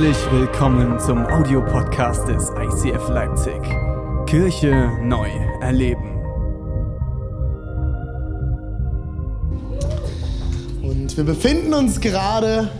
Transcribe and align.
Herzlich 0.00 0.32
willkommen 0.32 0.98
zum 0.98 1.26
Audiopodcast 1.26 2.26
des 2.26 2.48
ICF 2.48 3.10
Leipzig. 3.10 3.60
Kirche 4.24 4.92
neu 5.02 5.28
erleben. 5.60 6.16
Und 10.80 11.14
wir 11.14 11.24
befinden 11.24 11.74
uns 11.74 12.00
gerade 12.00 12.70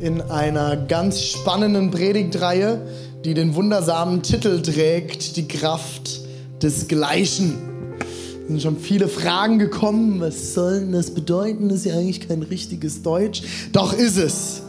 in 0.00 0.20
einer 0.20 0.76
ganz 0.76 1.22
spannenden 1.22 1.92
Predigtreihe, 1.92 2.82
die 3.24 3.34
den 3.34 3.54
wundersamen 3.54 4.24
Titel 4.24 4.60
trägt, 4.60 5.36
die 5.36 5.46
Kraft 5.46 6.22
des 6.60 6.88
Gleichen. 6.88 7.54
Es 8.00 8.48
sind 8.48 8.62
schon 8.62 8.78
viele 8.78 9.06
Fragen 9.06 9.60
gekommen, 9.60 10.20
was 10.20 10.54
soll 10.54 10.90
das 10.90 11.14
bedeuten? 11.14 11.68
Das 11.68 11.78
ist 11.78 11.84
ja 11.84 11.94
eigentlich 11.94 12.26
kein 12.26 12.42
richtiges 12.42 13.04
Deutsch. 13.04 13.42
Doch 13.70 13.92
ist 13.92 14.16
es 14.16 14.62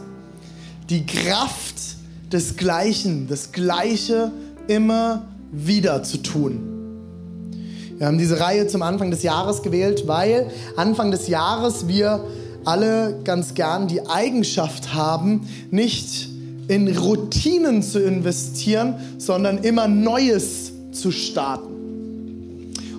die 0.90 1.06
Kraft 1.06 1.76
des 2.32 2.56
Gleichen, 2.56 3.28
das 3.28 3.52
Gleiche 3.52 4.32
immer 4.66 5.28
wieder 5.52 6.02
zu 6.02 6.18
tun. 6.18 6.66
Wir 7.96 8.06
haben 8.06 8.18
diese 8.18 8.40
Reihe 8.40 8.66
zum 8.66 8.82
Anfang 8.82 9.10
des 9.10 9.22
Jahres 9.22 9.62
gewählt, 9.62 10.04
weil 10.06 10.50
Anfang 10.76 11.10
des 11.10 11.28
Jahres 11.28 11.86
wir 11.86 12.24
alle 12.64 13.20
ganz 13.24 13.54
gern 13.54 13.88
die 13.88 14.06
Eigenschaft 14.06 14.92
haben, 14.92 15.48
nicht 15.70 16.28
in 16.68 16.96
Routinen 16.96 17.82
zu 17.82 18.00
investieren, 18.02 18.94
sondern 19.18 19.58
immer 19.58 19.86
Neues 19.86 20.72
zu 20.92 21.10
starten. 21.12 21.69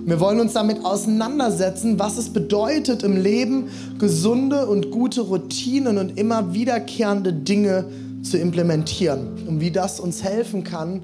Wir 0.04 0.18
wollen 0.18 0.40
uns 0.40 0.52
damit 0.54 0.84
auseinandersetzen, 0.84 1.98
was 1.98 2.18
es 2.18 2.30
bedeutet 2.30 3.04
im 3.04 3.16
Leben, 3.16 3.68
gesunde 3.98 4.66
und 4.66 4.90
gute 4.90 5.20
Routinen 5.20 5.96
und 5.96 6.18
immer 6.18 6.52
wiederkehrende 6.52 7.32
Dinge 7.32 7.84
zu 8.22 8.36
implementieren 8.36 9.46
und 9.46 9.60
wie 9.60 9.70
das 9.70 10.00
uns 10.00 10.24
helfen 10.24 10.64
kann, 10.64 11.02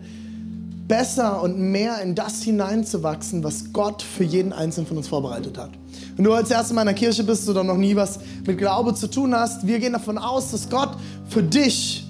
besser 0.89 1.43
und 1.43 1.61
mehr 1.61 2.03
in 2.03 2.17
das 2.17 2.43
hineinzuwachsen, 2.43 3.45
was 3.45 3.73
Gott 3.73 4.03
für 4.03 4.25
jeden 4.25 4.53
Einzelnen 4.53 4.89
von 4.89 4.97
uns 4.97 5.07
vorbereitet 5.07 5.59
hat. 5.59 5.71
Wenn 6.17 6.25
du 6.25 6.33
als 6.33 6.51
erstes 6.51 6.71
in 6.71 6.77
meiner 6.77 6.95
Kirche 6.95 7.23
bist 7.23 7.49
oder 7.49 7.63
noch 7.63 7.77
nie 7.77 7.95
was 7.95 8.19
mit 8.47 8.59
Glaube 8.59 8.95
zu 8.95 9.09
tun 9.09 9.33
hast, 9.33 9.65
wir 9.65 9.79
gehen 9.79 9.93
davon 9.93 10.19
aus, 10.19 10.51
dass 10.51 10.69
Gott 10.69 10.97
für 11.29 11.43
dich 11.43 12.05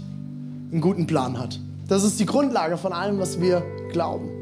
einen 0.72 0.80
guten 0.80 1.06
Plan 1.06 1.38
hat. 1.38 1.60
Das 1.86 2.02
ist 2.02 2.18
die 2.18 2.26
Grundlage 2.26 2.78
von 2.78 2.94
allem, 2.94 3.18
was 3.18 3.40
wir 3.40 3.62
glauben. 3.92 4.37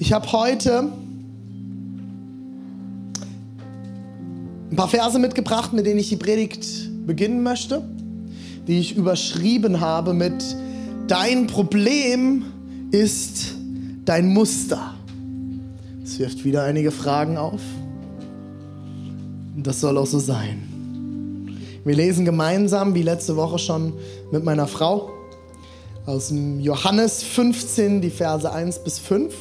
Ich 0.00 0.12
habe 0.12 0.30
heute 0.30 0.92
ein 4.70 4.76
paar 4.76 4.86
Verse 4.86 5.18
mitgebracht, 5.18 5.72
mit 5.72 5.86
denen 5.86 5.98
ich 5.98 6.08
die 6.08 6.16
Predigt 6.16 6.66
beginnen 7.04 7.42
möchte, 7.42 7.82
die 8.68 8.78
ich 8.78 8.96
überschrieben 8.96 9.80
habe 9.80 10.14
mit 10.14 10.56
Dein 11.08 11.48
Problem 11.48 12.44
ist 12.92 13.54
dein 14.04 14.32
Muster. 14.32 14.94
Es 16.04 16.18
wirft 16.20 16.44
wieder 16.44 16.62
einige 16.62 16.92
Fragen 16.92 17.36
auf. 17.36 17.60
Und 19.56 19.66
das 19.66 19.80
soll 19.80 19.98
auch 19.98 20.06
so 20.06 20.20
sein. 20.20 21.58
Wir 21.84 21.96
lesen 21.96 22.24
gemeinsam, 22.24 22.94
wie 22.94 23.02
letzte 23.02 23.36
Woche 23.36 23.58
schon 23.58 23.94
mit 24.30 24.44
meiner 24.44 24.68
Frau, 24.68 25.10
aus 26.06 26.28
dem 26.28 26.60
Johannes 26.60 27.24
15, 27.24 28.00
die 28.00 28.10
Verse 28.10 28.50
1 28.52 28.84
bis 28.84 29.00
5 29.00 29.34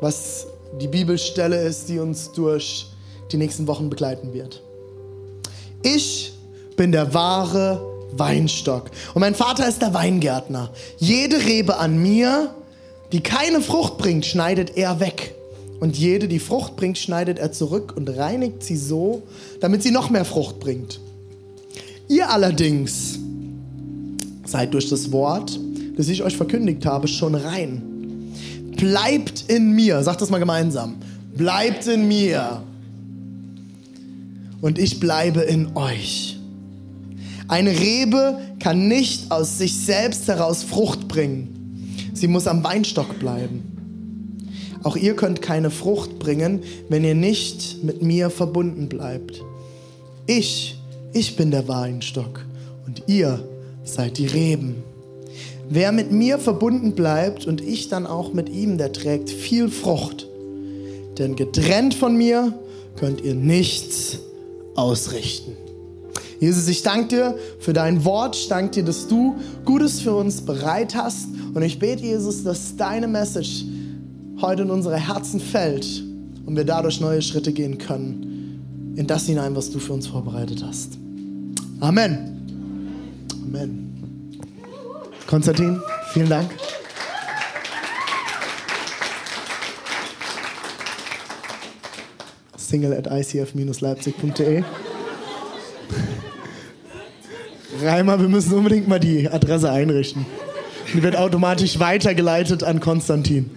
was 0.00 0.46
die 0.80 0.88
Bibelstelle 0.88 1.62
ist, 1.62 1.88
die 1.88 1.98
uns 1.98 2.32
durch 2.32 2.86
die 3.32 3.36
nächsten 3.36 3.66
Wochen 3.66 3.90
begleiten 3.90 4.32
wird. 4.32 4.62
Ich 5.82 6.32
bin 6.76 6.92
der 6.92 7.14
wahre 7.14 7.80
Weinstock 8.12 8.90
und 9.14 9.20
mein 9.20 9.34
Vater 9.34 9.68
ist 9.68 9.82
der 9.82 9.94
Weingärtner. 9.94 10.70
Jede 10.98 11.44
Rebe 11.44 11.78
an 11.78 11.98
mir, 11.98 12.54
die 13.12 13.20
keine 13.20 13.60
Frucht 13.60 13.98
bringt, 13.98 14.26
schneidet 14.26 14.76
er 14.76 15.00
weg. 15.00 15.34
Und 15.78 15.98
jede, 15.98 16.26
die 16.26 16.38
Frucht 16.38 16.76
bringt, 16.76 16.96
schneidet 16.96 17.38
er 17.38 17.52
zurück 17.52 17.92
und 17.96 18.08
reinigt 18.08 18.62
sie 18.62 18.78
so, 18.78 19.22
damit 19.60 19.82
sie 19.82 19.90
noch 19.90 20.08
mehr 20.08 20.24
Frucht 20.24 20.58
bringt. 20.58 21.00
Ihr 22.08 22.30
allerdings 22.30 23.18
seid 24.46 24.72
durch 24.72 24.88
das 24.88 25.12
Wort, 25.12 25.58
das 25.96 26.08
ich 26.08 26.22
euch 26.22 26.36
verkündigt 26.36 26.86
habe, 26.86 27.08
schon 27.08 27.34
rein 27.34 27.95
Bleibt 28.76 29.44
in 29.48 29.72
mir. 29.72 30.02
Sagt 30.02 30.20
das 30.20 30.30
mal 30.30 30.38
gemeinsam. 30.38 30.96
Bleibt 31.34 31.86
in 31.86 32.06
mir. 32.06 32.62
Und 34.60 34.78
ich 34.78 35.00
bleibe 35.00 35.40
in 35.40 35.76
euch. 35.76 36.38
Eine 37.48 37.70
Rebe 37.70 38.38
kann 38.58 38.88
nicht 38.88 39.30
aus 39.30 39.58
sich 39.58 39.76
selbst 39.76 40.26
heraus 40.28 40.62
Frucht 40.62 41.08
bringen. 41.08 41.52
Sie 42.12 42.26
muss 42.26 42.46
am 42.46 42.64
Weinstock 42.64 43.18
bleiben. 43.18 43.76
Auch 44.82 44.96
ihr 44.96 45.14
könnt 45.16 45.42
keine 45.42 45.70
Frucht 45.70 46.18
bringen, 46.18 46.62
wenn 46.88 47.04
ihr 47.04 47.14
nicht 47.14 47.82
mit 47.84 48.02
mir 48.02 48.30
verbunden 48.30 48.88
bleibt. 48.88 49.42
Ich, 50.26 50.80
ich 51.12 51.36
bin 51.36 51.50
der 51.50 51.68
Weinstock 51.68 52.44
und 52.86 53.02
ihr 53.06 53.46
seid 53.84 54.18
die 54.18 54.26
Reben. 54.26 54.82
Wer 55.68 55.92
mit 55.92 56.12
mir 56.12 56.38
verbunden 56.38 56.92
bleibt 56.92 57.46
und 57.46 57.60
ich 57.60 57.88
dann 57.88 58.06
auch 58.06 58.32
mit 58.32 58.48
ihm, 58.48 58.78
der 58.78 58.92
trägt 58.92 59.30
viel 59.30 59.68
Frucht. 59.68 60.28
Denn 61.18 61.34
getrennt 61.34 61.94
von 61.94 62.16
mir 62.16 62.52
könnt 62.96 63.20
ihr 63.22 63.34
nichts 63.34 64.18
ausrichten. 64.74 65.52
Jesus, 66.38 66.68
ich 66.68 66.82
danke 66.82 67.08
dir 67.08 67.38
für 67.58 67.72
dein 67.72 68.04
Wort. 68.04 68.36
Ich 68.36 68.48
danke 68.48 68.70
dir, 68.70 68.84
dass 68.84 69.08
du 69.08 69.36
Gutes 69.64 70.00
für 70.00 70.14
uns 70.14 70.42
bereit 70.42 70.94
hast. 70.94 71.28
Und 71.54 71.62
ich 71.62 71.78
bete, 71.78 72.04
Jesus, 72.04 72.44
dass 72.44 72.76
deine 72.76 73.08
Message 73.08 73.64
heute 74.40 74.62
in 74.62 74.70
unsere 74.70 74.98
Herzen 74.98 75.40
fällt 75.40 76.04
und 76.44 76.56
wir 76.56 76.64
dadurch 76.64 77.00
neue 77.00 77.22
Schritte 77.22 77.52
gehen 77.52 77.78
können 77.78 78.94
in 78.96 79.06
das 79.06 79.26
hinein, 79.26 79.56
was 79.56 79.70
du 79.70 79.78
für 79.78 79.94
uns 79.94 80.06
vorbereitet 80.06 80.62
hast. 80.62 80.98
Amen. 81.80 82.36
Amen. 83.44 83.85
Konstantin, 85.26 85.80
vielen 86.12 86.28
Dank. 86.28 86.50
Single 92.56 92.96
at 92.96 93.06
icf-leipzig.de. 93.06 94.62
Reimer, 97.82 98.20
wir 98.20 98.28
müssen 98.28 98.54
unbedingt 98.54 98.88
mal 98.88 99.00
die 99.00 99.28
Adresse 99.28 99.70
einrichten. 99.70 100.26
Die 100.94 101.02
wird 101.02 101.16
automatisch 101.16 101.78
weitergeleitet 101.78 102.62
an 102.62 102.80
Konstantin. 102.80 103.50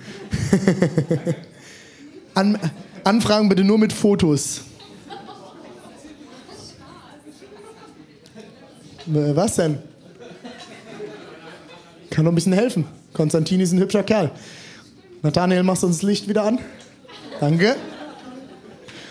an, 2.33 2.57
Anfragen 3.03 3.49
bitte 3.49 3.63
nur 3.63 3.77
mit 3.77 3.93
Fotos. 3.93 4.61
Was 9.05 9.55
denn? 9.55 9.88
Kann 12.19 12.25
noch 12.25 12.33
ein 12.33 12.35
bisschen 12.35 12.51
helfen. 12.51 12.83
Konstantin 13.13 13.61
ist 13.61 13.71
ein 13.71 13.79
hübscher 13.79 14.03
Kerl. 14.03 14.29
Nathanael, 15.21 15.63
machst 15.63 15.83
du 15.83 15.87
uns 15.87 15.99
das 15.99 16.03
Licht 16.03 16.27
wieder 16.27 16.43
an? 16.43 16.59
Danke. 17.39 17.77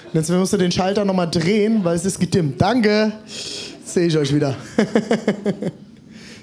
Und 0.05 0.15
jetzt 0.15 0.29
musst 0.29 0.53
du 0.53 0.59
den 0.59 0.71
Schalter 0.71 1.07
nochmal 1.07 1.31
drehen, 1.31 1.83
weil 1.85 1.97
es 1.97 2.05
ist 2.05 2.21
gedimmt. 2.21 2.61
Danke. 2.61 3.15
Sehe 3.83 4.09
ich 4.09 4.19
euch 4.19 4.35
wieder. 4.35 4.55
das 4.77 4.87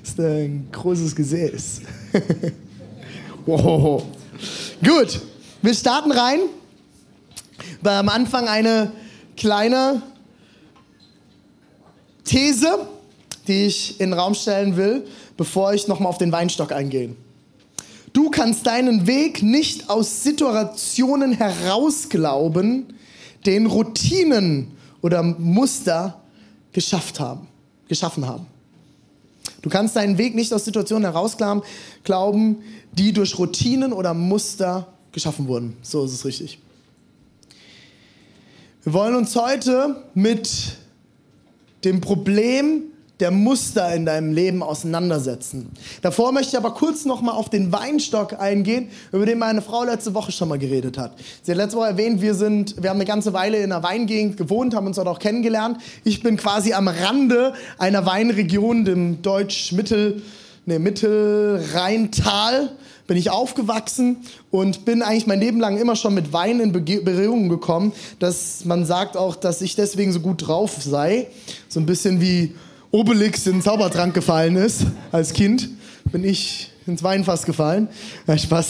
ist 0.09 0.19
ein 0.19 0.67
großes 0.71 1.15
Gesäß. 1.15 1.81
Gut, 3.45 5.21
wir 5.61 5.73
starten 5.75 6.11
rein. 6.11 6.39
War 7.83 7.99
am 7.99 8.09
Anfang 8.09 8.47
eine 8.47 8.91
kleine 9.37 10.01
These, 12.23 12.87
die 13.47 13.67
ich 13.67 14.01
in 14.01 14.09
den 14.09 14.19
Raum 14.19 14.33
stellen 14.33 14.75
will 14.75 15.05
bevor 15.37 15.73
ich 15.73 15.87
nochmal 15.87 16.09
auf 16.09 16.17
den 16.17 16.31
Weinstock 16.31 16.71
eingehe. 16.71 17.15
Du 18.13 18.29
kannst 18.29 18.65
deinen 18.65 19.07
Weg 19.07 19.43
nicht 19.43 19.89
aus 19.89 20.23
Situationen 20.23 21.33
herausglauben, 21.33 22.93
den 23.45 23.65
Routinen 23.65 24.71
oder 25.01 25.21
Muster 25.21 26.21
geschafft 26.71 27.19
haben, 27.19 27.47
geschaffen 27.87 28.25
haben. 28.25 28.47
Du 29.61 29.69
kannst 29.69 29.95
deinen 29.95 30.17
Weg 30.17 30.35
nicht 30.35 30.53
aus 30.53 30.63
Situationen 30.63 31.03
herausglauben, 31.03 32.57
die 32.93 33.11
durch 33.13 33.37
Routinen 33.37 33.93
oder 33.93 34.13
Muster 34.13 34.87
geschaffen 35.11 35.47
wurden. 35.47 35.75
So 35.81 36.05
ist 36.05 36.13
es 36.13 36.23
richtig. 36.23 36.59
Wir 38.83 38.93
wollen 38.93 39.15
uns 39.15 39.35
heute 39.35 40.03
mit 40.13 40.77
dem 41.83 42.01
Problem 42.01 42.83
der 43.19 43.31
Muster 43.31 43.93
in 43.93 44.05
deinem 44.05 44.33
Leben 44.33 44.61
auseinandersetzen. 44.61 45.69
Davor 46.01 46.31
möchte 46.31 46.51
ich 46.51 46.57
aber 46.57 46.73
kurz 46.73 47.05
noch 47.05 47.21
mal 47.21 47.31
auf 47.31 47.49
den 47.49 47.71
Weinstock 47.71 48.39
eingehen, 48.39 48.89
über 49.11 49.25
den 49.25 49.39
meine 49.39 49.61
Frau 49.61 49.83
letzte 49.83 50.13
Woche 50.13 50.31
schon 50.31 50.49
mal 50.49 50.59
geredet 50.59 50.97
hat. 50.97 51.13
Sie 51.43 51.51
hat 51.51 51.57
letzte 51.57 51.77
Woche 51.77 51.87
erwähnt, 51.87 52.21
wir 52.21 52.33
sind, 52.33 52.81
wir 52.81 52.89
haben 52.89 52.97
eine 52.97 53.05
ganze 53.05 53.33
Weile 53.33 53.57
in 53.57 53.71
einer 53.71 53.83
Weingegend 53.83 54.37
gewohnt, 54.37 54.75
haben 54.75 54.87
uns 54.87 54.97
dort 54.97 55.07
auch 55.07 55.19
kennengelernt. 55.19 55.77
Ich 56.03 56.21
bin 56.21 56.35
quasi 56.37 56.73
am 56.73 56.87
Rande 56.87 57.53
einer 57.77 58.05
Weinregion, 58.05 58.83
dem 58.83 59.21
Deutsch-Mittel, 59.21 60.21
ne, 60.65 60.79
Mittelrheintal 60.79 62.71
bin 63.07 63.17
ich 63.17 63.29
aufgewachsen 63.29 64.17
und 64.49 64.83
bin 64.85 65.03
eigentlich 65.03 65.27
mein 65.27 65.39
Leben 65.39 65.59
lang 65.59 65.77
immer 65.77 65.95
schon 65.95 66.15
mit 66.15 66.33
Wein 66.33 66.59
in 66.59 66.71
Berührung 66.71 67.49
gekommen, 67.49 67.93
dass 68.19 68.65
man 68.65 68.85
sagt 68.85 69.15
auch, 69.15 69.35
dass 69.35 69.61
ich 69.61 69.75
deswegen 69.75 70.11
so 70.11 70.19
gut 70.19 70.47
drauf 70.47 70.77
sei. 70.79 71.27
So 71.69 71.79
ein 71.79 71.85
bisschen 71.85 72.19
wie 72.19 72.55
Obelix 72.95 73.45
in 73.45 73.53
den 73.53 73.61
Zaubertrank 73.61 74.13
gefallen 74.13 74.55
ist 74.55 74.85
als 75.11 75.33
Kind, 75.33 75.67
bin 76.13 76.23
ich 76.23 76.71
ins 76.87 77.03
Weinfass 77.03 77.43
gefallen. 77.43 77.89
Ja, 78.25 78.37
Spaß. 78.37 78.67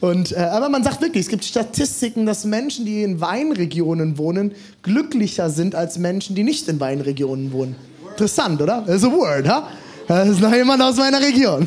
Und, 0.00 0.30
äh, 0.30 0.36
aber 0.36 0.68
man 0.68 0.84
sagt 0.84 1.02
wirklich, 1.02 1.24
es 1.24 1.28
gibt 1.28 1.44
Statistiken, 1.44 2.24
dass 2.24 2.44
Menschen, 2.44 2.84
die 2.84 3.02
in 3.02 3.20
Weinregionen 3.20 4.16
wohnen, 4.16 4.52
glücklicher 4.84 5.50
sind 5.50 5.74
als 5.74 5.98
Menschen, 5.98 6.36
die 6.36 6.44
nicht 6.44 6.68
in 6.68 6.78
Weinregionen 6.78 7.50
wohnen. 7.50 7.74
Interessant, 8.10 8.62
oder? 8.62 8.84
Das 8.86 8.96
ist 8.96 9.06
ein 9.06 9.12
Word, 9.12 9.48
ha? 9.48 9.68
Das 10.06 10.28
ist 10.28 10.40
noch 10.40 10.54
jemand 10.54 10.80
aus 10.80 10.96
meiner 10.96 11.20
Region. 11.20 11.66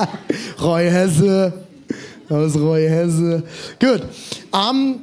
Roy 0.60 0.90
Hesse. 0.90 1.50
Aus 2.28 2.56
Roy 2.56 2.86
Hesse. 2.86 3.42
Gut. 3.80 4.02
Um, 4.52 5.00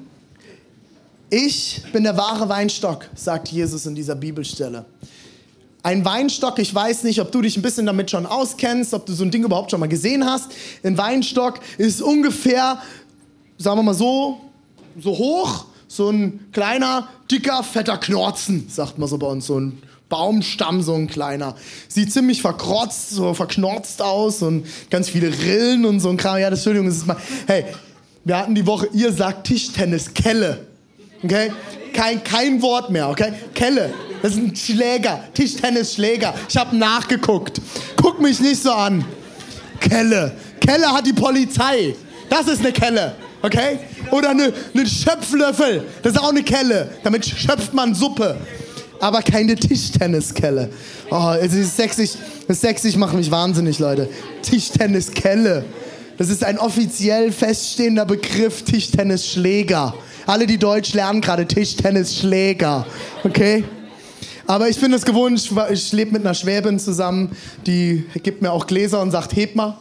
ich 1.32 1.82
bin 1.92 2.04
der 2.04 2.16
wahre 2.16 2.48
Weinstock, 2.48 3.10
sagt 3.16 3.48
Jesus 3.48 3.88
in 3.88 3.96
dieser 3.96 4.14
Bibelstelle. 4.14 4.86
Ein 5.86 6.04
Weinstock, 6.04 6.58
ich 6.58 6.74
weiß 6.74 7.04
nicht, 7.04 7.22
ob 7.22 7.32
du 7.32 7.44
dich 7.44 7.58
ein 7.58 7.62
bisschen 7.62 7.86
damit 7.86 8.10
schon 8.10 8.26
auskennst, 8.26 8.96
ob 8.96 9.06
du 9.06 9.14
so 9.14 9.24
ein 9.24 9.30
Ding 9.30 9.44
überhaupt 9.44 9.70
schon 9.70 9.80
mal 9.80 9.86
gesehen 9.86 10.26
hast. 10.26 10.52
Ein 10.84 10.98
Weinstock 10.98 11.60
ist 11.78 12.02
ungefähr, 12.02 12.82
sagen 13.60 13.78
wir 13.78 13.84
mal 13.84 13.94
so, 13.94 14.42
so 15.00 15.12
hoch, 15.12 15.66
so 15.88 16.10
ein 16.10 16.48
kleiner, 16.52 17.08
dicker, 17.30 17.62
fetter 17.62 18.00
Knorzen, 18.00 18.66
sagt 18.68 18.98
man 18.98 19.08
so 19.08 19.20
bei 19.20 19.28
uns, 19.28 19.46
so 19.46 19.60
ein 19.60 19.78
Baumstamm, 20.10 20.82
so 20.82 20.96
ein 20.96 21.06
kleiner. 21.06 21.54
Sieht 21.88 22.12
ziemlich 22.12 22.42
verkrotzt, 22.42 23.12
so 23.12 23.36
verknorzt 23.36 24.02
aus 24.02 24.42
und 24.42 24.66
ganz 24.90 25.10
viele 25.10 25.28
Rillen 25.28 25.86
und 25.86 26.00
so 26.00 26.10
ein 26.10 26.18
Kram. 26.18 26.40
Ja, 26.40 26.50
das, 26.50 26.62
Entschuldigung, 26.62 26.88
das 26.88 26.98
ist 26.98 27.06
mal. 27.06 27.18
Hey, 27.46 27.64
wir 28.24 28.40
hatten 28.40 28.56
die 28.56 28.66
Woche, 28.66 28.90
ihr 28.92 29.14
sagt 29.14 29.46
Tischtennis, 29.46 30.12
Kelle. 30.16 30.66
Okay? 31.22 31.52
Kein, 31.94 32.24
kein 32.24 32.60
Wort 32.64 32.90
mehr, 32.90 33.08
okay? 33.08 33.34
Kelle. 33.54 33.94
Das 34.26 34.34
ist 34.34 34.40
ein 34.40 34.56
Schläger, 34.56 35.20
Tischtennisschläger. 35.36 36.34
Ich 36.50 36.58
habe 36.58 36.76
nachgeguckt. 36.76 37.62
Guck 37.96 38.20
mich 38.20 38.40
nicht 38.40 38.64
so 38.64 38.72
an. 38.72 39.06
Kelle. 39.80 40.32
Kelle 40.60 40.88
hat 40.88 41.06
die 41.06 41.14
Polizei. 41.14 41.96
Das 42.28 42.48
ist 42.48 42.62
eine 42.62 42.72
Kelle, 42.72 43.14
okay? 43.44 43.78
Oder 44.10 44.32
eine, 44.32 44.52
eine 44.74 44.88
Schöpflöffel. 44.88 45.84
Das 46.02 46.14
ist 46.14 46.20
auch 46.20 46.30
eine 46.30 46.42
Kelle. 46.42 46.90
Damit 47.04 47.24
schöpft 47.24 47.72
man 47.76 47.94
Suppe. 47.94 48.36
Aber 49.00 49.22
keine 49.22 49.56
Tischtenniskelle. 49.56 50.72
Oh, 51.12 51.36
es 51.40 51.54
ist 51.54 51.78
sexy. 51.78 52.10
Das 52.48 52.62
sexy 52.62 52.98
macht 52.98 53.14
mich 53.14 53.30
wahnsinnig, 53.30 53.78
Leute. 53.78 54.10
Tischtenniskelle. 54.42 55.64
Das 56.18 56.30
ist 56.30 56.44
ein 56.44 56.58
offiziell 56.58 57.32
feststehender 57.32 58.06
Begriff, 58.06 58.64
Tischtennisschläger. 58.64 59.94
Alle, 60.26 60.48
die 60.48 60.58
Deutsch 60.58 60.94
lernen, 60.96 61.22
gerade 61.22 61.46
Tischtennisschläger. 61.46 62.88
Okay? 63.24 63.64
Aber 64.48 64.70
ich 64.70 64.80
bin 64.80 64.94
es 64.94 65.04
gewohnt, 65.06 65.40
ich, 65.40 65.52
ich 65.72 65.92
lebe 65.92 66.12
mit 66.12 66.22
einer 66.22 66.36
Schwäbin 66.36 66.80
zusammen, 66.80 67.36
die 67.66 68.06
gibt 68.22 68.42
mir 68.42 68.52
auch 68.52 68.68
Gläser 68.68 69.02
und 69.02 69.12
sagt, 69.12 69.36
heb 69.36 69.56
mal. 69.56 69.78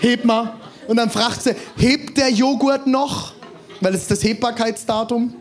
Heb 0.00 0.24
mal. 0.24 0.54
Und 0.86 0.96
dann 0.96 1.10
fragt 1.10 1.42
sie, 1.42 1.54
hebt 1.76 2.16
der 2.18 2.30
Joghurt 2.30 2.86
noch? 2.86 3.32
Weil 3.80 3.94
es 3.94 4.02
ist 4.02 4.10
das 4.10 4.22
Hebbarkeitsdatum. 4.22 5.34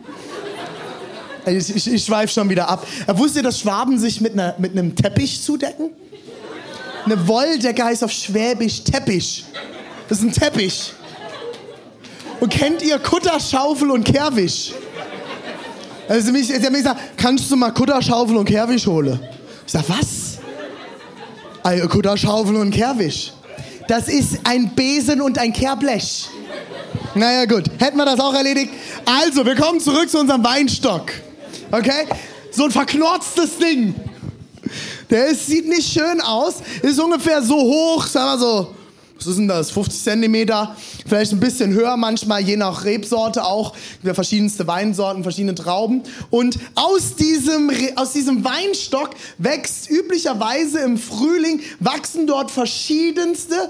Ich, 1.46 1.76
ich, 1.76 1.94
ich 1.94 2.06
schweife 2.06 2.34
schon 2.34 2.50
wieder 2.50 2.70
ab. 2.70 2.86
Er 3.06 3.18
wusste, 3.18 3.42
dass 3.42 3.60
Schwaben 3.60 3.98
sich 3.98 4.20
mit, 4.22 4.34
einer, 4.34 4.56
mit 4.58 4.72
einem 4.72 4.96
Teppich 4.96 5.42
zudecken? 5.42 5.92
Eine 7.06 7.28
Wolldecke 7.28 7.84
heißt 7.84 8.04
auf 8.04 8.12
Schwäbisch 8.12 8.84
Teppich. 8.84 9.46
Das 10.10 10.20
ist 10.20 10.24
ein 10.26 10.32
Teppich. 10.32 10.94
Und 12.40 12.52
kennt 12.52 12.82
ihr 12.84 13.00
Kutter, 13.00 13.40
Schaufel 13.40 13.92
und 13.92 14.04
Kehrwisch? 14.04 14.74
Also 16.08 16.32
mich, 16.32 16.48
sie 16.48 16.56
hat 16.56 16.72
mir 16.72 16.78
gesagt, 16.78 17.00
kannst 17.18 17.52
du 17.52 17.56
mal 17.56 17.72
Kutterschaufel 17.72 18.38
und 18.38 18.46
Kehrwisch 18.46 18.88
holen? 18.88 19.20
Ich 19.66 19.74
sag, 19.74 19.84
was? 19.90 20.38
Eine 21.64 21.88
Kutterschaufel 21.88 22.56
und 22.56 22.72
Kehrwisch. 22.72 23.34
Das 23.88 24.08
ist 24.08 24.40
ein 24.44 24.74
Besen 24.74 25.22
und 25.22 25.38
ein 25.38 25.52
Kehrblech. 25.52 26.30
Naja, 27.16 27.46
gut. 27.46 27.66
Hätten 27.80 27.98
wir 27.98 28.06
das 28.06 28.20
auch 28.20 28.34
erledigt. 28.34 28.72
Also, 29.06 29.46
wir 29.46 29.56
kommen 29.56 29.80
zurück 29.80 30.10
zu 30.10 30.20
unserem 30.20 30.44
Weinstock. 30.44 31.12
Okay? 31.72 32.06
So 32.52 32.66
ein 32.66 32.72
verknorztes 32.72 33.58
Ding. 33.58 33.96
Der 35.10 35.28
ist, 35.28 35.48
sieht 35.48 35.68
nicht 35.68 35.92
schön 35.92 36.22
aus. 36.22 36.56
Ist 36.82 37.00
ungefähr 37.00 37.42
so 37.42 37.56
hoch, 37.56 38.06
sagen 38.06 38.40
wir 38.40 38.46
so 38.46 38.77
was 39.28 39.36
denn 39.36 39.48
das, 39.48 39.72
50 39.72 40.04
Zentimeter, 40.04 40.76
vielleicht 41.06 41.32
ein 41.34 41.40
bisschen 41.40 41.74
höher 41.74 41.98
manchmal, 41.98 42.42
je 42.42 42.58
nach 42.58 42.86
Rebsorte 42.86 43.44
auch, 43.44 43.74
verschiedenste 44.04 44.68
Weinsorten, 44.68 45.24
verschiedene 45.24 45.56
Trauben. 45.56 46.04
Und 46.30 46.58
aus 46.76 47.16
diesem, 47.16 47.72
aus 47.96 48.14
diesem 48.14 48.44
Weinstock 48.44 49.12
wächst 49.38 49.90
üblicherweise 49.90 50.80
im 50.80 50.98
Frühling, 50.98 51.62
wachsen 51.80 52.28
dort 52.28 52.52
verschiedenste 52.52 53.70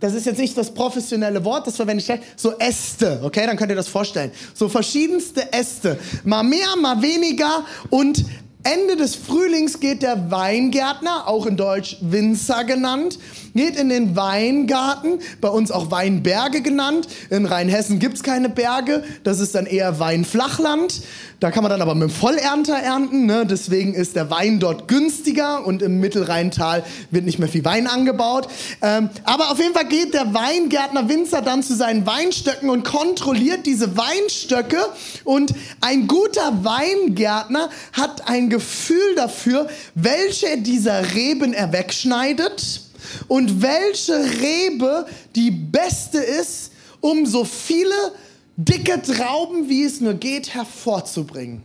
das 0.00 0.12
ist 0.12 0.26
jetzt 0.26 0.38
nicht 0.38 0.58
das 0.58 0.74
professionelle 0.74 1.42
Wort, 1.46 1.66
das 1.66 1.76
verwende 1.76 2.02
ich 2.02 2.20
so 2.36 2.58
Äste, 2.58 3.20
okay, 3.22 3.46
dann 3.46 3.56
könnt 3.56 3.70
ihr 3.70 3.76
das 3.76 3.88
vorstellen. 3.88 4.32
So 4.52 4.68
verschiedenste 4.68 5.50
Äste, 5.50 5.98
mal 6.24 6.42
mehr, 6.42 6.76
mal 6.76 7.00
weniger. 7.00 7.64
Und 7.88 8.22
Ende 8.64 8.96
des 8.96 9.14
Frühlings 9.14 9.78
geht 9.78 10.02
der 10.02 10.30
Weingärtner, 10.30 11.28
auch 11.28 11.44
in 11.44 11.58
Deutsch 11.58 11.98
Winzer 12.00 12.64
genannt, 12.64 13.18
geht 13.54 13.76
in 13.76 13.90
den 13.90 14.16
Weingarten, 14.16 15.20
bei 15.42 15.48
uns 15.48 15.70
auch 15.70 15.90
Weinberge 15.90 16.62
genannt. 16.62 17.06
In 17.28 17.44
Rheinhessen 17.44 17.98
gibt 17.98 18.16
es 18.16 18.22
keine 18.22 18.48
Berge, 18.48 19.04
das 19.22 19.38
ist 19.38 19.54
dann 19.54 19.66
eher 19.66 20.00
Weinflachland. 20.00 21.02
Da 21.40 21.50
kann 21.50 21.62
man 21.62 21.70
dann 21.70 21.82
aber 21.82 21.94
mit 21.94 22.08
dem 22.08 22.10
Vollernter 22.10 22.76
ernten, 22.76 23.26
ne? 23.26 23.44
deswegen 23.44 23.92
ist 23.92 24.16
der 24.16 24.30
Wein 24.30 24.60
dort 24.60 24.88
günstiger 24.88 25.66
und 25.66 25.82
im 25.82 26.00
Mittelrheintal 26.00 26.84
wird 27.10 27.26
nicht 27.26 27.38
mehr 27.38 27.48
viel 27.48 27.66
Wein 27.66 27.86
angebaut. 27.86 28.48
Ähm, 28.80 29.10
aber 29.24 29.50
auf 29.50 29.58
jeden 29.58 29.74
Fall 29.74 29.86
geht 29.86 30.14
der 30.14 30.32
Weingärtner 30.32 31.06
Winzer 31.10 31.42
dann 31.42 31.62
zu 31.62 31.74
seinen 31.74 32.06
Weinstöcken 32.06 32.70
und 32.70 32.82
kontrolliert 32.84 33.66
diese 33.66 33.94
Weinstöcke 33.94 34.78
und 35.24 35.52
ein 35.82 36.06
guter 36.06 36.64
Weingärtner 36.64 37.68
hat 37.92 38.26
ein 38.26 38.48
Gefühl 38.54 39.16
dafür, 39.16 39.68
welche 39.96 40.58
dieser 40.58 41.12
Reben 41.12 41.52
er 41.54 41.72
wegschneidet 41.72 42.82
und 43.26 43.60
welche 43.60 44.14
Rebe 44.14 45.06
die 45.34 45.50
beste 45.50 46.18
ist, 46.18 46.70
um 47.00 47.26
so 47.26 47.44
viele 47.44 48.12
dicke 48.56 49.02
Trauben, 49.02 49.68
wie 49.68 49.82
es 49.82 50.00
nur 50.00 50.14
geht, 50.14 50.54
hervorzubringen. 50.54 51.64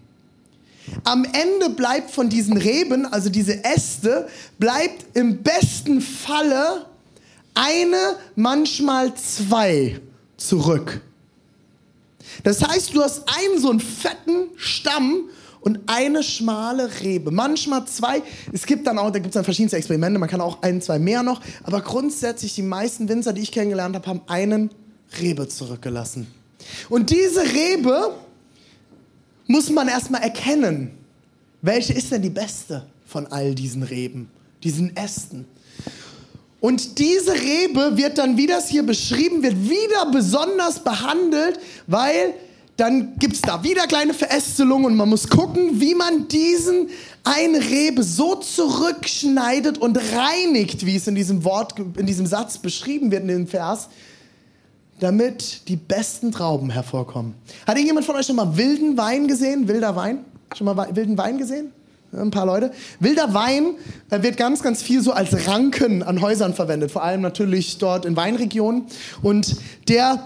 Am 1.04 1.26
Ende 1.26 1.70
bleibt 1.70 2.10
von 2.10 2.28
diesen 2.28 2.58
Reben, 2.58 3.06
also 3.06 3.30
diese 3.30 3.64
Äste, 3.64 4.28
bleibt 4.58 5.16
im 5.16 5.44
besten 5.44 6.02
Falle 6.02 6.88
eine, 7.54 8.16
manchmal 8.36 9.14
zwei 9.14 10.00
zurück. 10.38 11.02
Das 12.44 12.64
heißt, 12.68 12.96
du 12.96 13.04
hast 13.04 13.24
einen 13.28 13.62
so 13.62 13.70
einen 13.70 13.80
fetten 13.80 14.50
Stamm 14.56 15.30
und 15.62 15.80
eine 15.88 16.24
schmale 16.24 17.02
Rebe. 17.02 17.32
Manchmal 17.32 17.86
zwei. 17.86 18.22
Es 18.54 18.66
gibt 18.66 18.88
dann 18.88 18.98
auch, 18.98 19.12
da 19.12 19.20
gibt 19.20 19.28
es 19.28 19.34
dann 19.34 19.44
verschiedenste 19.44 19.78
Experimente, 19.78 20.20
man 20.20 20.30
kann 20.30 20.42
auch 20.42 20.62
ein, 20.62 20.82
zwei 20.82 21.00
mehr 21.00 21.24
noch. 21.24 21.42
Aber 21.64 21.82
grundsätzlich, 21.82 22.56
die 22.56 22.62
meisten 22.62 23.10
Winzer, 23.10 23.34
die 23.34 23.42
ich 23.42 23.52
kennengelernt 23.52 23.96
habe, 23.96 24.08
haben 24.08 24.22
einen 24.28 24.70
Rebe 25.20 25.48
zurückgelassen. 25.48 26.28
Und 26.90 27.10
diese 27.10 27.42
Rebe 27.42 28.16
muss 29.48 29.70
man 29.70 29.88
erstmal 29.88 30.22
erkennen. 30.22 30.92
Welche 31.62 31.94
ist 31.94 32.12
denn 32.12 32.22
die 32.22 32.30
beste 32.30 32.86
von 33.06 33.28
all 33.28 33.54
diesen 33.56 33.84
Reben, 33.84 34.30
diesen 34.64 34.96
Ästen? 34.96 35.46
Und 36.62 37.00
diese 37.00 37.34
Rebe 37.34 37.96
wird 37.96 38.18
dann, 38.18 38.38
wie 38.38 38.48
das 38.48 38.68
hier 38.68 38.84
beschrieben 38.84 39.44
wird, 39.44 39.70
wieder 39.70 40.12
besonders 40.12 40.84
behandelt, 40.84 41.60
weil 41.88 42.34
dann 42.80 43.18
gibt 43.18 43.36
es 43.36 43.42
da 43.42 43.64
wieder 43.64 43.88
kleine 43.88 44.14
Verästelungen 44.14 44.86
und 44.86 44.96
man 44.96 45.10
muss 45.10 45.28
gucken, 45.28 45.82
wie 45.82 45.96
man 45.96 46.28
diesen 46.28 46.90
eine 47.24 47.60
Rebe 47.60 48.04
so 48.04 48.36
zurückschneidet 48.36 49.78
und 49.78 49.98
reinigt, 49.98 50.86
wie 50.86 50.96
es 50.96 51.08
in 51.08 51.16
diesem 51.16 51.44
Wort, 51.44 51.76
in 51.98 52.06
diesem 52.06 52.26
Satz 52.26 52.58
beschrieben 52.58 53.12
wird 53.12 53.24
in 53.24 53.28
dem 53.28 53.48
Vers, 53.48 53.90
damit 55.00 55.68
die 55.68 55.76
besten 55.76 56.32
Trauben 56.32 56.70
hervorkommen. 56.70 57.36
Hat 57.68 57.76
irgendjemand 57.76 58.06
von 58.06 58.16
euch 58.16 58.26
schon 58.26 58.36
mal 58.36 58.56
wilden 58.56 58.98
Wein 58.98 59.28
gesehen? 59.28 59.68
Wilder 59.68 59.96
Wein? 59.96 60.26
Schon 60.56 60.66
mal 60.66 60.96
wilden 60.96 61.18
Wein 61.18 61.38
gesehen? 61.38 61.72
ein 62.14 62.32
paar 62.32 62.46
Leute. 62.46 62.72
Wilder 63.00 63.34
Wein 63.34 63.76
äh, 64.10 64.22
wird 64.24 64.38
ganz, 64.38 64.64
ganz 64.64 64.82
viel 64.82 65.02
so 65.02 65.12
als 65.12 65.48
Ranken 65.48 66.04
an 66.04 66.22
Häusern 66.22 66.54
verwendet, 66.54 66.92
vor 66.92 67.04
allem 67.04 67.22
natürlich 67.22 67.78
dort 67.78 68.06
in 68.06 68.16
Weinregionen. 68.16 68.86
Und 69.22 69.58
der, 69.88 70.24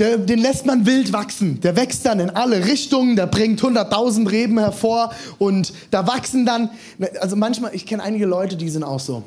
der, 0.00 0.16
den 0.16 0.38
lässt 0.38 0.64
man 0.64 0.86
wild 0.86 1.12
wachsen. 1.12 1.60
Der 1.60 1.76
wächst 1.76 2.06
dann 2.06 2.20
in 2.20 2.30
alle 2.30 2.64
Richtungen, 2.64 3.16
der 3.16 3.26
bringt 3.26 3.60
100.000 3.60 4.30
Reben 4.30 4.58
hervor 4.58 5.12
und 5.38 5.72
da 5.90 6.06
wachsen 6.06 6.46
dann, 6.46 6.70
also 7.20 7.36
manchmal, 7.36 7.74
ich 7.74 7.84
kenne 7.84 8.02
einige 8.02 8.24
Leute, 8.24 8.56
die 8.56 8.70
sind 8.70 8.82
auch 8.82 8.98
so. 8.98 9.22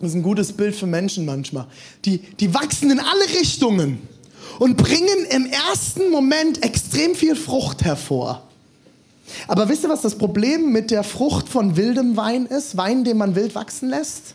Das 0.00 0.10
ist 0.10 0.16
ein 0.16 0.22
gutes 0.22 0.52
Bild 0.52 0.74
für 0.74 0.86
Menschen 0.86 1.24
manchmal. 1.24 1.66
Die, 2.04 2.18
die 2.18 2.52
wachsen 2.52 2.90
in 2.90 2.98
alle 2.98 3.40
Richtungen 3.40 4.00
und 4.58 4.76
bringen 4.76 5.26
im 5.30 5.46
ersten 5.46 6.10
Moment 6.10 6.64
extrem 6.64 7.14
viel 7.14 7.36
Frucht 7.36 7.84
hervor. 7.84 8.42
Aber 9.46 9.68
wisst 9.68 9.84
ihr, 9.84 9.88
was 9.88 10.02
das 10.02 10.16
Problem 10.16 10.72
mit 10.72 10.90
der 10.90 11.04
Frucht 11.04 11.48
von 11.48 11.76
wildem 11.76 12.16
Wein 12.16 12.46
ist? 12.46 12.76
Wein, 12.76 13.04
den 13.04 13.16
man 13.16 13.36
wild 13.36 13.54
wachsen 13.54 13.88
lässt? 13.88 14.34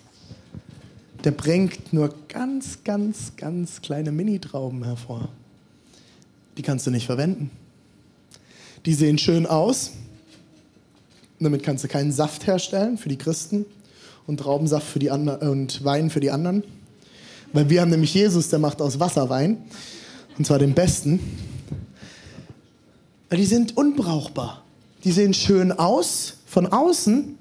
Der 1.25 1.32
bringt 1.32 1.92
nur 1.92 2.13
ganz, 2.30 2.84
ganz, 2.86 3.34
ganz 3.36 3.82
kleine 3.82 4.12
Mini-Trauben 4.13 4.86
hervor. 4.86 5.28
Die 6.60 6.62
kannst 6.62 6.86
du 6.86 6.92
nicht 6.92 7.06
verwenden. 7.06 7.51
Die 8.86 8.94
sehen 8.94 9.18
schön 9.18 9.46
aus. 9.46 9.92
Damit 11.39 11.63
kannst 11.63 11.86
du 11.86 11.88
keinen 11.88 12.12
Saft 12.12 12.48
herstellen 12.48 12.98
für 12.98 13.08
die 13.08 13.18
Christen 13.18 13.66
und 14.28 14.42
Traubensaft 14.42 14.86
für 14.86 15.00
die 15.00 15.10
und 15.10 15.86
Wein 15.86 16.10
für 16.10 16.20
die 16.20 16.32
anderen. 16.32 16.66
Weil 17.54 17.70
wir 17.70 17.80
haben 17.80 17.92
nämlich 17.92 18.13
Jesus, 18.13 18.50
der 18.50 18.60
macht 18.60 18.82
aus 18.82 19.00
Wasser 19.00 19.30
Wein. 19.30 19.60
Und 20.38 20.48
zwar 20.48 20.60
den 20.60 20.74
besten. 20.74 21.22
Die 23.32 23.46
sind 23.46 23.78
unbrauchbar. 23.78 24.66
Die 25.06 25.13
sehen 25.13 25.34
schön 25.34 25.72
aus 25.72 26.39
von 26.46 26.68
außen, 26.68 27.38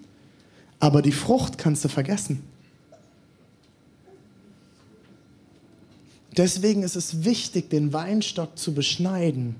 aber 0.79 1.03
die 1.03 1.11
Frucht 1.11 1.59
kannst 1.59 1.85
du 1.85 1.89
vergessen. 1.89 2.45
Deswegen 6.39 6.85
ist 6.85 6.97
es 6.97 7.25
wichtig, 7.25 7.69
den 7.69 7.93
Weinstock 7.93 8.57
zu 8.57 8.73
beschneiden. 8.73 9.57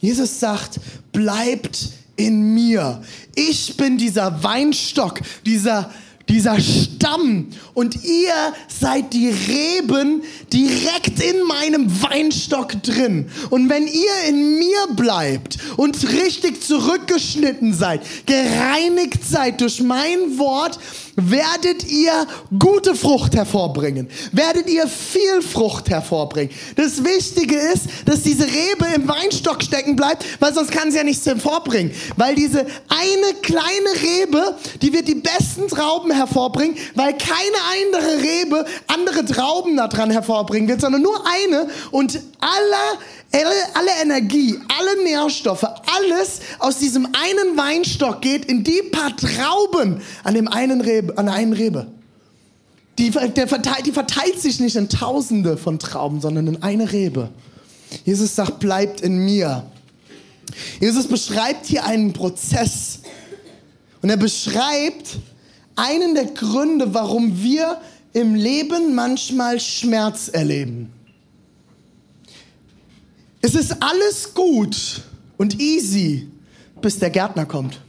Jesus 0.00 0.40
sagt, 0.40 0.80
bleibt 1.12 1.90
in 2.16 2.54
mir. 2.54 3.02
Ich 3.34 3.76
bin 3.76 3.98
dieser 3.98 4.42
Weinstock, 4.42 5.20
dieser 5.44 5.90
dieser 6.28 6.58
Stamm 6.60 7.48
und 7.74 8.04
ihr 8.04 8.54
seid 8.68 9.12
die 9.12 9.28
Reben 9.28 10.22
direkt 10.52 11.20
in 11.20 11.42
meinem 11.46 12.02
Weinstock 12.02 12.82
drin. 12.82 13.28
Und 13.50 13.68
wenn 13.68 13.86
ihr 13.86 14.28
in 14.28 14.58
mir 14.58 14.94
bleibt 14.94 15.58
und 15.76 16.10
richtig 16.10 16.62
zurückgeschnitten 16.62 17.74
seid, 17.74 18.02
gereinigt 18.26 19.24
seid 19.28 19.60
durch 19.60 19.80
mein 19.82 20.38
Wort, 20.38 20.78
werdet 21.16 21.88
ihr 21.90 22.26
gute 22.58 22.94
Frucht 22.94 23.34
hervorbringen. 23.34 24.08
Werdet 24.32 24.68
ihr 24.68 24.86
viel 24.86 25.42
Frucht 25.42 25.90
hervorbringen. 25.90 26.50
Das 26.76 27.04
Wichtige 27.04 27.56
ist, 27.56 27.86
dass 28.06 28.22
diese 28.22 28.44
Rebe 28.46 28.86
im 28.94 29.08
Weinstock 29.08 29.62
stecken 29.62 29.96
bleibt, 29.96 30.24
weil 30.40 30.54
sonst 30.54 30.70
kann 30.70 30.90
sie 30.90 30.98
ja 30.98 31.04
nichts 31.04 31.26
hervorbringen. 31.26 31.92
Weil 32.16 32.34
diese 32.34 32.60
eine 32.60 33.34
kleine 33.42 34.02
Rebe, 34.02 34.56
die 34.80 34.92
wird 34.92 35.08
die 35.08 35.16
besten 35.16 35.68
Trauben 35.68 36.10
hervorbringen, 36.10 36.76
weil 36.94 37.16
keine 37.16 37.58
andere 37.82 38.22
Rebe 38.22 38.64
andere 38.86 39.24
Trauben 39.24 39.76
daran 39.76 40.10
hervorbringen 40.10 40.68
wird, 40.68 40.80
sondern 40.80 41.02
nur 41.02 41.22
eine 41.26 41.68
und 41.90 42.20
aller 42.40 42.98
alle, 43.32 43.90
Energie, 44.02 44.58
alle 44.68 45.04
Nährstoffe, 45.04 45.64
alles 45.64 46.40
aus 46.58 46.78
diesem 46.78 47.06
einen 47.06 47.56
Weinstock 47.56 48.20
geht 48.20 48.44
in 48.44 48.62
die 48.62 48.82
paar 48.90 49.16
Trauben 49.16 50.02
an, 50.22 50.34
dem 50.34 50.48
einen 50.48 50.80
Rebe, 50.80 51.16
an 51.16 51.26
der 51.26 51.34
einen 51.34 51.52
Rebe. 51.52 51.86
Die, 52.98 53.10
der 53.10 53.48
verteilt, 53.48 53.86
die 53.86 53.92
verteilt 53.92 54.40
sich 54.40 54.60
nicht 54.60 54.76
in 54.76 54.88
Tausende 54.88 55.56
von 55.56 55.78
Trauben, 55.78 56.20
sondern 56.20 56.46
in 56.46 56.62
eine 56.62 56.92
Rebe. 56.92 57.30
Jesus 58.04 58.36
sagt, 58.36 58.60
bleibt 58.60 59.00
in 59.00 59.24
mir. 59.24 59.64
Jesus 60.80 61.06
beschreibt 61.06 61.66
hier 61.66 61.84
einen 61.84 62.12
Prozess. 62.12 63.00
Und 64.02 64.10
er 64.10 64.16
beschreibt 64.16 65.18
einen 65.74 66.14
der 66.14 66.26
Gründe, 66.26 66.92
warum 66.92 67.42
wir 67.42 67.80
im 68.12 68.34
Leben 68.34 68.94
manchmal 68.94 69.58
Schmerz 69.58 70.28
erleben. 70.28 70.91
Es 73.44 73.56
ist 73.56 73.76
alles 73.82 74.32
gut 74.34 75.02
und 75.36 75.60
easy, 75.60 76.28
bis 76.80 76.98
der 77.00 77.10
Gärtner 77.10 77.44
kommt. 77.44 77.80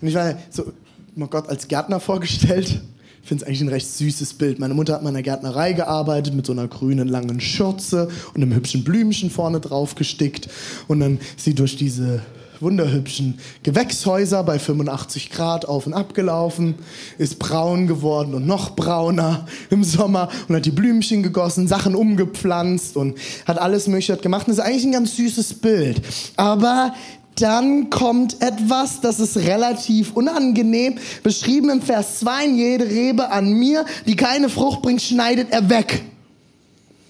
Und 0.00 0.08
ich 0.08 0.14
war 0.14 0.34
so, 0.48 0.72
mal 1.14 1.28
Gott 1.28 1.48
als 1.48 1.68
Gärtner 1.68 2.00
vorgestellt. 2.00 2.80
Ich 3.22 3.28
finde 3.28 3.44
es 3.44 3.46
eigentlich 3.46 3.60
ein 3.60 3.68
recht 3.68 3.86
süßes 3.86 4.34
Bild. 4.34 4.58
Meine 4.58 4.72
Mutter 4.72 4.94
hat 4.94 5.02
mal 5.02 5.10
in 5.10 5.14
der 5.14 5.22
Gärtnerei 5.22 5.74
gearbeitet 5.74 6.34
mit 6.34 6.46
so 6.46 6.52
einer 6.52 6.68
grünen 6.68 7.06
langen 7.06 7.38
Schürze 7.40 8.08
und 8.32 8.42
einem 8.42 8.54
hübschen 8.54 8.82
Blümchen 8.82 9.30
vorne 9.30 9.60
drauf 9.60 9.94
gestickt. 9.94 10.48
Und 10.88 11.00
dann 11.00 11.20
sie 11.36 11.54
durch 11.54 11.76
diese 11.76 12.22
wunderhübschen 12.60 13.38
Gewächshäuser 13.62 14.42
bei 14.44 14.58
85 14.58 15.30
Grad 15.30 15.64
auf 15.64 15.86
und 15.86 15.94
ab 15.94 16.14
gelaufen, 16.14 16.74
ist 17.18 17.38
braun 17.38 17.86
geworden 17.86 18.34
und 18.34 18.46
noch 18.46 18.76
brauner 18.76 19.46
im 19.70 19.82
Sommer 19.82 20.28
und 20.48 20.56
hat 20.56 20.66
die 20.66 20.70
Blümchen 20.70 21.22
gegossen, 21.22 21.68
Sachen 21.68 21.94
umgepflanzt 21.94 22.96
und 22.96 23.18
hat 23.46 23.58
alles 23.58 23.86
Mögliche 23.86 24.16
gemacht. 24.16 24.46
das 24.46 24.58
ist 24.58 24.64
eigentlich 24.64 24.84
ein 24.84 24.92
ganz 24.92 25.16
süßes 25.16 25.54
Bild. 25.54 26.02
Aber 26.36 26.94
dann 27.36 27.88
kommt 27.88 28.42
etwas, 28.42 29.00
das 29.00 29.18
ist 29.18 29.38
relativ 29.38 30.12
unangenehm. 30.12 30.98
Beschrieben 31.22 31.70
im 31.70 31.80
Vers 31.80 32.18
2, 32.20 32.46
jede 32.48 32.86
Rebe 32.86 33.30
an 33.30 33.52
mir, 33.52 33.86
die 34.06 34.16
keine 34.16 34.48
Frucht 34.48 34.82
bringt, 34.82 35.00
schneidet 35.00 35.48
er 35.50 35.70
weg. 35.70 36.02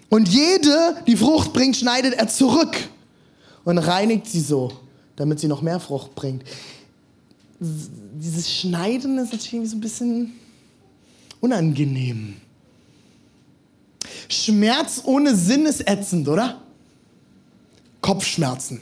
Und 0.09 0.28
jede, 0.28 0.97
die 1.07 1.16
Frucht 1.16 1.52
bringt, 1.52 1.76
schneidet 1.76 2.14
er 2.14 2.28
zurück 2.28 2.76
und 3.64 3.78
reinigt 3.78 4.26
sie 4.26 4.40
so 4.40 4.73
damit 5.21 5.39
sie 5.39 5.49
noch 5.49 5.61
mehr 5.61 5.79
Frucht 5.79 6.15
bringt. 6.15 6.45
Dieses 7.61 8.50
Schneiden 8.50 9.19
ist 9.19 9.33
natürlich 9.33 9.69
so 9.69 9.77
ein 9.77 9.81
bisschen 9.81 10.33
unangenehm. 11.41 12.37
Schmerz 14.31 15.03
ohne 15.05 15.37
Sinn 15.37 15.67
ist 15.67 15.87
ätzend, 15.87 16.27
oder? 16.27 16.62
Kopfschmerzen. 18.00 18.81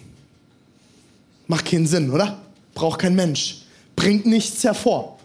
Macht 1.48 1.64
keinen 1.64 1.88
Sinn, 1.88 2.08
oder? 2.08 2.40
Braucht 2.72 3.00
kein 3.00 3.16
Mensch. 3.16 3.62
Bringt 3.96 4.24
nichts 4.24 4.62
hervor. 4.62 5.18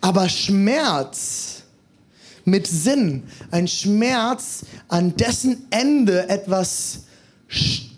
Aber 0.00 0.26
Schmerz 0.26 1.64
mit 2.46 2.66
Sinn, 2.66 3.24
ein 3.50 3.68
Schmerz, 3.68 4.64
an 4.88 5.14
dessen 5.16 5.66
Ende 5.68 6.30
etwas 6.30 7.00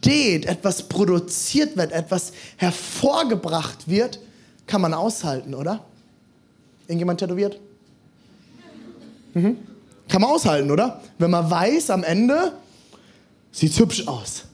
entsteht, 0.06 0.46
etwas 0.46 0.82
produziert 0.82 1.76
wird, 1.76 1.92
etwas 1.92 2.32
hervorgebracht 2.56 3.88
wird, 3.88 4.20
kann 4.66 4.80
man 4.80 4.94
aushalten, 4.94 5.54
oder? 5.54 5.84
Irgendjemand 6.86 7.20
tätowiert? 7.20 7.58
Mhm. 9.34 9.58
Kann 10.08 10.20
man 10.20 10.30
aushalten, 10.30 10.70
oder? 10.70 11.00
Wenn 11.18 11.30
man 11.30 11.50
weiß, 11.50 11.90
am 11.90 12.04
Ende 12.04 12.52
sieht's 13.50 13.78
hübsch 13.78 14.06
aus. 14.06 14.44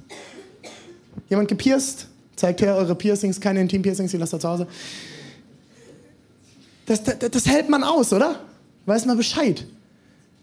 Jemand 1.29 1.49
gepierst? 1.49 2.09
Zeigt 2.37 2.63
her 2.63 2.75
eure 2.75 2.95
Piercings, 2.95 3.41
keine 3.41 3.61
Intim-Piercings, 3.61 4.11
die 4.11 4.17
lasst 4.17 4.35
ihr 4.35 4.41
zu 4.41 4.49
Hause. 4.49 4.67
Das, 6.87 7.03
das, 7.05 7.19
das 7.19 7.47
hält 7.47 7.69
man 7.69 7.85
aus, 7.85 8.13
oder? 8.13 8.41
Weiß 8.87 9.07
man 9.07 9.17
Bescheid. 9.17 9.65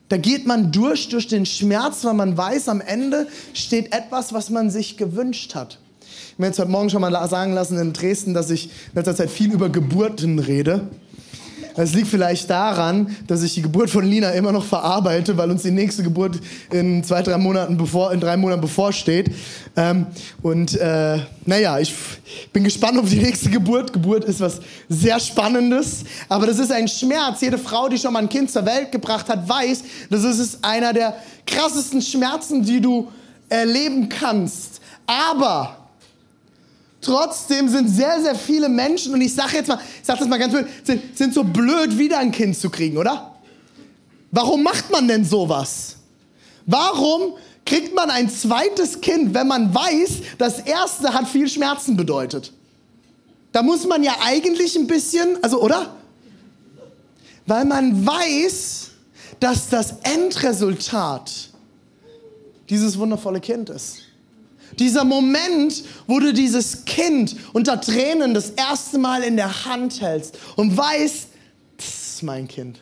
Da 0.09 0.17
geht 0.17 0.47
man 0.47 0.71
durch, 0.71 1.09
durch 1.09 1.27
den 1.27 1.45
Schmerz, 1.45 2.03
weil 2.03 2.15
man 2.15 2.35
weiß, 2.35 2.67
am 2.67 2.81
Ende 2.81 3.27
steht 3.53 3.93
etwas, 3.93 4.33
was 4.33 4.49
man 4.49 4.71
sich 4.71 4.97
gewünscht 4.97 5.53
hat. 5.53 5.77
Ich 6.01 6.33
habe 6.33 6.41
mir 6.41 6.47
jetzt 6.47 6.59
heute 6.59 6.71
Morgen 6.71 6.89
schon 6.89 7.01
mal 7.01 7.27
sagen 7.27 7.53
lassen 7.53 7.77
in 7.77 7.93
Dresden, 7.93 8.33
dass 8.33 8.49
ich 8.49 8.65
in 8.65 8.95
letzter 8.95 9.15
Zeit 9.15 9.29
viel 9.29 9.53
über 9.53 9.69
Geburten 9.69 10.39
rede. 10.39 10.87
Es 11.81 11.93
liegt 11.93 12.07
vielleicht 12.09 12.49
daran, 12.49 13.15
dass 13.27 13.41
ich 13.41 13.53
die 13.53 13.61
Geburt 13.61 13.89
von 13.89 14.05
Lina 14.05 14.31
immer 14.31 14.51
noch 14.51 14.65
verarbeite, 14.65 15.37
weil 15.37 15.49
uns 15.49 15.63
die 15.63 15.71
nächste 15.71 16.03
Geburt 16.03 16.37
in 16.71 17.05
zwei, 17.05 17.21
drei 17.21 17.37
Monaten 17.37 17.77
bevor, 17.77 18.11
in 18.11 18.19
drei 18.19 18.35
Monaten 18.35 18.59
bevorsteht. 18.59 19.31
Ähm, 19.77 20.07
und 20.41 20.75
äh, 20.75 21.19
naja, 21.45 21.79
ich 21.79 21.93
bin 22.51 22.65
gespannt 22.65 22.99
auf 22.99 23.09
die 23.09 23.19
nächste 23.19 23.49
Geburt. 23.49 23.93
Geburt 23.93 24.25
ist 24.25 24.41
was 24.41 24.59
sehr 24.89 25.21
Spannendes, 25.21 26.03
aber 26.27 26.47
das 26.47 26.59
ist 26.59 26.71
ein 26.71 26.89
Schmerz. 26.89 27.39
Jede 27.39 27.57
Frau, 27.57 27.87
die 27.87 27.97
schon 27.97 28.11
mal 28.11 28.19
ein 28.19 28.29
Kind 28.29 28.51
zur 28.51 28.65
Welt 28.65 28.91
gebracht 28.91 29.29
hat, 29.29 29.47
weiß, 29.47 29.83
das 30.09 30.23
ist 30.25 30.59
einer 30.61 30.91
der 30.91 31.15
krassesten 31.47 32.01
Schmerzen, 32.01 32.61
die 32.61 32.81
du 32.81 33.07
erleben 33.47 34.09
kannst. 34.09 34.81
Aber 35.07 35.78
Trotzdem 37.01 37.69
sind 37.69 37.87
sehr, 37.87 38.21
sehr 38.21 38.35
viele 38.35 38.67
Menschen, 38.67 39.13
und 39.13 39.21
ich 39.21 39.33
sage 39.33 39.57
jetzt 39.57 39.67
mal, 39.67 39.79
ich 40.01 40.05
sage 40.05 40.19
das 40.19 40.27
mal 40.27 40.37
ganz 40.37 40.53
blöd, 40.53 40.67
sind, 40.83 41.17
sind 41.17 41.33
so 41.33 41.43
blöd, 41.43 41.97
wieder 41.97 42.19
ein 42.19 42.31
Kind 42.31 42.57
zu 42.57 42.69
kriegen, 42.69 42.97
oder? 42.97 43.35
Warum 44.31 44.63
macht 44.63 44.91
man 44.91 45.07
denn 45.07 45.23
sowas? 45.23 45.95
Warum 46.65 47.33
kriegt 47.65 47.95
man 47.95 48.09
ein 48.09 48.29
zweites 48.29 48.99
Kind, 48.99 49.33
wenn 49.33 49.47
man 49.47 49.73
weiß, 49.73 50.09
das 50.37 50.59
erste 50.59 51.13
hat 51.13 51.27
viel 51.27 51.47
Schmerzen 51.47 51.95
bedeutet? 51.95 52.51
Da 53.51 53.63
muss 53.63 53.87
man 53.87 54.03
ja 54.03 54.15
eigentlich 54.21 54.75
ein 54.75 54.87
bisschen, 54.87 55.41
also 55.41 55.61
oder? 55.61 55.95
Weil 57.47 57.65
man 57.65 58.05
weiß, 58.05 58.89
dass 59.39 59.69
das 59.69 59.95
Endresultat 60.03 61.49
dieses 62.69 62.97
wundervolle 62.99 63.39
Kind 63.39 63.69
ist. 63.69 64.01
Dieser 64.77 65.03
Moment, 65.03 65.83
wo 66.07 66.19
du 66.19 66.33
dieses 66.33 66.85
Kind 66.85 67.35
unter 67.53 67.81
Tränen 67.81 68.33
das 68.33 68.51
erste 68.51 68.97
Mal 68.97 69.23
in 69.23 69.35
der 69.35 69.65
Hand 69.65 70.01
hältst 70.01 70.37
und 70.55 70.75
weißt, 70.75 71.27
das 71.77 71.87
ist 71.87 72.23
mein 72.23 72.47
Kind. 72.47 72.79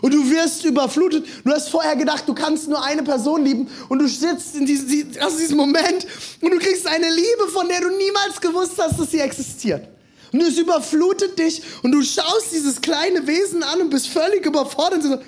Und 0.00 0.14
du 0.14 0.30
wirst 0.30 0.64
überflutet. 0.64 1.26
Du 1.44 1.50
hast 1.50 1.68
vorher 1.68 1.96
gedacht, 1.96 2.24
du 2.26 2.34
kannst 2.34 2.68
nur 2.68 2.82
eine 2.82 3.02
Person 3.02 3.44
lieben 3.44 3.68
und 3.88 3.98
du 3.98 4.08
sitzt 4.08 4.56
in 4.56 4.64
diesem, 4.64 5.10
also 5.20 5.38
diesem 5.38 5.56
Moment 5.56 6.06
und 6.40 6.50
du 6.50 6.58
kriegst 6.58 6.86
eine 6.86 7.08
Liebe, 7.08 7.48
von 7.52 7.68
der 7.68 7.80
du 7.80 7.88
niemals 7.90 8.40
gewusst 8.40 8.72
hast, 8.78 8.98
dass 8.98 9.10
sie 9.10 9.20
existiert. 9.20 9.86
Und 10.32 10.40
es 10.40 10.56
überflutet 10.56 11.38
dich 11.38 11.62
und 11.82 11.92
du 11.92 12.02
schaust 12.02 12.52
dieses 12.52 12.80
kleine 12.80 13.26
Wesen 13.26 13.62
an 13.62 13.82
und 13.82 13.90
bist 13.90 14.08
völlig 14.08 14.46
überfordert. 14.46 15.04
Und 15.04 15.10
so, 15.10 15.18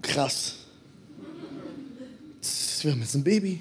krass. 0.00 0.54
Wir 2.82 2.92
haben 2.92 3.00
jetzt 3.00 3.14
ein 3.14 3.24
Baby. 3.24 3.60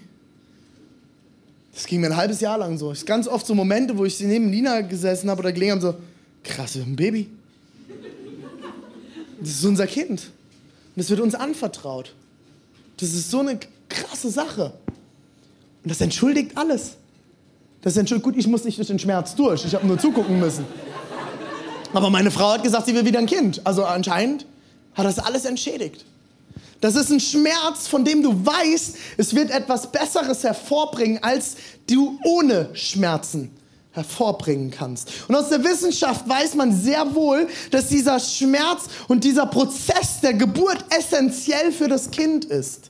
Das 1.81 1.87
ging 1.87 1.99
mir 1.99 2.11
ein 2.11 2.15
halbes 2.15 2.41
Jahr 2.41 2.59
lang 2.59 2.77
so. 2.77 2.91
Es 2.91 3.07
ganz 3.07 3.27
oft 3.27 3.47
so 3.47 3.55
Momente, 3.55 3.97
wo 3.97 4.05
ich 4.05 4.19
neben 4.19 4.51
Lina 4.51 4.81
gesessen 4.81 5.31
habe 5.31 5.39
oder 5.39 5.51
gelegen 5.51 5.71
habe, 5.71 5.81
so, 5.81 5.95
krass, 6.43 6.75
wir 6.75 6.83
haben 6.83 6.91
ein 6.91 6.95
Baby. 6.95 7.27
Das 9.39 9.49
ist 9.49 9.65
unser 9.65 9.87
Kind. 9.87 10.29
Das 10.95 11.09
wird 11.09 11.19
uns 11.19 11.33
anvertraut. 11.33 12.13
Das 12.97 13.09
ist 13.09 13.31
so 13.31 13.39
eine 13.39 13.57
krasse 13.89 14.29
Sache. 14.29 14.73
Und 15.83 15.89
das 15.89 15.99
entschuldigt 16.01 16.55
alles. 16.55 16.97
Das 17.81 17.97
entschuldigt, 17.97 18.25
gut, 18.25 18.37
ich 18.37 18.45
muss 18.45 18.63
nicht 18.63 18.77
durch 18.77 18.89
den 18.89 18.99
Schmerz 18.99 19.33
durch. 19.33 19.65
Ich 19.65 19.73
habe 19.73 19.87
nur 19.87 19.97
zugucken 19.97 20.39
müssen. 20.39 20.65
Aber 21.93 22.11
meine 22.11 22.29
Frau 22.29 22.51
hat 22.51 22.61
gesagt, 22.61 22.85
sie 22.85 22.93
will 22.93 23.05
wieder 23.05 23.17
ein 23.17 23.25
Kind. 23.25 23.59
Also 23.63 23.85
anscheinend 23.85 24.45
hat 24.93 25.07
das 25.07 25.17
alles 25.17 25.45
entschädigt. 25.45 26.05
Das 26.81 26.95
ist 26.95 27.11
ein 27.11 27.19
Schmerz, 27.19 27.87
von 27.87 28.03
dem 28.03 28.23
du 28.23 28.33
weißt, 28.45 28.95
es 29.17 29.35
wird 29.35 29.51
etwas 29.51 29.91
Besseres 29.91 30.43
hervorbringen, 30.43 31.23
als 31.23 31.55
du 31.87 32.19
ohne 32.25 32.69
Schmerzen 32.73 33.51
hervorbringen 33.91 34.71
kannst. 34.71 35.09
Und 35.27 35.35
aus 35.35 35.49
der 35.49 35.63
Wissenschaft 35.63 36.27
weiß 36.27 36.55
man 36.55 36.75
sehr 36.75 37.13
wohl, 37.13 37.47
dass 37.69 37.89
dieser 37.89 38.19
Schmerz 38.19 38.85
und 39.07 39.23
dieser 39.23 39.45
Prozess 39.45 40.21
der 40.23 40.33
Geburt 40.33 40.83
essentiell 40.97 41.71
für 41.71 41.87
das 41.87 42.09
Kind 42.09 42.45
ist. 42.45 42.89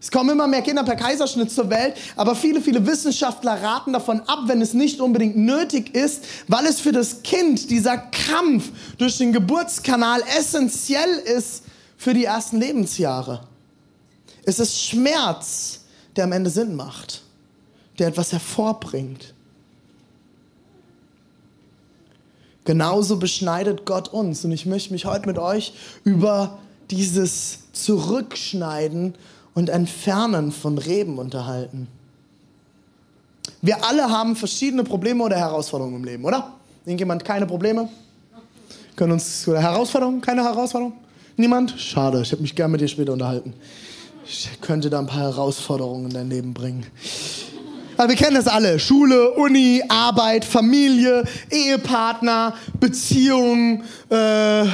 Es 0.00 0.10
kommen 0.10 0.30
immer 0.30 0.46
mehr 0.46 0.60
Kinder 0.60 0.84
per 0.84 0.96
Kaiserschnitt 0.96 1.50
zur 1.50 1.70
Welt, 1.70 1.94
aber 2.14 2.36
viele, 2.36 2.60
viele 2.60 2.86
Wissenschaftler 2.86 3.60
raten 3.62 3.94
davon 3.94 4.20
ab, 4.26 4.40
wenn 4.46 4.60
es 4.60 4.74
nicht 4.74 5.00
unbedingt 5.00 5.36
nötig 5.36 5.94
ist, 5.94 6.24
weil 6.46 6.66
es 6.66 6.78
für 6.78 6.92
das 6.92 7.22
Kind 7.22 7.70
dieser 7.70 7.96
Kampf 7.96 8.70
durch 8.98 9.16
den 9.16 9.32
Geburtskanal 9.32 10.22
essentiell 10.38 11.10
ist 11.24 11.64
für 11.96 12.14
die 12.14 12.24
ersten 12.24 12.58
Lebensjahre. 12.58 13.46
Es 14.44 14.58
ist 14.58 14.80
Schmerz, 14.80 15.80
der 16.16 16.24
am 16.24 16.32
Ende 16.32 16.50
Sinn 16.50 16.76
macht, 16.76 17.22
der 17.98 18.08
etwas 18.08 18.32
hervorbringt. 18.32 19.34
Genauso 22.64 23.18
beschneidet 23.18 23.84
Gott 23.84 24.08
uns. 24.08 24.44
Und 24.44 24.52
ich 24.52 24.66
möchte 24.66 24.92
mich 24.92 25.04
heute 25.04 25.26
mit 25.26 25.38
euch 25.38 25.74
über 26.02 26.58
dieses 26.90 27.58
Zurückschneiden 27.72 29.14
und 29.54 29.68
Entfernen 29.68 30.50
von 30.50 30.78
Reben 30.78 31.18
unterhalten. 31.18 31.88
Wir 33.60 33.84
alle 33.84 34.10
haben 34.10 34.36
verschiedene 34.36 34.84
Probleme 34.84 35.22
oder 35.24 35.36
Herausforderungen 35.36 35.96
im 35.96 36.04
Leben, 36.04 36.24
oder? 36.24 36.52
Irgendjemand 36.84 37.24
keine 37.24 37.46
Probleme? 37.46 37.88
Können 38.96 39.12
uns 39.12 39.46
oder 39.48 39.60
Herausforderungen? 39.60 40.20
Keine 40.20 40.44
Herausforderungen? 40.44 41.03
Niemand? 41.36 41.74
Schade, 41.78 42.20
ich 42.22 42.30
habe 42.30 42.42
mich 42.42 42.54
gern 42.54 42.70
mit 42.70 42.80
dir 42.80 42.86
später 42.86 43.12
unterhalten. 43.12 43.54
Ich 44.24 44.48
könnte 44.60 44.88
da 44.88 45.00
ein 45.00 45.06
paar 45.06 45.22
Herausforderungen 45.22 46.06
in 46.06 46.14
dein 46.14 46.30
Leben 46.30 46.54
bringen. 46.54 46.86
Aber 47.96 48.08
wir 48.08 48.16
kennen 48.16 48.36
das 48.36 48.46
alle. 48.46 48.78
Schule, 48.78 49.32
Uni, 49.32 49.82
Arbeit, 49.88 50.44
Familie, 50.44 51.24
Ehepartner, 51.50 52.54
Beziehungen, 52.78 53.82
äh, 54.10 54.64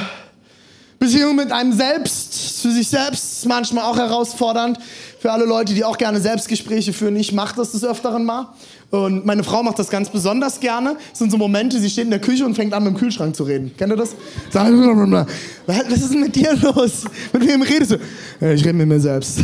Beziehung 0.99 1.35
mit 1.35 1.51
einem 1.51 1.73
selbst, 1.73 2.61
zu 2.61 2.71
sich 2.71 2.87
selbst, 2.87 3.45
manchmal 3.47 3.85
auch 3.85 3.97
herausfordernd. 3.97 4.77
Für 5.21 5.31
alle 5.31 5.45
Leute, 5.45 5.75
die 5.75 5.85
auch 5.85 5.99
gerne 5.99 6.19
Selbstgespräche 6.19 6.93
führen. 6.93 7.15
Ich 7.15 7.31
mache 7.31 7.55
das 7.55 7.73
des 7.73 7.83
Öfteren 7.83 8.25
mal. 8.25 8.47
Und 8.89 9.23
meine 9.23 9.43
Frau 9.43 9.61
macht 9.61 9.77
das 9.77 9.91
ganz 9.91 10.09
besonders 10.09 10.59
gerne. 10.59 10.97
Das 11.11 11.19
sind 11.19 11.29
so 11.29 11.37
Momente, 11.37 11.79
sie 11.79 11.91
steht 11.91 12.05
in 12.05 12.09
der 12.09 12.19
Küche 12.19 12.43
und 12.43 12.55
fängt 12.55 12.73
an, 12.73 12.83
mit 12.83 12.93
dem 12.93 12.97
Kühlschrank 12.97 13.35
zu 13.35 13.43
reden. 13.43 13.71
Kennt 13.77 13.93
ihr 13.93 13.97
das? 13.97 14.15
Was 15.67 15.77
ist 15.77 16.11
denn 16.11 16.21
mit 16.21 16.35
dir 16.35 16.55
los? 16.63 17.03
Mit 17.33 17.47
wem 17.47 17.61
redest 17.61 17.91
du? 17.91 17.95
Ich 18.47 18.65
rede 18.65 18.73
mit 18.73 18.87
mir 18.87 18.99
selbst. 18.99 19.41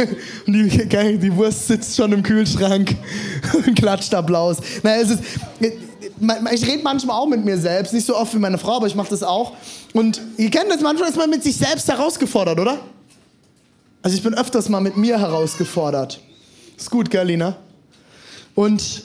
Und 0.48 0.52
die, 0.52 1.18
die 1.18 1.36
Wurst 1.36 1.68
sitzt 1.68 1.96
schon 1.96 2.10
im 2.10 2.24
Kühlschrank 2.24 2.96
und 3.52 3.76
klatscht 3.76 4.12
Applaus. 4.12 4.56
Naja, 4.82 5.02
es 5.02 5.10
ist, 5.10 5.22
ich 5.60 6.66
rede 6.66 6.82
manchmal 6.82 7.16
auch 7.16 7.28
mit 7.28 7.44
mir 7.44 7.56
selbst, 7.56 7.94
nicht 7.94 8.04
so 8.04 8.16
oft 8.16 8.34
wie 8.34 8.40
meine 8.40 8.58
Frau, 8.58 8.78
aber 8.78 8.88
ich 8.88 8.96
mache 8.96 9.10
das 9.10 9.22
auch. 9.22 9.52
Und 9.92 10.20
ihr 10.38 10.50
kennt 10.50 10.70
das, 10.70 10.80
manchmal 10.80 11.08
ist 11.08 11.16
man 11.16 11.30
mit 11.30 11.44
sich 11.44 11.56
selbst 11.56 11.86
herausgefordert, 11.86 12.58
oder? 12.58 12.78
Also 14.02 14.16
ich 14.16 14.22
bin 14.22 14.32
öfters 14.34 14.70
mal 14.70 14.80
mit 14.80 14.96
mir 14.96 15.18
herausgefordert. 15.18 16.20
Ist 16.76 16.90
gut, 16.90 17.10
gell? 17.10 17.54
Und 18.54 19.02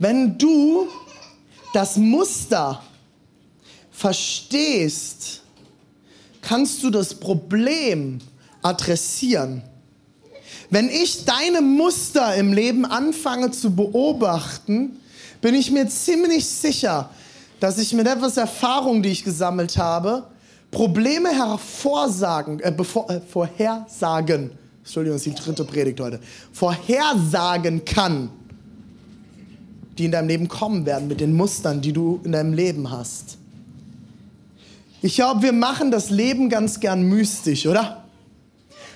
wenn 0.00 0.36
du 0.36 0.88
das 1.72 1.96
Muster 1.96 2.82
verstehst, 3.92 5.42
kannst 6.42 6.82
du 6.82 6.90
das 6.90 7.14
Problem 7.14 8.18
adressieren. 8.62 9.62
Wenn 10.70 10.88
ich 10.88 11.24
deine 11.24 11.60
Muster 11.60 12.34
im 12.34 12.52
Leben 12.52 12.84
anfange 12.84 13.52
zu 13.52 13.74
beobachten, 13.74 15.00
bin 15.40 15.54
ich 15.54 15.70
mir 15.70 15.88
ziemlich 15.88 16.44
sicher, 16.46 17.10
dass 17.60 17.78
ich 17.78 17.92
mit 17.92 18.08
etwas 18.08 18.36
Erfahrung, 18.36 19.02
die 19.02 19.10
ich 19.10 19.22
gesammelt 19.22 19.78
habe, 19.78 20.26
Probleme 20.70 21.30
hervorsagen, 21.30 22.60
äh, 22.60 22.72
bevor, 22.74 23.10
äh, 23.10 23.20
vorhersagen 23.20 24.50
Entschuldigung, 24.88 25.16
das 25.16 25.26
ist 25.26 25.36
die 25.36 25.42
dritte 25.42 25.64
Predigt 25.66 26.00
heute, 26.00 26.18
vorhersagen 26.50 27.84
kann, 27.84 28.30
die 29.98 30.06
in 30.06 30.12
deinem 30.12 30.28
Leben 30.28 30.48
kommen 30.48 30.86
werden 30.86 31.08
mit 31.08 31.20
den 31.20 31.36
Mustern, 31.36 31.82
die 31.82 31.92
du 31.92 32.22
in 32.24 32.32
deinem 32.32 32.54
Leben 32.54 32.90
hast. 32.90 33.36
Ich 35.02 35.16
glaube, 35.16 35.42
wir 35.42 35.52
machen 35.52 35.90
das 35.90 36.08
Leben 36.08 36.48
ganz 36.48 36.80
gern 36.80 37.02
mystisch, 37.02 37.66
oder? 37.66 38.02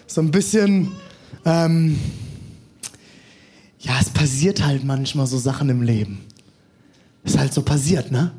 So 0.06 0.22
ein 0.22 0.30
bisschen, 0.30 0.92
ähm, 1.44 1.98
ja, 3.78 3.92
es 4.00 4.08
passiert 4.08 4.64
halt 4.64 4.84
manchmal 4.84 5.26
so 5.26 5.36
Sachen 5.36 5.68
im 5.68 5.82
Leben. 5.82 6.24
Ist 7.22 7.38
halt 7.38 7.52
so 7.52 7.60
passiert, 7.60 8.10
ne? 8.10 8.32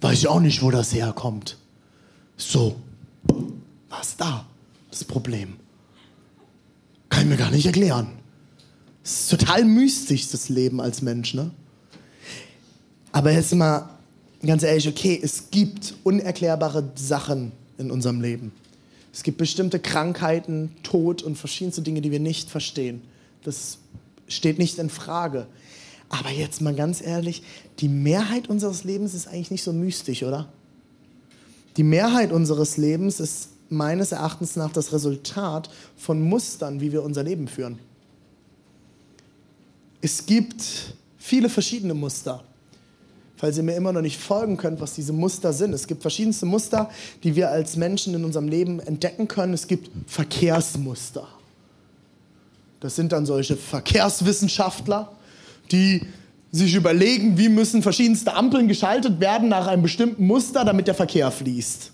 Weiß 0.00 0.18
ich 0.18 0.28
auch 0.28 0.40
nicht, 0.40 0.62
wo 0.62 0.70
das 0.70 0.94
herkommt. 0.94 1.58
So, 2.36 2.76
was 3.88 4.16
da? 4.16 4.46
Das 4.90 5.04
Problem. 5.04 5.56
Kann 7.08 7.22
ich 7.22 7.28
mir 7.28 7.36
gar 7.36 7.50
nicht 7.50 7.66
erklären. 7.66 8.08
Es 9.02 9.20
ist 9.20 9.30
total 9.30 9.64
mystisch, 9.64 10.28
das 10.30 10.48
Leben 10.48 10.80
als 10.80 11.00
Mensch, 11.00 11.34
ne? 11.34 11.50
Aber 13.12 13.30
jetzt 13.30 13.54
mal 13.54 13.88
ganz 14.44 14.62
ehrlich, 14.62 14.88
okay, 14.88 15.18
es 15.22 15.50
gibt 15.50 15.94
unerklärbare 16.04 16.92
Sachen 16.96 17.52
in 17.78 17.90
unserem 17.90 18.20
Leben. 18.20 18.52
Es 19.12 19.22
gibt 19.22 19.38
bestimmte 19.38 19.78
Krankheiten, 19.78 20.72
Tod 20.82 21.22
und 21.22 21.36
verschiedenste 21.36 21.80
Dinge, 21.80 22.02
die 22.02 22.10
wir 22.10 22.20
nicht 22.20 22.50
verstehen. 22.50 23.00
Das 23.44 23.78
steht 24.28 24.58
nicht 24.58 24.78
in 24.78 24.90
Frage. 24.90 25.46
Aber 26.08 26.30
jetzt 26.30 26.60
mal 26.60 26.74
ganz 26.74 27.00
ehrlich, 27.00 27.42
die 27.78 27.88
Mehrheit 27.88 28.48
unseres 28.48 28.84
Lebens 28.84 29.14
ist 29.14 29.28
eigentlich 29.28 29.50
nicht 29.50 29.62
so 29.62 29.72
mystisch, 29.72 30.22
oder? 30.22 30.48
Die 31.76 31.82
Mehrheit 31.82 32.32
unseres 32.32 32.76
Lebens 32.76 33.20
ist 33.20 33.50
meines 33.68 34.12
Erachtens 34.12 34.56
nach 34.56 34.72
das 34.72 34.92
Resultat 34.92 35.68
von 35.96 36.22
Mustern, 36.22 36.80
wie 36.80 36.92
wir 36.92 37.02
unser 37.02 37.22
Leben 37.22 37.48
führen. 37.48 37.78
Es 40.00 40.24
gibt 40.24 40.94
viele 41.18 41.48
verschiedene 41.48 41.94
Muster. 41.94 42.44
Falls 43.36 43.58
ihr 43.58 43.62
mir 43.62 43.76
immer 43.76 43.92
noch 43.92 44.00
nicht 44.00 44.18
folgen 44.18 44.56
könnt, 44.56 44.80
was 44.80 44.94
diese 44.94 45.12
Muster 45.12 45.52
sind. 45.52 45.74
Es 45.74 45.86
gibt 45.86 46.00
verschiedenste 46.00 46.46
Muster, 46.46 46.88
die 47.22 47.36
wir 47.36 47.50
als 47.50 47.76
Menschen 47.76 48.14
in 48.14 48.24
unserem 48.24 48.48
Leben 48.48 48.80
entdecken 48.80 49.28
können. 49.28 49.52
Es 49.52 49.66
gibt 49.66 49.90
Verkehrsmuster. 50.06 51.28
Das 52.80 52.96
sind 52.96 53.12
dann 53.12 53.26
solche 53.26 53.56
Verkehrswissenschaftler, 53.56 55.12
die 55.70 56.02
sich 56.52 56.74
überlegen, 56.74 57.36
wie 57.38 57.48
müssen 57.48 57.82
verschiedenste 57.82 58.34
Ampeln 58.34 58.68
geschaltet 58.68 59.20
werden 59.20 59.48
nach 59.48 59.66
einem 59.66 59.82
bestimmten 59.82 60.26
Muster, 60.26 60.64
damit 60.64 60.86
der 60.86 60.94
Verkehr 60.94 61.30
fließt. 61.30 61.92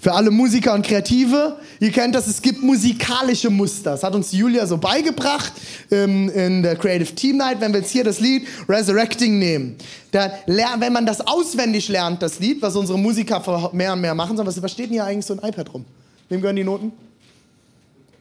Für 0.00 0.14
alle 0.14 0.30
Musiker 0.30 0.72
und 0.72 0.86
Kreative, 0.86 1.56
ihr 1.78 1.90
kennt 1.90 2.14
das, 2.14 2.26
es 2.26 2.40
gibt 2.40 2.62
musikalische 2.62 3.50
Muster. 3.50 3.90
Das 3.90 4.02
hat 4.02 4.14
uns 4.14 4.32
Julia 4.32 4.66
so 4.66 4.78
beigebracht 4.78 5.52
ähm, 5.90 6.30
in 6.30 6.62
der 6.62 6.76
Creative 6.76 7.14
Team 7.14 7.36
Night, 7.36 7.60
wenn 7.60 7.74
wir 7.74 7.80
jetzt 7.80 7.90
hier 7.90 8.02
das 8.02 8.18
Lied 8.18 8.48
Resurrecting 8.66 9.38
nehmen. 9.38 9.76
Da, 10.10 10.32
wenn 10.46 10.94
man 10.94 11.04
das 11.04 11.20
auswendig 11.20 11.88
lernt, 11.88 12.22
das 12.22 12.38
Lied, 12.38 12.62
was 12.62 12.76
unsere 12.76 12.98
Musiker 12.98 13.70
mehr 13.74 13.92
und 13.92 14.00
mehr 14.00 14.14
machen 14.14 14.36
sollen, 14.36 14.48
was, 14.48 14.62
was 14.62 14.72
steht 14.72 14.86
denn 14.86 14.94
hier 14.94 15.04
eigentlich 15.04 15.26
so 15.26 15.34
ein 15.34 15.46
iPad 15.46 15.74
rum? 15.74 15.84
Wem 16.30 16.40
gehören 16.40 16.56
die 16.56 16.64
Noten? 16.64 16.92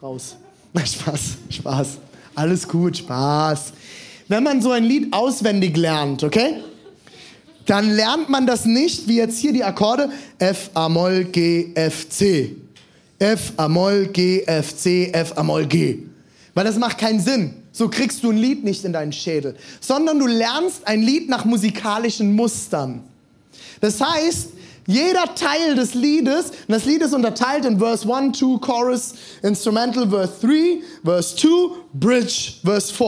Raus. 0.01 0.35
Spaß, 0.75 1.21
Spaß. 1.49 1.87
Alles 2.35 2.67
gut, 2.67 2.97
Spaß. 2.97 3.71
Wenn 4.29 4.43
man 4.43 4.61
so 4.61 4.71
ein 4.71 4.85
Lied 4.85 5.11
auswendig 5.11 5.75
lernt, 5.75 6.23
okay? 6.23 6.55
dann 7.69 7.91
lernt 7.91 8.29
man 8.29 8.47
das 8.47 8.65
nicht, 8.65 9.07
wie 9.07 9.17
jetzt 9.17 9.37
hier 9.37 9.53
die 9.53 9.63
Akkorde 9.63 10.09
F, 10.39 10.71
A, 10.73 10.89
Moll, 10.89 11.25
G, 11.25 11.69
F, 11.75 12.09
C. 12.09 12.55
F, 13.19 13.53
A, 13.57 13.67
Moll, 13.67 14.07
G, 14.07 14.41
F, 14.47 14.75
C, 14.75 15.11
F, 15.13 15.33
A, 15.37 15.43
Moll, 15.43 15.67
G. 15.67 15.99
Weil 16.55 16.65
das 16.65 16.79
macht 16.79 16.97
keinen 16.97 17.19
Sinn. 17.19 17.53
So 17.71 17.87
kriegst 17.87 18.23
du 18.23 18.31
ein 18.31 18.37
Lied 18.37 18.63
nicht 18.63 18.83
in 18.85 18.91
deinen 18.91 19.13
Schädel. 19.13 19.55
Sondern 19.81 20.17
du 20.17 20.25
lernst 20.25 20.87
ein 20.87 21.03
Lied 21.03 21.29
nach 21.29 21.45
musikalischen 21.45 22.35
Mustern. 22.35 23.01
Das 23.81 24.01
heißt, 24.01 24.49
jeder 24.89 25.35
Teil 25.35 25.75
des 25.75 25.93
Liedes, 25.93 26.47
und 26.49 26.69
das 26.69 26.85
Lied 26.85 27.03
ist 27.03 27.13
unterteilt 27.13 27.63
in 27.63 27.77
Verse 27.77 28.11
1, 28.11 28.39
2, 28.39 28.57
Chorus, 28.57 29.13
Instrumental, 29.43 30.09
Verse 30.09 30.33
3, 30.41 30.81
Verse 31.05 31.35
2, 31.35 31.47
Bridge, 31.93 32.53
Verse 32.65 32.91
4. 32.91 33.05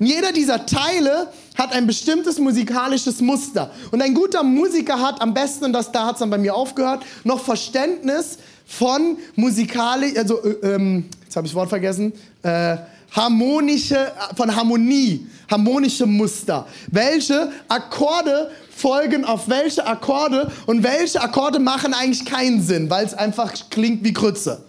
Und 0.00 0.06
jeder 0.06 0.32
dieser 0.32 0.66
Teile 0.66 1.28
hat 1.56 1.72
ein 1.72 1.86
bestimmtes 1.86 2.40
musikalisches 2.40 3.20
Muster. 3.20 3.70
Und 3.92 4.02
ein 4.02 4.12
guter 4.12 4.42
Musiker 4.42 5.00
hat 5.00 5.22
am 5.22 5.32
besten, 5.32 5.66
und 5.66 5.72
das, 5.72 5.92
da 5.92 6.06
hat 6.06 6.14
es 6.14 6.18
dann 6.18 6.30
bei 6.30 6.38
mir 6.38 6.52
aufgehört, 6.52 7.04
noch 7.22 7.38
Verständnis 7.38 8.38
von 8.66 9.16
musikalisch, 9.36 10.16
also, 10.16 10.42
äh, 10.42 10.74
ähm, 10.74 11.04
jetzt 11.24 11.36
habe 11.36 11.46
ich 11.46 11.52
das 11.52 11.56
Wort 11.56 11.68
vergessen, 11.68 12.12
äh, 12.42 12.76
harmonische, 13.12 14.12
von 14.36 14.54
Harmonie, 14.54 15.26
harmonische 15.50 16.06
Muster. 16.06 16.66
Welche 16.90 17.50
Akkorde 17.68 18.50
folgen 18.74 19.24
auf 19.24 19.48
welche 19.48 19.86
Akkorde 19.86 20.50
und 20.66 20.82
welche 20.82 21.20
Akkorde 21.20 21.58
machen 21.58 21.92
eigentlich 21.92 22.24
keinen 22.24 22.62
Sinn, 22.62 22.88
weil 22.88 23.04
es 23.04 23.14
einfach 23.14 23.52
klingt 23.70 24.04
wie 24.04 24.12
Krütze. 24.12 24.64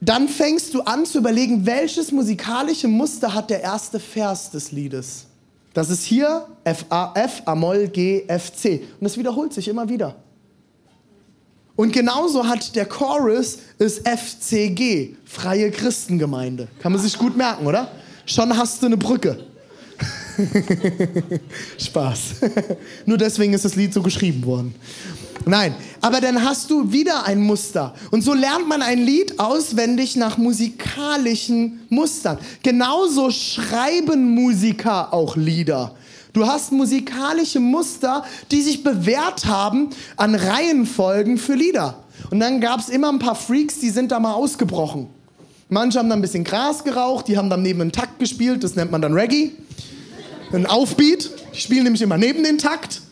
Dann 0.00 0.28
fängst 0.28 0.72
du 0.72 0.80
an 0.80 1.04
zu 1.04 1.18
überlegen, 1.18 1.66
welches 1.66 2.10
musikalische 2.10 2.88
Muster 2.88 3.34
hat 3.34 3.50
der 3.50 3.60
erste 3.60 4.00
Vers 4.00 4.50
des 4.50 4.72
Liedes. 4.72 5.26
Das 5.74 5.90
ist 5.90 6.04
hier 6.04 6.46
F, 6.64 6.86
A, 6.88 7.12
F, 7.14 7.42
A, 7.44 7.54
Moll, 7.54 7.88
G, 7.88 8.24
F, 8.26 8.52
C. 8.52 8.82
Und 8.98 9.04
das 9.04 9.18
wiederholt 9.18 9.52
sich 9.52 9.68
immer 9.68 9.88
wieder. 9.88 10.16
Und 11.80 11.94
genauso 11.94 12.46
hat 12.46 12.76
der 12.76 12.84
Chorus 12.84 13.56
ist 13.78 14.06
FCG, 14.06 15.14
Freie 15.24 15.70
Christengemeinde. 15.70 16.68
Kann 16.78 16.92
man 16.92 17.00
sich 17.00 17.16
gut 17.16 17.38
merken, 17.38 17.66
oder? 17.66 17.90
Schon 18.26 18.54
hast 18.54 18.82
du 18.82 18.86
eine 18.86 18.98
Brücke. 18.98 19.46
Spaß. 21.78 22.20
Nur 23.06 23.16
deswegen 23.16 23.54
ist 23.54 23.64
das 23.64 23.76
Lied 23.76 23.94
so 23.94 24.02
geschrieben 24.02 24.44
worden. 24.44 24.74
Nein, 25.46 25.74
aber 26.02 26.20
dann 26.20 26.44
hast 26.44 26.70
du 26.70 26.92
wieder 26.92 27.24
ein 27.24 27.40
Muster. 27.40 27.94
Und 28.10 28.20
so 28.20 28.34
lernt 28.34 28.68
man 28.68 28.82
ein 28.82 28.98
Lied 28.98 29.40
auswendig 29.40 30.16
nach 30.16 30.36
musikalischen 30.36 31.80
Mustern. 31.88 32.36
Genauso 32.62 33.30
schreiben 33.30 34.34
Musiker 34.34 35.14
auch 35.14 35.34
Lieder. 35.34 35.94
Du 36.32 36.46
hast 36.46 36.72
musikalische 36.72 37.60
Muster, 37.60 38.24
die 38.50 38.62
sich 38.62 38.84
bewährt 38.84 39.46
haben 39.46 39.90
an 40.16 40.34
Reihenfolgen 40.34 41.38
für 41.38 41.54
Lieder. 41.54 42.02
Und 42.30 42.40
dann 42.40 42.60
gab 42.60 42.80
es 42.80 42.88
immer 42.88 43.10
ein 43.10 43.18
paar 43.18 43.34
Freaks, 43.34 43.78
die 43.80 43.90
sind 43.90 44.12
da 44.12 44.20
mal 44.20 44.34
ausgebrochen. 44.34 45.08
Manche 45.68 45.98
haben 45.98 46.08
dann 46.08 46.18
ein 46.18 46.22
bisschen 46.22 46.44
Gras 46.44 46.84
geraucht, 46.84 47.28
die 47.28 47.38
haben 47.38 47.48
dann 47.48 47.62
neben 47.62 47.80
einen 47.80 47.92
Takt 47.92 48.18
gespielt, 48.18 48.64
das 48.64 48.74
nennt 48.74 48.90
man 48.90 49.00
dann 49.00 49.14
Reggae. 49.14 49.52
Ein 50.52 50.66
Aufbeat, 50.66 51.30
die 51.54 51.60
spielen 51.60 51.84
nämlich 51.84 52.02
immer 52.02 52.18
neben 52.18 52.42
den 52.42 52.58
Takt. 52.58 53.02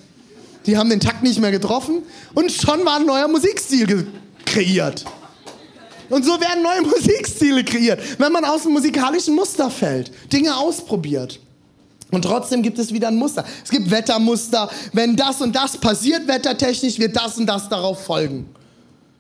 Die 0.67 0.77
haben 0.77 0.91
den 0.91 1.01
Takt 1.01 1.23
nicht 1.23 1.41
mehr 1.41 1.53
getroffen 1.53 2.03
und 2.35 2.51
schon 2.53 2.85
war 2.85 2.97
ein 2.97 3.07
neuer 3.07 3.29
Musikstil 3.29 4.09
kreiert. 4.45 5.05
Und 6.11 6.25
so 6.25 6.41
werden 6.41 6.63
neue 6.63 6.83
Musikstile 6.91 7.65
kreiert, 7.65 8.01
wenn 8.19 8.33
man 8.33 8.45
aus 8.45 8.63
dem 8.63 8.73
musikalischen 8.73 9.35
Muster 9.35 9.71
fällt, 9.71 10.11
Dinge 10.33 10.57
ausprobiert. 10.57 11.41
Und 12.11 12.23
trotzdem 12.23 12.63
gibt 12.63 12.79
es 12.79 12.93
wieder 12.93 13.09
ein 13.09 13.17
Muster. 13.17 13.45
Es 13.63 13.71
gibt 13.71 13.91
Wettermuster. 13.91 14.71
Wenn 14.93 15.15
das 15.15 15.41
und 15.43 15.55
das 15.55 15.77
passiert 15.77 16.27
wettertechnisch, 16.27 16.99
wird 16.99 17.17
das 17.17 17.37
und 17.37 17.47
das 17.47 17.69
darauf 17.69 18.05
folgen. 18.05 18.47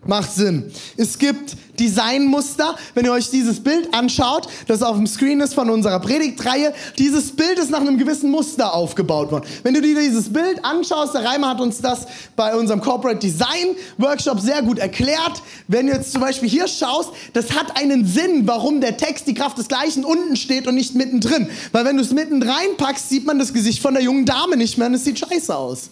Macht 0.06 0.32
Sinn. 0.32 0.70
Es 0.96 1.18
gibt 1.18 1.56
Designmuster. 1.78 2.76
Wenn 2.94 3.04
ihr 3.04 3.12
euch 3.12 3.30
dieses 3.30 3.60
Bild 3.60 3.92
anschaut, 3.92 4.48
das 4.68 4.82
auf 4.82 4.96
dem 4.96 5.08
Screen 5.08 5.40
ist 5.40 5.54
von 5.54 5.68
unserer 5.70 5.98
Predigtreihe, 5.98 6.72
dieses 6.98 7.32
Bild 7.32 7.58
ist 7.58 7.70
nach 7.70 7.80
einem 7.80 7.98
gewissen 7.98 8.30
Muster 8.30 8.74
aufgebaut 8.74 9.32
worden. 9.32 9.44
Wenn 9.64 9.74
du 9.74 9.82
dir 9.82 9.98
dieses 9.98 10.32
Bild 10.32 10.64
anschaust, 10.64 11.14
der 11.14 11.24
Reimer 11.24 11.48
hat 11.48 11.60
uns 11.60 11.80
das 11.80 12.06
bei 12.36 12.54
unserem 12.54 12.80
Corporate 12.80 13.18
Design 13.18 13.74
Workshop 13.98 14.40
sehr 14.40 14.62
gut 14.62 14.78
erklärt. 14.78 15.42
Wenn 15.66 15.88
du 15.88 15.92
jetzt 15.92 16.12
zum 16.12 16.20
Beispiel 16.20 16.48
hier 16.48 16.68
schaust, 16.68 17.10
das 17.32 17.50
hat 17.52 17.76
einen 17.76 18.06
Sinn, 18.06 18.46
warum 18.46 18.80
der 18.80 18.96
Text 18.96 19.26
die 19.26 19.34
Kraft 19.34 19.58
des 19.58 19.66
Gleichen 19.66 20.04
unten 20.04 20.36
steht 20.36 20.68
und 20.68 20.76
nicht 20.76 20.94
mittendrin. 20.94 21.48
Weil 21.72 21.84
wenn 21.84 21.96
du 21.96 22.02
es 22.02 22.12
mitten 22.12 22.40
reinpackst, 22.40 23.08
sieht 23.08 23.26
man 23.26 23.40
das 23.40 23.52
Gesicht 23.52 23.82
von 23.82 23.94
der 23.94 24.02
jungen 24.02 24.24
Dame 24.24 24.56
nicht 24.56 24.78
mehr 24.78 24.86
und 24.86 24.94
es 24.94 25.04
sieht 25.04 25.18
scheiße 25.18 25.54
aus. 25.54 25.90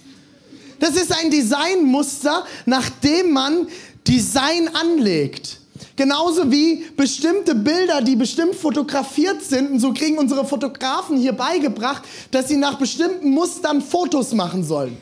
Das 0.78 0.90
ist 0.90 1.12
ein 1.12 1.30
Designmuster, 1.30 2.44
nach 2.66 2.88
dem 3.02 3.32
man 3.32 3.66
Design 4.06 4.70
anlegt. 4.72 5.58
Genauso 5.96 6.50
wie 6.50 6.84
bestimmte 6.96 7.54
Bilder, 7.54 8.02
die 8.02 8.16
bestimmt 8.16 8.54
fotografiert 8.54 9.42
sind, 9.42 9.70
und 9.70 9.80
so 9.80 9.92
kriegen 9.92 10.18
unsere 10.18 10.44
Fotografen 10.44 11.16
hier 11.16 11.32
beigebracht, 11.32 12.02
dass 12.30 12.48
sie 12.48 12.56
nach 12.56 12.78
bestimmten 12.78 13.30
Mustern 13.30 13.80
Fotos 13.80 14.32
machen 14.32 14.62
sollen. 14.62 14.96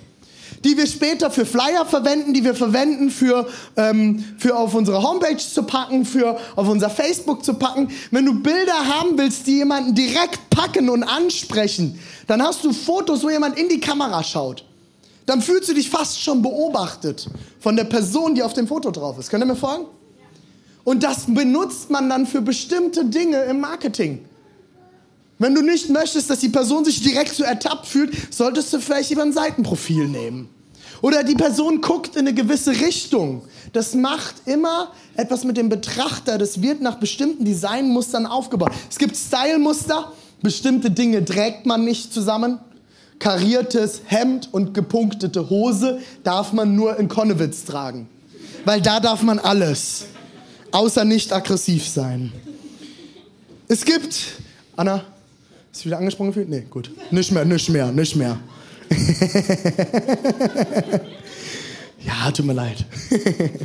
Die 0.63 0.77
wir 0.77 0.87
später 0.87 1.31
für 1.31 1.45
Flyer 1.45 1.85
verwenden, 1.85 2.33
die 2.33 2.43
wir 2.43 2.55
verwenden 2.55 3.11
für, 3.11 3.47
ähm, 3.77 4.25
für 4.39 4.57
auf 4.57 4.73
unsere 4.75 5.03
Homepage 5.03 5.37
zu 5.37 5.65
packen, 5.65 6.07
für 6.07 6.39
auf 6.57 6.69
unser 6.69 6.89
Facebook 6.89 7.45
zu 7.45 7.55
packen. 7.55 7.89
Wenn 8.11 8.25
du 8.25 8.41
Bilder 8.41 8.73
haben 8.73 9.19
willst, 9.19 9.47
die 9.47 9.57
jemanden 9.57 9.95
direkt 9.95 10.49
packen 10.49 10.89
und 10.89 11.03
ansprechen, 11.03 11.99
dann 12.29 12.41
hast 12.41 12.65
du 12.65 12.73
Fotos, 12.73 13.23
wo 13.25 13.31
jemand 13.31 13.59
in 13.59 13.69
die 13.69 13.81
Kamera 13.81 14.23
schaut 14.23 14.65
dann 15.27 15.41
fühlst 15.41 15.69
du 15.69 15.75
dich 15.75 15.89
fast 15.89 16.21
schon 16.21 16.43
beobachtet 16.43 17.29
von 17.61 17.77
der 17.77 17.85
Person, 17.85 18.35
die 18.35 18.43
auf 18.43 18.53
dem 18.53 18.67
Foto 18.67 18.91
drauf 18.91 19.19
ist. 19.19 19.31
Könnt 19.31 19.43
ihr 19.43 19.47
mir 19.47 19.57
folgen? 19.57 19.87
Und 20.85 21.03
das 21.03 21.25
benutzt 21.27 21.91
man 21.91 22.11
dann 22.11 22.27
für 22.27 22.43
bestimmte 22.43 23.07
Dinge 23.07 23.43
im 23.45 23.61
Marketing. 23.61 24.25
Wenn 25.39 25.55
du 25.55 25.63
nicht 25.63 25.89
möchtest, 25.89 26.31
dass 26.31 26.41
die 26.41 26.51
Person 26.51 26.85
sich 26.85 27.03
direkt 27.03 27.35
so 27.35 27.43
ertappt 27.43 27.87
fühlt, 27.87 28.13
solltest 28.33 28.73
du 28.73 28.81
vielleicht 28.81 29.11
lieber 29.11 29.23
ein 29.23 29.33
Seitenprofil 29.33 30.09
nehmen. 30.09 30.49
Oder 31.01 31.25
die 31.25 31.35
Person 31.35 31.81
guckt 31.81 32.17
in 32.17 32.21
eine 32.21 32.35
gewisse 32.35 32.71
Richtung. 32.71 33.43
Das 33.73 33.95
macht 33.95 34.37
immer 34.47 34.93
etwas 35.17 35.45
mit 35.45 35.57
dem 35.57 35.69
Betrachter. 35.69 36.39
Das 36.39 36.63
wird 36.63 36.81
nach 36.81 36.97
bestimmten 36.97 37.45
Designmustern 37.45 38.27
aufgebaut. 38.27 38.73
Es 38.89 38.99
gibt 38.99 39.17
Stylemuster. 39.17 40.13
Bestimmte 40.43 40.91
Dinge 40.91 41.25
trägt 41.25 41.67
man 41.67 41.85
nicht 41.85 42.13
zusammen 42.13 42.59
kariertes 43.19 44.03
Hemd 44.07 44.49
und 44.53 44.75
gepunktete 44.75 45.49
Hose 45.51 46.01
darf 46.23 46.53
man 46.53 46.75
nur 46.75 46.99
in 46.99 47.09
Konnewitz 47.09 47.65
tragen. 47.65 48.09
Weil 48.65 48.81
da 48.81 49.01
darf 49.01 49.23
man 49.23 49.39
alles, 49.39 50.07
außer 50.73 51.05
nicht 51.05 51.33
aggressiv 51.33 51.87
sein. 51.87 52.33
Es 53.69 53.85
gibt, 53.85 54.33
Anna, 54.77 55.05
ist 55.73 55.87
wieder 55.87 55.99
angesprochen 55.99 56.29
gefühlt? 56.29 56.49
Nee, 56.49 56.65
gut. 56.71 56.91
Nicht 57.11 57.33
mehr, 57.33 57.45
nicht 57.45 57.69
mehr, 57.69 57.93
nicht 57.93 58.17
mehr. 58.17 58.39
ja, 62.05 62.31
tut 62.31 62.47
mir 62.47 62.53
leid. 62.53 62.85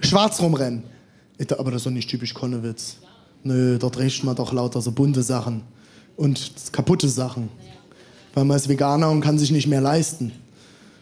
Schwarz 0.00 0.40
rumrennen. 0.40 0.84
Aber 1.58 1.70
das 1.70 1.80
ist 1.80 1.86
doch 1.86 1.90
nicht 1.90 2.08
typisch 2.08 2.32
Konnewitz. 2.32 2.96
Nö, 3.42 3.76
dort 3.78 3.98
riecht 3.98 4.24
man 4.24 4.36
doch 4.36 4.52
lauter 4.52 4.80
so 4.80 4.92
bunte 4.92 5.22
Sachen 5.22 5.62
und 6.16 6.52
kaputte 6.72 7.08
Sachen. 7.08 7.48
Weil 8.34 8.44
man 8.44 8.56
ist 8.56 8.68
Veganer 8.68 9.10
und 9.10 9.20
kann 9.20 9.38
sich 9.38 9.50
nicht 9.50 9.66
mehr 9.66 9.80
leisten. 9.80 10.32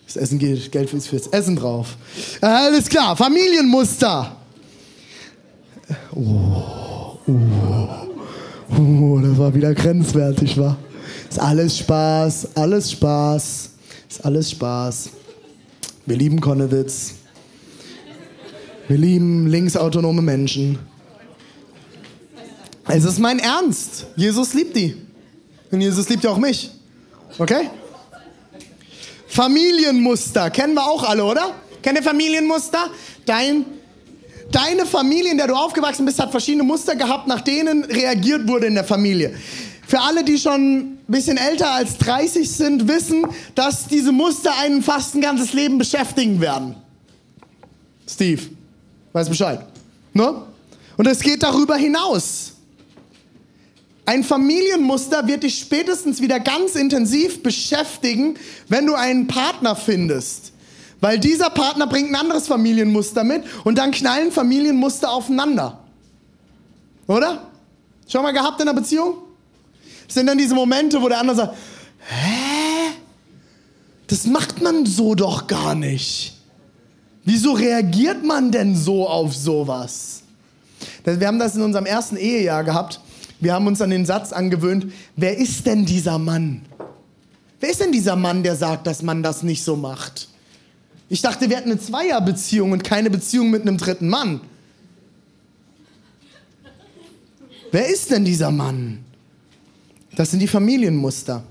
Das 0.06 0.16
Essen 0.16 0.38
geht, 0.38 0.70
Geld 0.72 0.92
ist 0.92 1.08
fürs 1.08 1.28
Essen 1.28 1.56
drauf. 1.56 1.96
Alles 2.40 2.88
klar, 2.88 3.16
Familienmuster. 3.16 4.36
Oh, 6.14 7.18
oh, 7.26 7.38
oh, 8.78 9.18
das 9.22 9.38
war 9.38 9.54
wieder 9.54 9.74
grenzwertig, 9.74 10.58
war. 10.58 10.76
Ist 11.28 11.38
alles 11.38 11.78
Spaß, 11.78 12.48
alles 12.56 12.92
Spaß, 12.92 13.70
ist 14.08 14.24
alles 14.24 14.50
Spaß. 14.50 15.10
Wir 16.04 16.16
lieben 16.16 16.40
Konnewitz. 16.40 17.14
Wir 18.88 18.98
lieben 18.98 19.46
linksautonome 19.46 20.20
Menschen. 20.20 20.78
Es 22.88 23.04
ist 23.04 23.18
mein 23.18 23.38
Ernst. 23.38 24.06
Jesus 24.16 24.54
liebt 24.54 24.76
die. 24.76 24.96
Und 25.70 25.80
Jesus 25.80 26.08
liebt 26.08 26.24
ja 26.24 26.30
auch 26.30 26.38
mich. 26.38 26.70
Okay? 27.38 27.70
Familienmuster. 29.28 30.50
Kennen 30.50 30.74
wir 30.74 30.84
auch 30.84 31.02
alle, 31.04 31.24
oder? 31.24 31.54
Kennt 31.80 31.98
ihr 31.98 32.02
Familienmuster? 32.02 32.90
Dein, 33.24 33.64
deine 34.50 34.84
Familie, 34.84 35.30
in 35.30 35.38
der 35.38 35.46
du 35.46 35.54
aufgewachsen 35.54 36.04
bist, 36.04 36.18
hat 36.18 36.30
verschiedene 36.30 36.64
Muster 36.64 36.94
gehabt, 36.96 37.26
nach 37.28 37.40
denen 37.40 37.84
reagiert 37.84 38.46
wurde 38.46 38.66
in 38.66 38.74
der 38.74 38.84
Familie. 38.84 39.34
Für 39.86 40.00
alle, 40.00 40.24
die 40.24 40.38
schon 40.38 40.80
ein 40.80 40.98
bisschen 41.06 41.36
älter 41.36 41.70
als 41.70 41.98
30 41.98 42.50
sind, 42.50 42.88
wissen, 42.88 43.26
dass 43.54 43.86
diese 43.86 44.12
Muster 44.12 44.52
einen 44.58 44.82
fast 44.82 45.14
ein 45.14 45.20
ganzes 45.20 45.52
Leben 45.52 45.78
beschäftigen 45.78 46.40
werden. 46.40 46.76
Steve, 48.08 48.42
weiß 49.12 49.28
Bescheid. 49.28 49.64
Ne? 50.12 50.42
Und 50.96 51.06
es 51.06 51.20
geht 51.20 51.42
darüber 51.42 51.76
hinaus. 51.76 52.51
Ein 54.04 54.24
Familienmuster 54.24 55.28
wird 55.28 55.44
dich 55.44 55.58
spätestens 55.58 56.20
wieder 56.20 56.40
ganz 56.40 56.74
intensiv 56.74 57.42
beschäftigen, 57.42 58.36
wenn 58.68 58.86
du 58.86 58.94
einen 58.94 59.28
Partner 59.28 59.76
findest. 59.76 60.52
Weil 61.00 61.18
dieser 61.18 61.50
Partner 61.50 61.86
bringt 61.86 62.10
ein 62.10 62.16
anderes 62.16 62.46
Familienmuster 62.46 63.24
mit 63.24 63.44
und 63.64 63.78
dann 63.78 63.90
knallen 63.90 64.32
Familienmuster 64.32 65.10
aufeinander. 65.10 65.80
Oder? 67.06 67.50
Schon 68.08 68.22
mal 68.22 68.32
gehabt 68.32 68.60
in 68.60 68.68
einer 68.68 68.78
Beziehung? 68.78 69.16
Das 70.06 70.14
sind 70.14 70.26
dann 70.26 70.38
diese 70.38 70.54
Momente, 70.54 71.00
wo 71.00 71.08
der 71.08 71.18
andere 71.18 71.36
sagt, 71.36 71.56
hä? 72.08 72.92
Das 74.08 74.26
macht 74.26 74.60
man 74.60 74.84
so 74.84 75.14
doch 75.14 75.46
gar 75.46 75.74
nicht. 75.74 76.34
Wieso 77.24 77.52
reagiert 77.52 78.24
man 78.24 78.50
denn 78.50 78.76
so 78.76 79.08
auf 79.08 79.34
sowas? 79.34 80.22
Wir 81.04 81.26
haben 81.26 81.38
das 81.38 81.54
in 81.54 81.62
unserem 81.62 81.86
ersten 81.86 82.16
Ehejahr 82.16 82.64
gehabt. 82.64 83.00
Wir 83.42 83.54
haben 83.54 83.66
uns 83.66 83.80
an 83.80 83.90
den 83.90 84.06
Satz 84.06 84.32
angewöhnt, 84.32 84.92
wer 85.16 85.36
ist 85.36 85.66
denn 85.66 85.84
dieser 85.84 86.16
Mann? 86.16 86.62
Wer 87.58 87.70
ist 87.70 87.80
denn 87.80 87.90
dieser 87.90 88.14
Mann, 88.14 88.44
der 88.44 88.54
sagt, 88.54 88.86
dass 88.86 89.02
man 89.02 89.24
das 89.24 89.42
nicht 89.42 89.64
so 89.64 89.74
macht? 89.74 90.28
Ich 91.08 91.22
dachte, 91.22 91.50
wir 91.50 91.56
hätten 91.56 91.72
eine 91.72 91.80
Zweierbeziehung 91.80 92.70
und 92.70 92.84
keine 92.84 93.10
Beziehung 93.10 93.50
mit 93.50 93.62
einem 93.62 93.78
dritten 93.78 94.08
Mann. 94.08 94.42
Wer 97.72 97.88
ist 97.88 98.12
denn 98.12 98.24
dieser 98.24 98.52
Mann? 98.52 99.04
Das 100.14 100.30
sind 100.30 100.38
die 100.38 100.46
Familienmuster. 100.46 101.42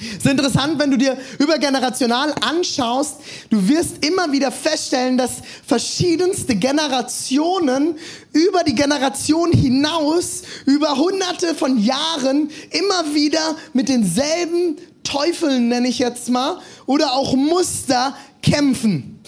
Es 0.00 0.24
ist 0.24 0.26
interessant, 0.26 0.78
wenn 0.78 0.90
du 0.90 0.98
dir 0.98 1.16
übergenerational 1.38 2.34
anschaust, 2.40 3.16
du 3.50 3.68
wirst 3.68 4.04
immer 4.04 4.32
wieder 4.32 4.50
feststellen, 4.50 5.16
dass 5.16 5.34
verschiedenste 5.66 6.56
Generationen 6.56 7.96
über 8.32 8.64
die 8.64 8.74
Generation 8.74 9.52
hinaus, 9.52 10.42
über 10.66 10.96
hunderte 10.96 11.54
von 11.54 11.78
Jahren 11.78 12.50
immer 12.70 13.14
wieder 13.14 13.56
mit 13.72 13.88
denselben 13.88 14.78
Teufeln, 15.04 15.68
nenne 15.68 15.88
ich 15.88 16.00
jetzt 16.00 16.28
mal, 16.28 16.58
oder 16.86 17.12
auch 17.12 17.34
Muster 17.34 18.16
kämpfen. 18.42 19.20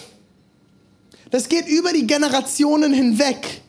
Das 1.31 1.47
geht 1.47 1.67
über 1.67 1.93
die 1.93 2.07
Generationen 2.07 2.93
hinweg. 2.93 3.61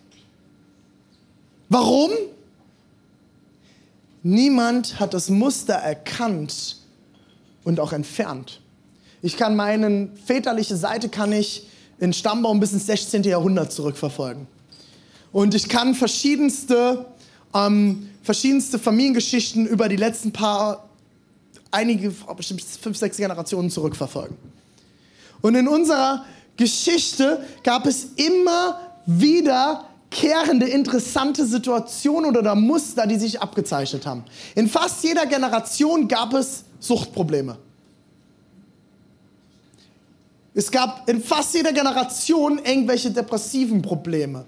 Warum? 1.68 2.10
Niemand 4.22 4.98
hat 4.98 5.14
das 5.14 5.28
Muster 5.28 5.74
erkannt 5.74 6.77
und 7.64 7.80
auch 7.80 7.92
entfernt. 7.92 8.60
Ich 9.22 9.36
kann 9.36 9.56
meine 9.56 10.08
väterliche 10.24 10.76
Seite 10.76 11.08
kann 11.08 11.32
ich 11.32 11.66
in 11.98 12.12
Stammbaum 12.12 12.60
bis 12.60 12.72
ins 12.72 12.86
16. 12.86 13.24
Jahrhundert 13.24 13.72
zurückverfolgen. 13.72 14.46
Und 15.32 15.54
ich 15.54 15.68
kann 15.68 15.94
verschiedenste, 15.94 17.06
ähm, 17.54 18.08
verschiedenste 18.22 18.78
Familiengeschichten 18.78 19.66
über 19.66 19.88
die 19.88 19.96
letzten 19.96 20.32
paar, 20.32 20.88
einige, 21.70 22.14
bestimmt 22.36 22.62
fünf, 22.62 22.96
sechs 22.96 23.16
Generationen 23.16 23.70
zurückverfolgen. 23.70 24.36
Und 25.40 25.54
in 25.54 25.68
unserer 25.68 26.24
Geschichte 26.56 27.44
gab 27.62 27.86
es 27.86 28.08
immer 28.16 28.80
wieder 29.06 29.84
kehrende, 30.10 30.66
interessante 30.66 31.44
Situationen 31.44 32.36
oder 32.36 32.54
Muster, 32.54 33.06
die 33.06 33.16
sich 33.16 33.40
abgezeichnet 33.40 34.06
haben. 34.06 34.24
In 34.54 34.68
fast 34.68 35.04
jeder 35.04 35.26
Generation 35.26 36.08
gab 36.08 36.32
es 36.32 36.64
Suchtprobleme. 36.80 37.58
Es 40.54 40.70
gab 40.70 41.08
in 41.08 41.22
fast 41.22 41.54
jeder 41.54 41.72
Generation 41.72 42.58
irgendwelche 42.58 43.10
depressiven 43.10 43.80
Probleme. 43.80 44.44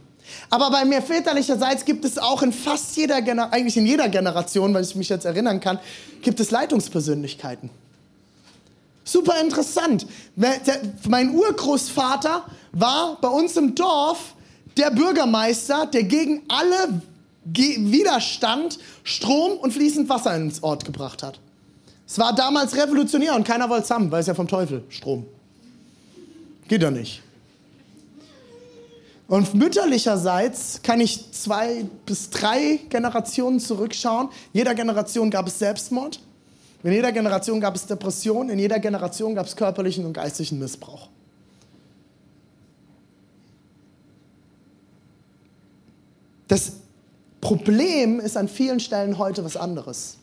Aber 0.48 0.70
bei 0.70 0.84
mir 0.84 1.02
väterlicherseits 1.02 1.84
gibt 1.84 2.04
es 2.04 2.18
auch 2.18 2.42
in 2.42 2.52
fast 2.52 2.96
jeder, 2.96 3.20
Gener 3.22 3.52
eigentlich 3.52 3.76
in 3.76 3.86
jeder 3.86 4.08
Generation, 4.08 4.72
weil 4.74 4.82
ich 4.84 4.94
mich 4.94 5.08
jetzt 5.08 5.24
erinnern 5.24 5.60
kann, 5.60 5.78
gibt 6.22 6.40
es 6.40 6.50
Leitungspersönlichkeiten. 6.50 7.70
Super 9.04 9.40
interessant. 9.40 10.06
Mein 11.08 11.30
Urgroßvater 11.30 12.44
war 12.72 13.18
bei 13.20 13.28
uns 13.28 13.56
im 13.56 13.74
Dorf 13.74 14.34
der 14.76 14.90
Bürgermeister, 14.90 15.86
der 15.86 16.04
gegen 16.04 16.42
alle 16.46 17.02
Widerstand 17.44 18.78
Strom 19.02 19.58
und 19.58 19.72
fließend 19.72 20.08
Wasser 20.08 20.36
ins 20.36 20.62
Ort 20.62 20.84
gebracht 20.84 21.24
hat. 21.24 21.40
Es 22.10 22.18
war 22.18 22.34
damals 22.34 22.76
revolutionär 22.76 23.36
und 23.36 23.46
keiner 23.46 23.68
wollte 23.68 23.84
es 23.84 23.90
haben, 23.92 24.10
weil 24.10 24.20
es 24.20 24.26
ja 24.26 24.34
vom 24.34 24.48
Teufel, 24.48 24.82
Strom. 24.88 25.26
Geht 26.66 26.82
ja 26.82 26.90
nicht. 26.90 27.22
Und 29.28 29.54
mütterlicherseits 29.54 30.80
kann 30.82 31.00
ich 31.00 31.30
zwei 31.30 31.86
bis 32.06 32.30
drei 32.30 32.80
Generationen 32.88 33.60
zurückschauen. 33.60 34.28
In 34.52 34.58
jeder 34.58 34.74
Generation 34.74 35.30
gab 35.30 35.46
es 35.46 35.60
Selbstmord. 35.60 36.18
In 36.82 36.90
jeder 36.90 37.12
Generation 37.12 37.60
gab 37.60 37.76
es 37.76 37.86
Depression. 37.86 38.48
In 38.48 38.58
jeder 38.58 38.80
Generation 38.80 39.36
gab 39.36 39.46
es 39.46 39.54
körperlichen 39.54 40.04
und 40.04 40.12
geistlichen 40.12 40.58
Missbrauch. 40.58 41.06
Das 46.48 46.72
Problem 47.40 48.18
ist 48.18 48.36
an 48.36 48.48
vielen 48.48 48.80
Stellen 48.80 49.16
heute 49.16 49.44
was 49.44 49.56
anderes. 49.56 50.16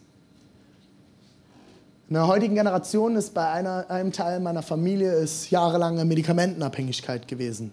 In 2.09 2.13
der 2.13 2.27
heutigen 2.27 2.55
Generation 2.55 3.17
ist 3.17 3.33
bei 3.33 3.49
einer, 3.49 3.89
einem 3.89 4.13
Teil 4.13 4.39
meiner 4.39 4.61
Familie 4.61 5.11
ist 5.11 5.51
jahrelange 5.51 6.05
Medikamentenabhängigkeit 6.05 7.27
gewesen. 7.27 7.71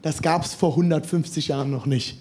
Das 0.00 0.22
gab 0.22 0.46
es 0.46 0.54
vor 0.54 0.70
150 0.70 1.48
Jahren 1.48 1.70
noch 1.70 1.84
nicht, 1.84 2.18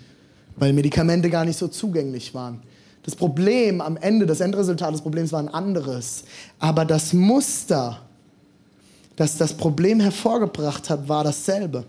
weil 0.58 0.74
Medikamente 0.74 1.30
gar 1.30 1.46
nicht 1.46 1.58
so 1.58 1.70
zugänglich 1.70 2.34
waren. 2.34 2.62
Das 3.04 3.16
Problem 3.16 3.80
am 3.80 3.96
Ende, 3.96 4.26
das 4.26 4.42
Endresultat 4.42 4.94
des 4.94 5.02
Problems 5.02 5.32
war 5.32 5.40
ein 5.40 5.48
anderes. 5.48 6.26
Aber 6.60 6.84
das 6.84 7.14
Muster, 7.14 8.02
das 9.16 9.38
das 9.38 9.54
Problem 9.54 10.02
hervorgebracht 10.02 10.90
hat, 10.90 11.08
war 11.08 11.24
dasselbe. 11.24 11.86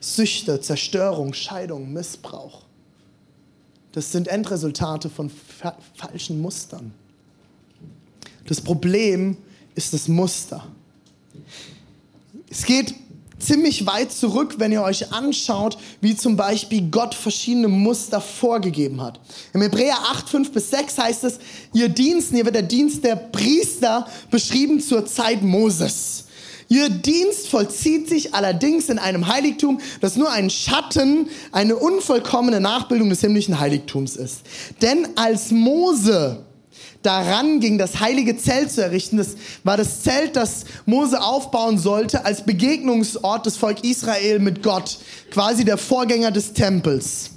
Süchte, 0.00 0.60
Zerstörung, 0.60 1.34
Scheidung, 1.34 1.92
Missbrauch. 1.92 2.62
Das 3.92 4.10
sind 4.10 4.26
Endresultate 4.26 5.08
von 5.08 5.30
fa 5.30 5.76
falschen 5.94 6.40
Mustern. 6.40 6.92
Das 8.48 8.60
Problem 8.60 9.36
ist 9.74 9.92
das 9.92 10.08
Muster. 10.08 10.66
Es 12.50 12.64
geht 12.64 12.94
ziemlich 13.38 13.86
weit 13.86 14.10
zurück, 14.10 14.54
wenn 14.58 14.72
ihr 14.72 14.82
euch 14.82 15.12
anschaut, 15.12 15.78
wie 16.00 16.16
zum 16.16 16.36
Beispiel 16.36 16.88
Gott 16.90 17.14
verschiedene 17.14 17.68
Muster 17.68 18.20
vorgegeben 18.20 19.00
hat. 19.02 19.20
Im 19.52 19.60
Hebräer 19.60 19.96
8, 20.10 20.28
5 20.28 20.52
bis 20.52 20.70
6 20.70 20.98
heißt 20.98 21.24
es, 21.24 21.38
ihr 21.74 21.90
Dienst, 21.90 22.30
hier 22.30 22.44
wird 22.44 22.54
der 22.54 22.62
Dienst 22.62 23.04
der 23.04 23.16
Priester 23.16 24.08
beschrieben 24.30 24.80
zur 24.80 25.06
Zeit 25.06 25.42
Moses. 25.42 26.24
Ihr 26.70 26.88
Dienst 26.88 27.48
vollzieht 27.48 28.08
sich 28.08 28.34
allerdings 28.34 28.88
in 28.88 28.98
einem 28.98 29.26
Heiligtum, 29.26 29.80
das 30.00 30.16
nur 30.16 30.30
ein 30.30 30.50
Schatten, 30.50 31.28
eine 31.52 31.76
unvollkommene 31.76 32.60
Nachbildung 32.60 33.08
des 33.08 33.20
himmlischen 33.20 33.60
Heiligtums 33.60 34.16
ist. 34.16 34.40
Denn 34.82 35.08
als 35.16 35.50
Mose 35.50 36.44
daran 37.02 37.60
ging, 37.60 37.78
das 37.78 38.00
heilige 38.00 38.36
Zelt 38.36 38.72
zu 38.72 38.82
errichten, 38.82 39.16
das 39.16 39.36
war 39.64 39.76
das 39.76 40.02
Zelt, 40.02 40.36
das 40.36 40.64
Mose 40.86 41.22
aufbauen 41.22 41.78
sollte 41.78 42.24
als 42.24 42.44
Begegnungsort 42.44 43.46
des 43.46 43.56
Volk 43.56 43.84
Israel 43.84 44.38
mit 44.40 44.62
Gott, 44.62 44.98
quasi 45.30 45.64
der 45.64 45.78
Vorgänger 45.78 46.30
des 46.30 46.52
Tempels. 46.52 47.30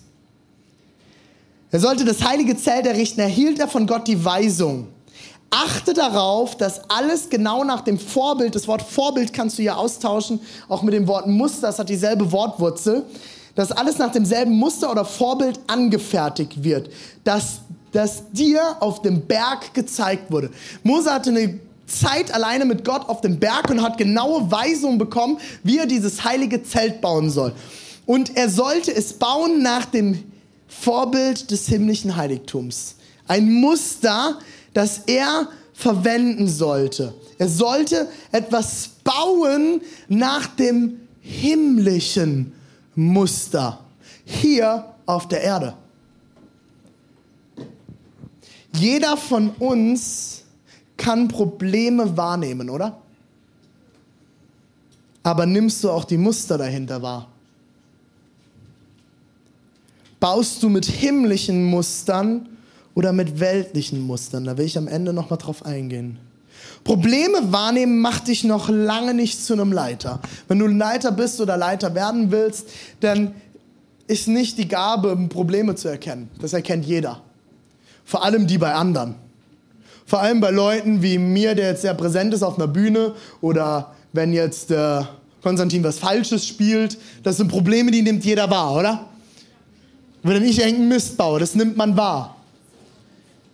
Er 1.71 1.80
sollte 1.80 2.04
das 2.04 2.24
heilige 2.24 2.58
Zelt 2.58 2.86
errichten, 2.86 3.21
erhielt 3.21 3.60
er 3.60 3.67
von 3.67 3.88
Gott 3.88 4.08
die 4.08 4.24
Weisung. 4.26 4.88
Achte 5.52 5.93
darauf, 5.93 6.56
dass 6.58 6.89
alles 6.89 7.30
genau 7.30 7.63
nach 7.63 7.82
dem 7.82 8.00
Vorbild, 8.00 8.56
das 8.56 8.67
Wort 8.67 8.82
Vorbild 8.82 9.34
kannst 9.34 9.58
du 9.58 9.63
ja 9.63 9.76
austauschen, 9.76 10.39
auch 10.69 10.82
mit 10.82 10.93
dem 10.93 11.08
Wort 11.08 11.28
Muster, 11.28 11.67
das 11.67 11.80
hat 11.80 11.89
dieselbe 11.89 12.32
Wortwurzel, 12.32 13.06
dass 13.56 13.71
alles 13.71 13.97
nach 13.97 14.12
demselben 14.12 14.58
Muster 14.58 14.89
oder 14.89 15.04
Vorbild 15.04 15.60
angefertigt 15.67 16.63
wird, 16.63 16.89
dass 17.24 17.62
das 17.91 18.23
dir 18.32 18.77
auf 18.80 19.01
dem 19.01 19.21
Berg 19.21 19.73
gezeigt 19.73 20.32
wurde. 20.32 20.49
Mose 20.84 21.12
hatte 21.12 21.30
eine 21.30 21.60
Zeit 21.86 22.34
alleine 22.34 22.65
mit 22.65 22.86
Gott 22.86 23.08
auf 23.10 23.21
dem 23.21 23.39
Berg 23.39 23.69
und 23.69 23.82
hat 23.82 23.97
genaue 23.97 24.49
Weisungen 24.49 24.97
bekommen, 24.97 25.38
wie 25.63 25.77
er 25.77 25.86
dieses 25.86 26.23
heilige 26.23 26.63
Zelt 26.63 27.01
bauen 27.01 27.30
soll. 27.30 27.54
Und 28.06 28.36
er 28.38 28.49
sollte 28.49 28.95
es 28.95 29.13
bauen 29.13 29.62
nach 29.62 29.86
dem 29.86 30.23
Vorbild 30.67 31.51
des 31.51 31.67
himmlischen 31.67 32.15
Heiligtums. 32.15 32.95
Ein 33.27 33.51
Muster, 33.54 34.39
dass 34.73 34.99
er 35.06 35.47
verwenden 35.73 36.47
sollte. 36.47 37.13
Er 37.38 37.49
sollte 37.49 38.08
etwas 38.32 38.89
bauen 39.04 39.82
nach 40.08 40.47
dem 40.47 40.99
himmlischen 41.21 42.54
Muster 42.95 43.80
hier 44.25 44.86
auf 45.06 45.27
der 45.27 45.41
Erde. 45.41 45.73
Jeder 48.73 49.17
von 49.17 49.49
uns 49.51 50.43
kann 50.97 51.27
Probleme 51.27 52.15
wahrnehmen, 52.15 52.69
oder? 52.69 53.01
Aber 55.23 55.45
nimmst 55.45 55.84
du 55.84 55.89
auch 55.89 56.05
die 56.05 56.17
Muster 56.17 56.57
dahinter 56.57 57.01
wahr? 57.01 57.27
Baust 60.19 60.62
du 60.62 60.69
mit 60.69 60.86
himmlischen 60.86 61.63
Mustern 61.65 62.47
oder 62.93 63.12
mit 63.12 63.39
weltlichen 63.39 64.01
Mustern? 64.01 64.45
Da 64.45 64.57
will 64.57 64.65
ich 64.65 64.77
am 64.77 64.88
Ende 64.88 65.13
noch 65.13 65.29
mal 65.29 65.38
drauf 65.38 65.65
eingehen. 65.65 66.19
Probleme 66.84 67.51
wahrnehmen 67.51 67.99
macht 67.99 68.27
dich 68.27 68.43
noch 68.43 68.69
lange 68.69 69.13
nicht 69.13 69.43
zu 69.43 69.53
einem 69.53 69.71
Leiter. 69.71 70.19
Wenn 70.47 70.60
du 70.60 70.67
Leiter 70.67 71.12
bist 71.12 71.41
oder 71.41 71.57
Leiter 71.57 71.95
werden 71.95 72.31
willst, 72.31 72.69
dann 72.99 73.34
ist 74.07 74.27
nicht 74.27 74.57
die 74.57 74.67
Gabe, 74.67 75.15
Probleme 75.29 75.75
zu 75.75 75.88
erkennen. 75.88 76.29
Das 76.39 76.53
erkennt 76.53 76.86
jeder. 76.86 77.21
Vor 78.12 78.26
allem 78.26 78.45
die 78.45 78.58
bei 78.58 78.74
anderen. 78.74 79.15
Vor 80.06 80.19
allem 80.19 80.41
bei 80.41 80.52
Leuten 80.52 81.02
wie 81.02 81.17
mir, 81.17 81.56
der 81.56 81.69
jetzt 81.69 81.84
sehr 81.84 81.93
präsent 81.93 82.34
ist 82.34 82.43
auf 82.43 82.58
einer 82.58 82.67
Bühne 82.67 83.13
oder 83.39 83.95
wenn 84.12 84.34
jetzt 84.34 84.69
äh, 84.69 85.04
Konstantin 85.41 85.82
was 85.86 85.97
Falsches 85.97 86.45
spielt. 86.45 86.97
Das 87.24 87.38
sind 87.38 87.47
Probleme, 87.47 87.89
die 87.89 88.02
nimmt 88.02 88.26
jeder 88.26 88.50
wahr, 88.50 88.76
oder? 88.76 89.06
Wenn 90.24 90.43
ich 90.43 90.60
irgendeinen 90.60 90.89
Mist 90.89 91.15
baue, 91.15 91.39
das 91.39 91.56
nimmt 91.56 91.78
man 91.78 91.95
wahr. 91.95 92.36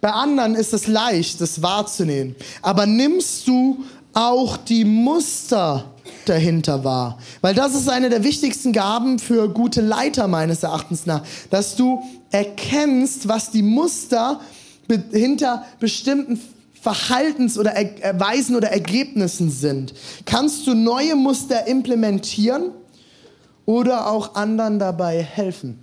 Bei 0.02 0.12
anderen 0.12 0.56
ist 0.56 0.74
es 0.74 0.88
leicht, 0.88 1.40
das 1.40 1.62
wahrzunehmen. 1.62 2.36
Aber 2.64 2.88
nimmst 2.88 3.48
du 3.48 3.84
auch 4.14 4.58
die 4.58 4.86
Muster 4.86 5.86
dahinter 6.26 6.84
wahr? 6.84 7.20
Weil 7.42 7.54
das 7.54 7.76
ist 7.76 7.90
eine 7.90 8.10
der 8.10 8.24
wichtigsten 8.24 8.74
Gaben 8.74 9.20
für 9.20 9.50
gute 9.50 9.82
Leiter 9.82 10.28
meines 10.28 10.64
Erachtens 10.64 11.06
nach, 11.06 11.22
dass 11.52 11.76
du 11.76 12.02
erkennst, 12.32 13.28
was 13.28 13.52
die 13.52 13.64
Muster 13.64 14.42
hinter 15.12 15.66
bestimmten 15.80 16.40
Verhaltens- 16.82 17.58
oder 17.58 17.72
Erweisen 17.72 18.56
oder 18.56 18.70
Ergebnissen 18.70 19.52
sind. 19.52 19.94
Kannst 20.26 20.66
du 20.68 20.74
neue 20.74 21.16
Muster 21.16 21.68
implementieren 21.68 22.72
oder 23.66 24.08
auch 24.08 24.36
anderen 24.36 24.80
dabei 24.80 25.22
helfen? 25.22 25.80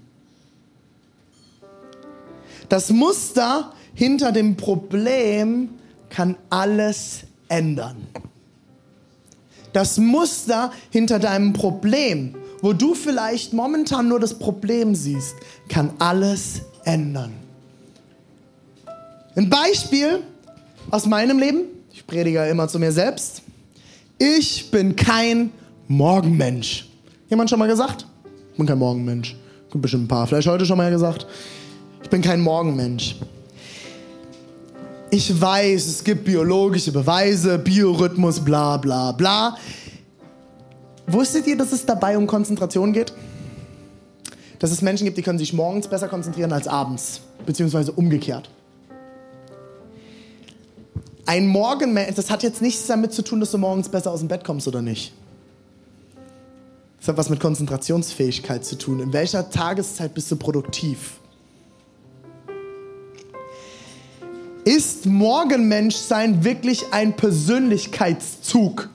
Das 2.69 2.91
Muster 2.91 3.73
hinter 3.95 4.33
dem 4.33 4.57
Problem 4.57 5.71
kann 6.09 6.37
alles 6.49 7.21
ändern. 7.49 8.07
Das 9.73 9.99
Muster 9.99 10.73
hinter 10.91 11.19
deinem 11.19 11.53
Problem, 11.53 12.37
wo 12.64 12.72
du 12.72 12.94
vielleicht 12.94 13.53
momentan 13.53 14.09
nur 14.09 14.18
das 14.18 14.38
Problem 14.38 14.94
siehst, 14.94 15.35
kann 15.68 15.90
alles 15.98 16.62
ändern. 16.85 17.35
Ein 19.37 19.50
Beispiel 19.50 20.20
aus 20.90 21.05
meinem 21.05 21.38
Leben, 21.38 21.64
ich 21.92 22.07
predige 22.07 22.42
immer 22.46 22.66
zu 22.66 22.79
mir 22.79 22.90
selbst, 22.90 23.42
ich 24.16 24.70
bin 24.70 24.96
kein 24.96 25.50
Morgenmensch. 25.88 26.88
Jemand 27.29 27.50
schon 27.50 27.59
mal 27.59 27.68
gesagt? 27.68 28.07
Ich 28.53 28.57
bin 28.57 28.64
kein 28.64 28.79
Morgenmensch. 28.79 29.37
Gibt 29.70 29.83
bestimmt 29.83 30.05
ein 30.05 30.09
paar. 30.09 30.27
Vielleicht 30.27 30.48
heute 30.48 30.64
schon 30.64 30.79
mal 30.79 30.90
gesagt. 30.90 31.27
Ich 32.03 32.09
bin 32.09 32.22
kein 32.22 32.40
Morgenmensch. 32.40 33.16
Ich 35.11 35.38
weiß, 35.38 35.87
es 35.87 36.03
gibt 36.03 36.24
biologische 36.24 36.92
Beweise, 36.92 37.59
Biorhythmus, 37.59 38.40
bla 38.40 38.79
bla 38.79 39.12
bla. 39.12 39.55
Wusstet 41.07 41.47
ihr, 41.47 41.57
dass 41.57 41.73
es 41.73 41.85
dabei 41.85 42.17
um 42.17 42.27
Konzentration 42.27 42.93
geht? 42.93 43.12
Dass 44.59 44.71
es 44.71 44.83
Menschen 44.83 45.05
gibt, 45.05 45.19
die 45.19 45.23
können 45.23 45.38
sich 45.38 45.53
morgens 45.53 45.88
besser 45.88 46.09
konzentrieren 46.09 46.53
als 46.53 46.67
abends, 46.67 47.21
beziehungsweise 47.45 47.93
umgekehrt. 47.93 48.49
Ein 51.27 51.47
Morgenmensch, 51.47 52.14
das 52.14 52.31
hat 52.31 52.43
jetzt 52.43 52.62
nichts 52.62 52.87
damit 52.87 53.12
zu 53.12 53.23
tun, 53.23 53.40
dass 53.40 53.51
du 53.51 53.59
morgens 53.59 53.88
besser 53.88 54.11
aus 54.11 54.21
dem 54.21 54.29
Bett 54.29 54.45
kommst 54.45 54.69
oder 54.69 54.83
nicht. 54.83 55.12
Das 56.99 57.09
hat 57.09 57.17
was 57.19 57.29
mit 57.29 57.40
Konzentrationsfähigkeit 57.40 58.64
zu 58.64 58.77
tun. 58.77 59.01
In 59.01 59.12
welcher 59.12 59.51
Tageszeit 59.51 60.14
bist 60.14 60.31
du 60.31 60.37
produktiv? 60.37 61.19
Ist 64.64 65.05
Morgenmenschsein 65.05 66.45
wirklich 66.45 66.85
ein 66.90 67.14
Persönlichkeitszug? 67.14 68.88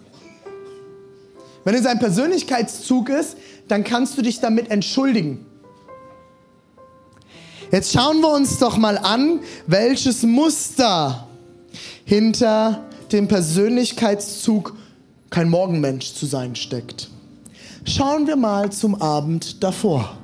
Wenn 1.64 1.76
es 1.76 1.86
ein 1.86 2.00
Persönlichkeitszug 2.00 3.10
ist, 3.10 3.38
dann 3.68 3.84
kannst 3.84 4.18
du 4.18 4.22
dich 4.22 4.40
damit 4.40 4.72
entschuldigen. 4.72 5.46
Jetzt 7.72 7.94
schauen 7.94 8.22
wir 8.22 8.34
uns 8.34 8.58
doch 8.58 8.78
mal 8.78 8.98
an, 8.98 9.42
welches 9.68 10.24
Muster 10.24 11.28
hinter 12.06 12.84
dem 13.12 13.28
Persönlichkeitszug 13.28 14.76
kein 15.30 15.50
Morgenmensch 15.50 16.14
zu 16.14 16.26
sein 16.26 16.56
steckt. 16.56 17.10
Schauen 17.86 18.26
wir 18.26 18.36
mal 18.36 18.72
zum 18.72 19.00
Abend 19.00 19.64
davor. 19.64 20.18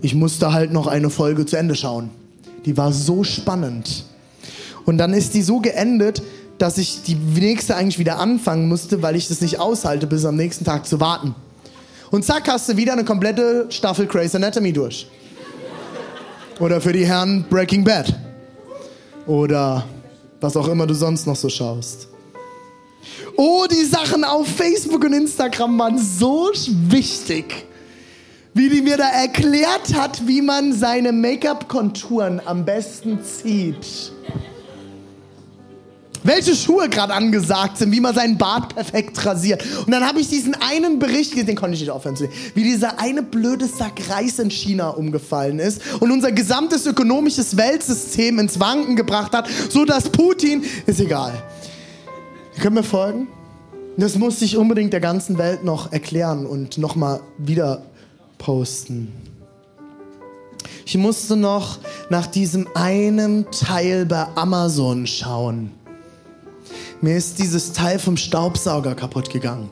Ich 0.00 0.14
musste 0.14 0.52
halt 0.52 0.72
noch 0.72 0.86
eine 0.86 1.10
Folge 1.10 1.46
zu 1.46 1.56
Ende 1.56 1.74
schauen. 1.74 2.10
Die 2.64 2.76
war 2.76 2.92
so 2.92 3.24
spannend. 3.24 4.04
Und 4.84 4.98
dann 4.98 5.12
ist 5.12 5.34
die 5.34 5.42
so 5.42 5.60
geendet, 5.60 6.22
dass 6.58 6.78
ich 6.78 7.02
die 7.02 7.14
nächste 7.14 7.76
eigentlich 7.76 7.98
wieder 7.98 8.18
anfangen 8.18 8.68
musste, 8.68 9.02
weil 9.02 9.16
ich 9.16 9.28
das 9.28 9.40
nicht 9.40 9.60
aushalte, 9.60 10.06
bis 10.06 10.24
am 10.24 10.36
nächsten 10.36 10.64
Tag 10.64 10.86
zu 10.86 11.00
warten. 11.00 11.34
Und 12.10 12.24
zack, 12.24 12.48
hast 12.48 12.68
du 12.68 12.76
wieder 12.76 12.92
eine 12.92 13.04
komplette 13.04 13.66
Staffel 13.70 14.06
Grey's 14.06 14.34
Anatomy 14.34 14.72
durch. 14.72 15.08
Oder 16.58 16.80
für 16.80 16.92
die 16.92 17.06
Herren 17.06 17.44
Breaking 17.48 17.84
Bad. 17.84 18.14
Oder 19.26 19.84
was 20.40 20.56
auch 20.56 20.68
immer 20.68 20.86
du 20.86 20.94
sonst 20.94 21.26
noch 21.26 21.36
so 21.36 21.48
schaust. 21.48 22.08
Oh, 23.36 23.66
die 23.70 23.84
Sachen 23.84 24.24
auf 24.24 24.48
Facebook 24.48 25.04
und 25.04 25.12
Instagram 25.12 25.78
waren 25.78 25.98
so 25.98 26.50
wichtig 26.88 27.68
wie 28.58 28.68
die 28.68 28.82
mir 28.82 28.96
da 28.96 29.08
erklärt 29.08 29.94
hat, 29.94 30.26
wie 30.26 30.42
man 30.42 30.72
seine 30.72 31.12
Make-up-Konturen 31.12 32.40
am 32.44 32.64
besten 32.64 33.20
zieht. 33.22 34.12
Welche 36.28 36.54
Schuhe 36.54 36.90
gerade 36.90 37.14
angesagt 37.14 37.78
sind, 37.78 37.90
wie 37.90 38.00
man 38.00 38.14
seinen 38.14 38.36
Bart 38.36 38.74
perfekt 38.74 39.24
rasiert. 39.24 39.64
Und 39.86 39.92
dann 39.92 40.06
habe 40.06 40.20
ich 40.20 40.28
diesen 40.28 40.54
einen 40.56 40.98
Bericht, 40.98 41.34
den 41.34 41.56
konnte 41.56 41.74
ich 41.74 41.80
nicht 41.80 41.90
aufhören 41.90 42.16
zu 42.16 42.24
sehen, 42.24 42.32
wie 42.54 42.64
dieser 42.64 43.00
eine 43.00 43.22
blöde 43.22 43.66
Sack 43.66 44.10
Reis 44.10 44.38
in 44.38 44.50
China 44.50 44.90
umgefallen 44.90 45.58
ist 45.58 45.80
und 46.00 46.12
unser 46.12 46.30
gesamtes 46.30 46.84
ökonomisches 46.84 47.56
Weltsystem 47.56 48.38
ins 48.40 48.60
Wanken 48.60 48.94
gebracht 48.94 49.32
hat, 49.32 49.48
so 49.70 49.86
dass 49.86 50.10
Putin, 50.10 50.64
ist 50.84 51.00
egal. 51.00 51.32
Können 52.60 52.76
wir 52.76 52.82
folgen? 52.82 53.28
Das 53.96 54.16
muss 54.16 54.42
ich 54.42 54.58
unbedingt 54.58 54.92
der 54.92 55.00
ganzen 55.00 55.38
Welt 55.38 55.64
noch 55.64 55.92
erklären 55.92 56.44
und 56.44 56.76
nochmal 56.76 57.22
wieder 57.38 57.80
posten. 58.36 59.10
Ich 60.84 60.98
musste 60.98 61.36
noch 61.36 61.78
nach 62.10 62.26
diesem 62.26 62.68
einen 62.74 63.50
Teil 63.50 64.04
bei 64.04 64.26
Amazon 64.34 65.06
schauen. 65.06 65.72
Mir 67.00 67.16
ist 67.16 67.38
dieses 67.38 67.72
Teil 67.72 67.98
vom 67.98 68.16
Staubsauger 68.16 68.94
kaputt 68.94 69.30
gegangen. 69.30 69.70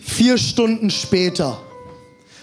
Vier 0.00 0.38
Stunden 0.38 0.90
später 0.90 1.58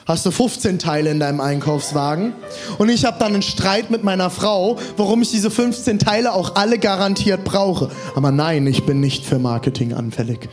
hast 0.05 0.25
du 0.25 0.31
15 0.31 0.79
Teile 0.79 1.11
in 1.11 1.19
deinem 1.19 1.39
Einkaufswagen. 1.39 2.33
Und 2.77 2.89
ich 2.89 3.05
habe 3.05 3.17
dann 3.19 3.33
einen 3.33 3.41
Streit 3.41 3.91
mit 3.91 4.03
meiner 4.03 4.29
Frau, 4.29 4.77
warum 4.97 5.21
ich 5.21 5.29
diese 5.29 5.51
15 5.51 5.99
Teile 5.99 6.33
auch 6.33 6.55
alle 6.55 6.79
garantiert 6.79 7.45
brauche. 7.45 7.89
Aber 8.15 8.31
nein, 8.31 8.67
ich 8.67 8.85
bin 8.85 8.99
nicht 8.99 9.25
für 9.25 9.39
Marketing 9.39 9.93
anfällig. 9.93 10.49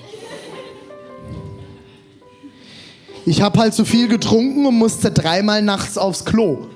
Ich 3.25 3.43
habe 3.43 3.59
halt 3.59 3.75
zu 3.75 3.85
viel 3.85 4.07
getrunken 4.07 4.67
und 4.67 4.77
musste 4.77 5.11
dreimal 5.11 5.63
nachts 5.63 5.99
aufs 5.99 6.25
Klo. 6.25 6.67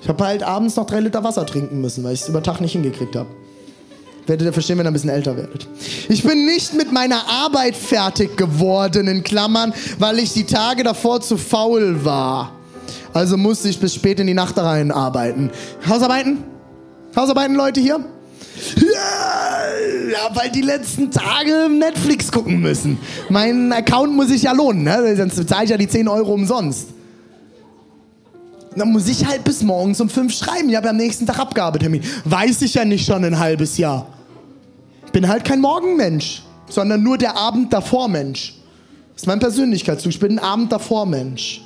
Ich 0.00 0.08
habe 0.08 0.24
halt 0.24 0.42
abends 0.42 0.76
noch 0.76 0.86
drei 0.86 1.00
Liter 1.00 1.24
Wasser 1.24 1.44
trinken 1.44 1.80
müssen, 1.80 2.04
weil 2.04 2.14
ich 2.14 2.22
es 2.22 2.28
über 2.28 2.42
Tag 2.42 2.60
nicht 2.60 2.72
hingekriegt 2.72 3.16
habe. 3.16 3.28
Werdet 4.26 4.46
ihr 4.46 4.52
verstehen, 4.52 4.78
wenn 4.78 4.86
ihr 4.86 4.90
ein 4.90 4.94
bisschen 4.94 5.10
älter 5.10 5.36
werdet. 5.36 5.66
Ich 6.08 6.22
bin 6.22 6.46
nicht 6.46 6.72
mit 6.74 6.92
meiner 6.92 7.28
Arbeit 7.28 7.76
fertig 7.76 8.36
geworden, 8.36 9.06
in 9.06 9.22
Klammern, 9.22 9.74
weil 9.98 10.18
ich 10.18 10.32
die 10.32 10.44
Tage 10.44 10.82
davor 10.82 11.20
zu 11.20 11.36
faul 11.36 12.04
war. 12.04 12.52
Also 13.12 13.36
musste 13.36 13.68
ich 13.68 13.78
bis 13.78 13.94
spät 13.94 14.18
in 14.20 14.26
die 14.26 14.34
Nacht 14.34 14.58
rein 14.58 14.90
arbeiten. 14.90 15.50
Hausarbeiten? 15.86 16.38
Hausarbeiten, 17.14 17.54
Leute 17.54 17.80
hier? 17.80 18.00
Ja, 18.76 20.34
weil 20.34 20.50
die 20.50 20.62
letzten 20.62 21.10
Tage 21.10 21.68
Netflix 21.68 22.32
gucken 22.32 22.60
müssen. 22.60 22.98
Mein 23.28 23.72
Account 23.72 24.14
muss 24.14 24.28
sich 24.28 24.42
ja 24.42 24.52
lohnen, 24.52 24.84
ne? 24.84 25.16
sonst 25.16 25.48
zahle 25.48 25.64
ich 25.64 25.70
ja 25.70 25.76
die 25.76 25.88
10 25.88 26.08
Euro 26.08 26.32
umsonst. 26.32 26.88
Dann 28.76 28.90
muss 28.90 29.06
ich 29.08 29.24
halt 29.26 29.44
bis 29.44 29.62
morgens 29.62 30.00
um 30.00 30.08
fünf 30.08 30.34
schreiben. 30.34 30.68
Ich 30.68 30.76
habe 30.76 30.86
ja 30.86 30.90
am 30.90 30.96
nächsten 30.96 31.26
Tag 31.26 31.38
Abgabetermin. 31.38 32.02
Weiß 32.24 32.62
ich 32.62 32.74
ja 32.74 32.84
nicht 32.84 33.06
schon 33.06 33.24
ein 33.24 33.38
halbes 33.38 33.78
Jahr. 33.78 34.13
Bin 35.14 35.28
halt 35.28 35.44
kein 35.44 35.60
Morgenmensch, 35.60 36.42
sondern 36.68 37.04
nur 37.04 37.16
der 37.16 37.36
Abend 37.36 37.72
davor 37.72 38.08
Mensch. 38.08 38.56
Das 39.12 39.22
ist 39.22 39.26
mein 39.28 39.38
Persönlichkeitszug. 39.38 40.10
Ich 40.10 40.18
bin 40.18 40.32
ein 40.32 40.38
Abend 40.40 40.72
davor 40.72 41.06
Mensch. 41.06 41.62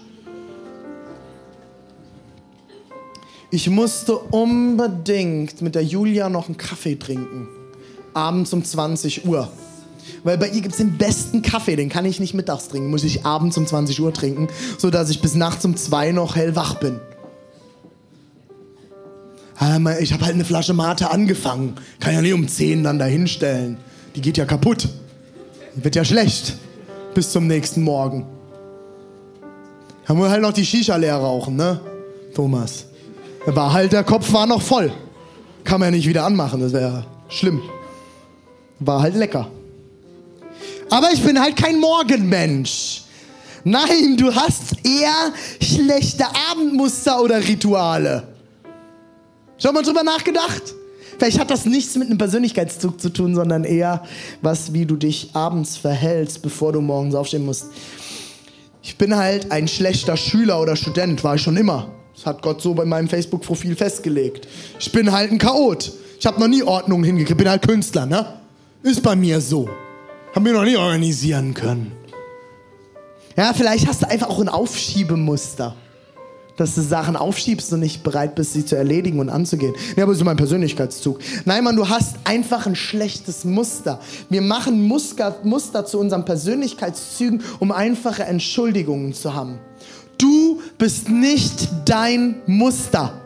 Ich 3.50 3.70
musste 3.70 4.18
unbedingt 4.18 5.62
mit 5.62 5.74
der 5.74 5.82
Julia 5.82 6.28
noch 6.28 6.48
einen 6.48 6.58
Kaffee 6.58 6.96
trinken. 6.96 7.48
Abends 8.12 8.52
um 8.52 8.62
20 8.62 9.24
Uhr. 9.26 9.48
Weil 10.24 10.36
bei 10.36 10.48
ihr 10.48 10.60
gibt 10.60 10.72
es 10.72 10.76
den 10.76 10.98
besten 10.98 11.40
Kaffee, 11.40 11.76
den 11.76 11.88
kann 11.88 12.04
ich 12.04 12.20
nicht 12.20 12.34
mittags 12.34 12.68
trinken, 12.68 12.90
muss 12.90 13.02
ich 13.02 13.24
abends 13.24 13.56
um 13.56 13.66
20 13.66 13.98
Uhr 14.02 14.12
trinken, 14.12 14.48
sodass 14.76 15.08
ich 15.08 15.22
bis 15.22 15.34
nachts 15.34 15.64
um 15.64 15.74
2 15.74 16.12
noch 16.12 16.36
hellwach 16.36 16.74
bin. 16.74 17.00
Ich 20.00 20.12
habe 20.12 20.24
halt 20.24 20.34
eine 20.34 20.44
Flasche 20.44 20.72
Mate 20.72 21.10
angefangen. 21.10 21.74
Kann 21.98 22.14
ja 22.14 22.22
nicht 22.22 22.32
um 22.32 22.46
10 22.46 22.84
dann 22.84 22.98
dahinstellen. 22.98 23.76
Die 24.14 24.20
geht 24.20 24.36
ja 24.36 24.44
kaputt. 24.44 24.88
Die 25.74 25.82
wird 25.82 25.96
ja 25.96 26.04
schlecht. 26.04 26.56
Bis 27.14 27.32
zum 27.32 27.48
nächsten 27.48 27.82
Morgen. 27.82 28.24
Haben 30.06 30.20
wir 30.20 30.30
halt 30.30 30.42
noch 30.42 30.52
die 30.52 30.64
Shisha 30.64 30.94
leer 30.96 31.16
rauchen, 31.16 31.56
ne? 31.56 31.80
Thomas. 32.34 32.86
Da 33.44 33.56
war 33.56 33.72
halt, 33.72 33.92
der 33.92 34.04
Kopf 34.04 34.32
war 34.32 34.46
noch 34.46 34.62
voll. 34.62 34.92
Kann 35.64 35.80
man 35.80 35.88
ja 35.88 35.96
nicht 35.96 36.08
wieder 36.08 36.24
anmachen, 36.24 36.60
das 36.60 36.72
wäre 36.72 37.04
schlimm. 37.28 37.60
War 38.78 39.02
halt 39.02 39.16
lecker. 39.16 39.50
Aber 40.88 41.10
ich 41.12 41.22
bin 41.22 41.40
halt 41.40 41.56
kein 41.56 41.80
Morgenmensch. 41.80 43.02
Nein, 43.64 44.16
du 44.16 44.32
hast 44.32 44.76
eher 44.84 45.32
schlechte 45.60 46.24
Abendmuster 46.50 47.20
oder 47.20 47.40
Rituale. 47.46 48.27
Schon 49.58 49.74
mal 49.74 49.82
drüber 49.82 50.04
nachgedacht? 50.04 50.74
Vielleicht 51.18 51.40
hat 51.40 51.50
das 51.50 51.66
nichts 51.66 51.96
mit 51.96 52.08
einem 52.08 52.18
Persönlichkeitszug 52.18 53.00
zu 53.00 53.08
tun, 53.08 53.34
sondern 53.34 53.64
eher 53.64 54.04
was, 54.40 54.72
wie 54.72 54.86
du 54.86 54.94
dich 54.94 55.30
abends 55.34 55.76
verhältst, 55.76 56.42
bevor 56.42 56.72
du 56.72 56.80
morgens 56.80 57.16
aufstehen 57.16 57.44
musst. 57.44 57.66
Ich 58.82 58.96
bin 58.96 59.16
halt 59.16 59.50
ein 59.50 59.66
schlechter 59.66 60.16
Schüler 60.16 60.60
oder 60.60 60.76
Student, 60.76 61.24
war 61.24 61.34
ich 61.34 61.42
schon 61.42 61.56
immer. 61.56 61.90
Das 62.14 62.24
hat 62.24 62.40
Gott 62.42 62.62
so 62.62 62.72
bei 62.72 62.84
meinem 62.84 63.08
Facebook-Profil 63.08 63.74
festgelegt. 63.74 64.46
Ich 64.78 64.92
bin 64.92 65.10
halt 65.10 65.32
ein 65.32 65.38
Chaot. 65.38 65.92
Ich 66.18 66.26
habe 66.26 66.40
noch 66.40 66.48
nie 66.48 66.62
Ordnung 66.62 67.02
hingekriegt. 67.02 67.38
Bin 67.38 67.48
halt 67.48 67.62
Künstler, 67.66 68.06
ne? 68.06 68.26
Ist 68.82 69.02
bei 69.02 69.16
mir 69.16 69.40
so. 69.40 69.68
Haben 70.34 70.44
wir 70.44 70.52
noch 70.52 70.64
nie 70.64 70.76
organisieren 70.76 71.52
können. 71.54 71.92
Ja, 73.36 73.52
vielleicht 73.52 73.86
hast 73.86 74.02
du 74.02 74.08
einfach 74.08 74.28
auch 74.28 74.40
ein 74.40 74.48
Aufschiebemuster. 74.48 75.76
Dass 76.58 76.74
du 76.74 76.82
Sachen 76.82 77.16
aufschiebst 77.16 77.72
und 77.72 77.80
nicht 77.80 78.02
bereit 78.02 78.34
bist, 78.34 78.52
sie 78.52 78.66
zu 78.66 78.76
erledigen 78.76 79.20
und 79.20 79.30
anzugehen. 79.30 79.74
Ja, 79.96 80.02
aber 80.02 80.14
so 80.14 80.24
mein 80.24 80.36
Persönlichkeitszug. 80.36 81.20
Nein, 81.44 81.64
Mann, 81.64 81.76
du 81.76 81.88
hast 81.88 82.16
einfach 82.24 82.66
ein 82.66 82.74
schlechtes 82.74 83.44
Muster. 83.44 84.00
Wir 84.28 84.42
machen 84.42 84.86
Muster, 84.86 85.36
Muster 85.44 85.86
zu 85.86 85.98
unseren 85.98 86.24
Persönlichkeitszügen, 86.24 87.42
um 87.60 87.72
einfache 87.72 88.24
Entschuldigungen 88.24 89.14
zu 89.14 89.34
haben. 89.34 89.60
Du 90.18 90.60
bist 90.76 91.08
nicht 91.08 91.68
dein 91.84 92.42
Muster. 92.46 93.20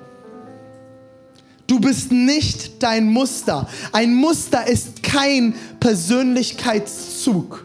Du 1.67 1.81
bist 1.81 2.13
nicht 2.13 2.83
dein 2.83 3.07
Muster. 3.07 3.67
Ein 3.93 4.15
Muster 4.15 4.67
ist 4.67 5.03
kein 5.03 5.55
Persönlichkeitszug. 5.81 7.65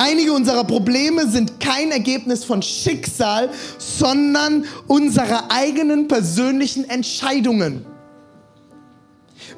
Einige 0.00 0.32
unserer 0.32 0.64
Probleme 0.64 1.28
sind 1.28 1.60
kein 1.60 1.90
Ergebnis 1.90 2.44
von 2.44 2.62
Schicksal, 2.62 3.50
sondern 3.76 4.64
unserer 4.86 5.50
eigenen 5.50 6.08
persönlichen 6.08 6.88
Entscheidungen. 6.88 7.84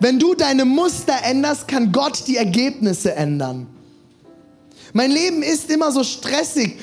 Wenn 0.00 0.18
du 0.18 0.34
deine 0.34 0.64
Muster 0.64 1.14
änderst, 1.22 1.68
kann 1.68 1.92
Gott 1.92 2.24
die 2.26 2.36
Ergebnisse 2.36 3.14
ändern. 3.14 3.68
Mein 4.92 5.12
Leben 5.12 5.44
ist 5.44 5.70
immer 5.70 5.92
so 5.92 6.02
stressig. 6.02 6.80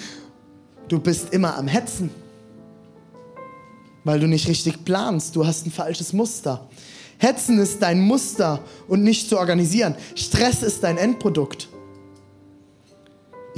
Du 0.87 0.99
bist 0.99 1.33
immer 1.33 1.57
am 1.57 1.67
Hetzen 1.67 2.09
weil 4.03 4.19
du 4.19 4.27
nicht 4.27 4.47
richtig 4.47 4.85
planst. 4.85 5.35
Du 5.35 5.45
hast 5.45 5.65
ein 5.65 5.71
falsches 5.71 6.13
Muster. 6.13 6.67
Hetzen 7.19 7.59
ist 7.59 7.81
dein 7.81 7.99
Muster 7.99 8.63
und 8.87 9.03
nicht 9.03 9.29
zu 9.29 9.37
organisieren. 9.37 9.95
Stress 10.15 10.63
ist 10.63 10.83
dein 10.83 10.97
Endprodukt. 10.97 11.69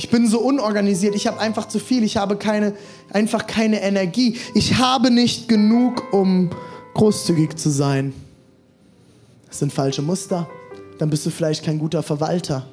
Ich 0.01 0.09
bin 0.09 0.27
so 0.27 0.39
unorganisiert, 0.39 1.13
ich 1.13 1.27
habe 1.27 1.39
einfach 1.39 1.67
zu 1.67 1.77
viel, 1.77 2.03
ich 2.03 2.17
habe 2.17 2.35
keine, 2.35 2.73
einfach 3.13 3.45
keine 3.45 3.83
Energie. 3.83 4.35
Ich 4.55 4.79
habe 4.79 5.11
nicht 5.11 5.47
genug, 5.47 6.11
um 6.11 6.49
großzügig 6.95 7.55
zu 7.55 7.69
sein. 7.69 8.11
Das 9.45 9.59
sind 9.59 9.71
falsche 9.71 10.01
Muster. 10.01 10.49
Dann 10.97 11.11
bist 11.11 11.23
du 11.27 11.29
vielleicht 11.29 11.63
kein 11.63 11.77
guter 11.77 12.01
Verwalter, 12.01 12.65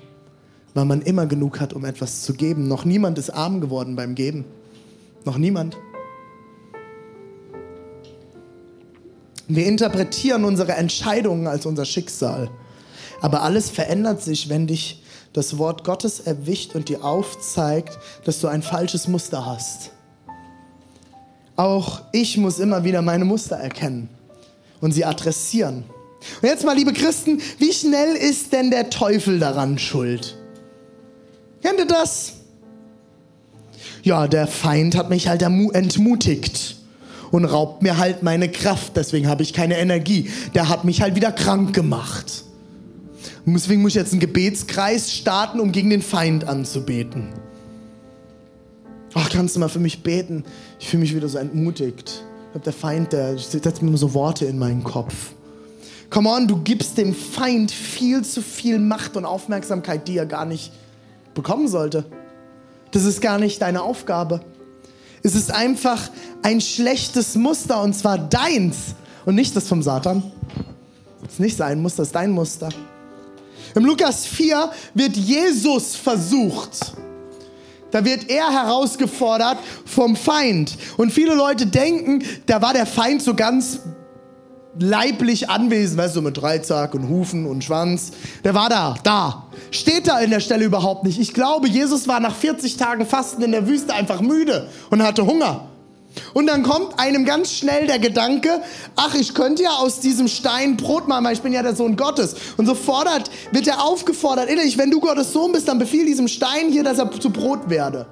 weil 0.72 0.86
man 0.86 1.02
immer 1.02 1.26
genug 1.26 1.60
hat, 1.60 1.74
um 1.74 1.84
etwas 1.84 2.22
zu 2.22 2.32
geben. 2.32 2.66
Noch 2.66 2.86
niemand 2.86 3.18
ist 3.18 3.28
arm 3.28 3.60
geworden 3.60 3.94
beim 3.94 4.14
Geben. 4.14 4.46
Noch 5.26 5.36
niemand. 5.36 5.76
Wir 9.48 9.66
interpretieren 9.66 10.46
unsere 10.46 10.72
Entscheidungen 10.72 11.46
als 11.46 11.66
unser 11.66 11.84
Schicksal. 11.84 12.48
Aber 13.20 13.42
alles 13.42 13.68
verändert 13.68 14.22
sich, 14.22 14.48
wenn 14.48 14.66
dich 14.66 15.02
das 15.32 15.58
Wort 15.58 15.84
Gottes 15.84 16.20
erwischt 16.20 16.74
und 16.74 16.88
dir 16.88 17.04
aufzeigt, 17.04 17.98
dass 18.24 18.40
du 18.40 18.48
ein 18.48 18.62
falsches 18.62 19.08
Muster 19.08 19.44
hast. 19.44 19.90
Auch 21.56 22.02
ich 22.12 22.36
muss 22.36 22.58
immer 22.58 22.84
wieder 22.84 23.02
meine 23.02 23.24
Muster 23.24 23.56
erkennen 23.56 24.08
und 24.80 24.92
sie 24.92 25.04
adressieren. 25.04 25.84
Und 26.40 26.48
jetzt 26.48 26.64
mal, 26.64 26.76
liebe 26.76 26.92
Christen, 26.92 27.40
wie 27.58 27.72
schnell 27.72 28.14
ist 28.14 28.52
denn 28.52 28.70
der 28.70 28.90
Teufel 28.90 29.38
daran 29.38 29.78
schuld? 29.78 30.36
Kennt 31.62 31.78
ihr 31.78 31.86
das? 31.86 32.34
Ja, 34.02 34.26
der 34.26 34.46
Feind 34.46 34.96
hat 34.96 35.10
mich 35.10 35.28
halt 35.28 35.42
entmutigt 35.42 36.76
und 37.30 37.44
raubt 37.44 37.82
mir 37.82 37.98
halt 37.98 38.22
meine 38.22 38.48
Kraft. 38.48 38.96
Deswegen 38.96 39.28
habe 39.28 39.42
ich 39.42 39.52
keine 39.52 39.78
Energie. 39.78 40.30
Der 40.54 40.68
hat 40.68 40.84
mich 40.84 41.02
halt 41.02 41.14
wieder 41.14 41.32
krank 41.32 41.74
gemacht. 41.74 42.44
Und 43.48 43.54
deswegen 43.54 43.80
muss 43.80 43.92
ich 43.92 43.96
jetzt 43.96 44.12
einen 44.12 44.20
Gebetskreis 44.20 45.10
starten, 45.10 45.58
um 45.58 45.72
gegen 45.72 45.88
den 45.88 46.02
Feind 46.02 46.46
anzubeten. 46.46 47.28
Ach, 49.14 49.30
kannst 49.30 49.56
du 49.56 49.60
mal 49.60 49.70
für 49.70 49.78
mich 49.78 50.02
beten? 50.02 50.44
Ich 50.78 50.88
fühle 50.90 51.00
mich 51.00 51.14
wieder 51.14 51.30
so 51.30 51.38
entmutigt. 51.38 52.24
Ich 52.44 52.52
glaube, 52.52 52.64
der 52.66 52.72
Feind, 52.74 53.14
der 53.14 53.38
setzt 53.38 53.80
mir 53.80 53.88
immer 53.88 53.96
so 53.96 54.12
Worte 54.12 54.44
in 54.44 54.58
meinen 54.58 54.84
Kopf. 54.84 55.32
Come 56.10 56.28
on, 56.28 56.46
du 56.46 56.58
gibst 56.58 56.98
dem 56.98 57.14
Feind 57.14 57.70
viel 57.70 58.22
zu 58.22 58.42
viel 58.42 58.78
Macht 58.78 59.16
und 59.16 59.24
Aufmerksamkeit, 59.24 60.06
die 60.08 60.18
er 60.18 60.26
gar 60.26 60.44
nicht 60.44 60.70
bekommen 61.32 61.68
sollte. 61.68 62.04
Das 62.90 63.06
ist 63.06 63.22
gar 63.22 63.38
nicht 63.38 63.62
deine 63.62 63.80
Aufgabe. 63.80 64.42
Es 65.22 65.34
ist 65.34 65.50
einfach 65.54 66.10
ein 66.42 66.60
schlechtes 66.60 67.34
Muster 67.34 67.82
und 67.82 67.94
zwar 67.94 68.18
deins 68.18 68.94
und 69.24 69.36
nicht 69.36 69.56
das 69.56 69.68
vom 69.68 69.82
Satan. 69.82 70.22
Das 71.22 71.32
ist 71.32 71.40
nicht 71.40 71.56
sein 71.56 71.80
Muster, 71.80 72.02
das 72.02 72.08
ist 72.08 72.14
dein 72.14 72.30
Muster. 72.30 72.68
Im 73.78 73.84
Lukas 73.84 74.26
4 74.26 74.72
wird 74.94 75.16
Jesus 75.16 75.94
versucht. 75.94 76.94
Da 77.92 78.04
wird 78.04 78.28
er 78.28 78.50
herausgefordert 78.50 79.58
vom 79.84 80.16
Feind. 80.16 80.76
Und 80.96 81.12
viele 81.12 81.36
Leute 81.36 81.66
denken, 81.66 82.24
da 82.46 82.60
war 82.60 82.72
der 82.72 82.86
Feind 82.86 83.22
so 83.22 83.34
ganz 83.34 83.78
leiblich 84.80 85.48
anwesend, 85.48 85.96
weißt 85.96 86.16
du, 86.16 86.22
mit 86.22 86.36
Dreizack 86.36 86.92
und 86.94 87.08
Hufen 87.08 87.46
und 87.46 87.62
Schwanz. 87.62 88.10
Der 88.42 88.52
war 88.52 88.68
da, 88.68 88.96
da. 89.04 89.46
Steht 89.70 90.08
da 90.08 90.18
in 90.18 90.30
der 90.30 90.40
Stelle 90.40 90.64
überhaupt 90.64 91.04
nicht. 91.04 91.20
Ich 91.20 91.32
glaube, 91.32 91.68
Jesus 91.68 92.08
war 92.08 92.18
nach 92.18 92.34
40 92.34 92.78
Tagen 92.78 93.06
Fasten 93.06 93.42
in 93.42 93.52
der 93.52 93.68
Wüste 93.68 93.94
einfach 93.94 94.20
müde 94.20 94.68
und 94.90 95.04
hatte 95.04 95.24
Hunger. 95.24 95.68
Und 96.34 96.46
dann 96.46 96.62
kommt 96.62 96.98
einem 96.98 97.24
ganz 97.24 97.52
schnell 97.52 97.86
der 97.86 97.98
Gedanke, 97.98 98.62
ach, 98.96 99.14
ich 99.14 99.34
könnte 99.34 99.62
ja 99.62 99.70
aus 99.70 100.00
diesem 100.00 100.28
Stein 100.28 100.76
Brot 100.76 101.08
machen, 101.08 101.24
weil 101.24 101.34
ich 101.34 101.42
bin 101.42 101.52
ja 101.52 101.62
der 101.62 101.74
Sohn 101.74 101.96
Gottes. 101.96 102.34
Und 102.56 102.66
so 102.66 102.74
fordert, 102.74 103.30
wird 103.52 103.66
er 103.66 103.82
aufgefordert, 103.82 104.48
innerlich, 104.48 104.78
wenn 104.78 104.90
du 104.90 105.00
Gottes 105.00 105.32
Sohn 105.32 105.52
bist, 105.52 105.68
dann 105.68 105.78
befiehl 105.78 106.06
diesem 106.06 106.28
Stein 106.28 106.70
hier, 106.70 106.84
dass 106.84 106.98
er 106.98 107.10
zu 107.10 107.30
Brot 107.30 107.70
werde. 107.70 108.06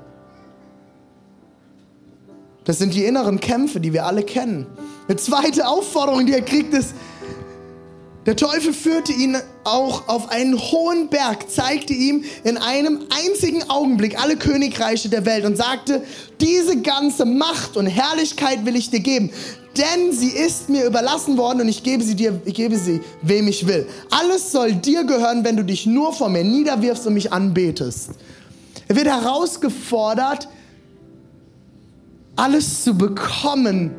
Das 2.65 2.79
sind 2.79 2.95
die 2.95 3.05
inneren 3.05 3.39
Kämpfe, 3.39 3.79
die 3.79 3.93
wir 3.93 4.07
alle 4.07 4.25
kennen. 4.25 4.67
Eine 5.07 5.17
zweite 5.17 5.69
Aufforderung, 5.69 6.27
die 6.27 6.33
er 6.33 6.43
kriegt, 6.43 6.75
ist, 6.75 6.95
der 8.27 8.35
Teufel 8.35 8.72
führte 8.72 9.12
ihn 9.12 9.37
auch 9.62 10.09
auf 10.09 10.31
einen 10.31 10.59
hohen 10.59 11.09
Berg, 11.09 11.49
zeigte 11.49 11.93
ihm 11.93 12.24
in 12.43 12.57
einem 12.57 13.05
einzigen 13.24 13.62
Augenblick 13.70 14.20
alle 14.20 14.37
Königreiche 14.37 15.09
der 15.09 15.24
Welt 15.24 15.45
und 15.45 15.57
sagte, 15.57 16.03
diese 16.41 16.83
ganze 16.83 17.24
Macht 17.24 17.77
und 17.77 17.87
Herrlichkeit 17.87 18.66
will 18.66 18.74
ich 18.74 18.91
dir 18.91 19.01
geben, 19.01 19.31
denn 19.77 20.12
sie 20.12 20.31
ist 20.31 20.68
mir 20.68 20.85
überlassen 20.87 21.37
worden 21.37 21.61
und 21.61 21.68
ich 21.68 21.83
gebe 21.83 22.03
sie 22.03 22.16
dir, 22.16 22.41
ich 22.45 22.55
gebe 22.55 22.77
sie, 22.79 23.01
wem 23.22 23.47
ich 23.47 23.66
will. 23.66 23.87
Alles 24.11 24.51
soll 24.51 24.72
dir 24.72 25.05
gehören, 25.05 25.45
wenn 25.45 25.57
du 25.57 25.64
dich 25.64 25.87
nur 25.87 26.12
vor 26.12 26.29
mir 26.29 26.45
niederwirfst 26.45 27.07
und 27.07 27.14
mich 27.14 27.33
anbetest. 27.33 28.11
Er 28.89 28.97
wird 28.97 29.07
herausgefordert, 29.07 30.49
alles 32.35 32.83
zu 32.83 32.97
bekommen, 32.97 33.93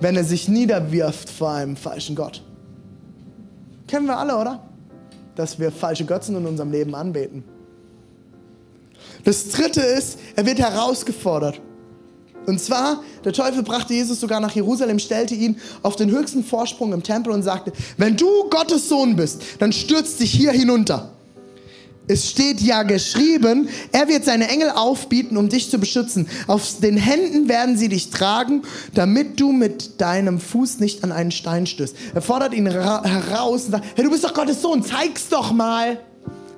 wenn 0.00 0.16
er 0.16 0.24
sich 0.24 0.48
niederwirft 0.48 1.30
vor 1.30 1.50
einem 1.50 1.76
falschen 1.76 2.14
Gott. 2.14 2.42
Kennen 3.90 4.06
wir 4.06 4.16
alle, 4.16 4.36
oder? 4.36 4.60
Dass 5.34 5.58
wir 5.58 5.72
falsche 5.72 6.04
Götzen 6.04 6.36
in 6.36 6.46
unserem 6.46 6.70
Leben 6.70 6.94
anbeten. 6.94 7.42
Das 9.24 9.48
dritte 9.48 9.80
ist, 9.80 10.16
er 10.36 10.46
wird 10.46 10.60
herausgefordert. 10.60 11.60
Und 12.46 12.60
zwar, 12.60 13.02
der 13.24 13.32
Teufel 13.32 13.64
brachte 13.64 13.92
Jesus 13.92 14.20
sogar 14.20 14.38
nach 14.38 14.52
Jerusalem, 14.54 15.00
stellte 15.00 15.34
ihn 15.34 15.58
auf 15.82 15.96
den 15.96 16.08
höchsten 16.08 16.44
Vorsprung 16.44 16.92
im 16.92 17.02
Tempel 17.02 17.32
und 17.32 17.42
sagte, 17.42 17.72
wenn 17.96 18.16
du 18.16 18.48
Gottes 18.48 18.88
Sohn 18.88 19.16
bist, 19.16 19.42
dann 19.58 19.72
stürz 19.72 20.16
dich 20.18 20.30
hier 20.30 20.52
hinunter. 20.52 21.10
Es 22.10 22.28
steht 22.28 22.60
ja 22.60 22.82
geschrieben, 22.82 23.68
er 23.92 24.08
wird 24.08 24.24
seine 24.24 24.48
Engel 24.48 24.70
aufbieten, 24.70 25.36
um 25.36 25.48
dich 25.48 25.70
zu 25.70 25.78
beschützen. 25.78 26.28
Auf 26.48 26.80
den 26.80 26.96
Händen 26.96 27.48
werden 27.48 27.78
sie 27.78 27.88
dich 27.88 28.10
tragen, 28.10 28.62
damit 28.94 29.38
du 29.38 29.52
mit 29.52 30.00
deinem 30.00 30.40
Fuß 30.40 30.80
nicht 30.80 31.04
an 31.04 31.12
einen 31.12 31.30
Stein 31.30 31.68
stößt. 31.68 31.94
Er 32.12 32.20
fordert 32.20 32.52
ihn 32.52 32.66
heraus 32.66 33.66
und 33.66 33.70
sagt, 33.70 33.84
hey, 33.94 34.02
du 34.02 34.10
bist 34.10 34.24
doch 34.24 34.34
Gottes 34.34 34.60
Sohn, 34.60 34.82
zeig's 34.82 35.28
doch 35.28 35.52
mal. 35.52 36.00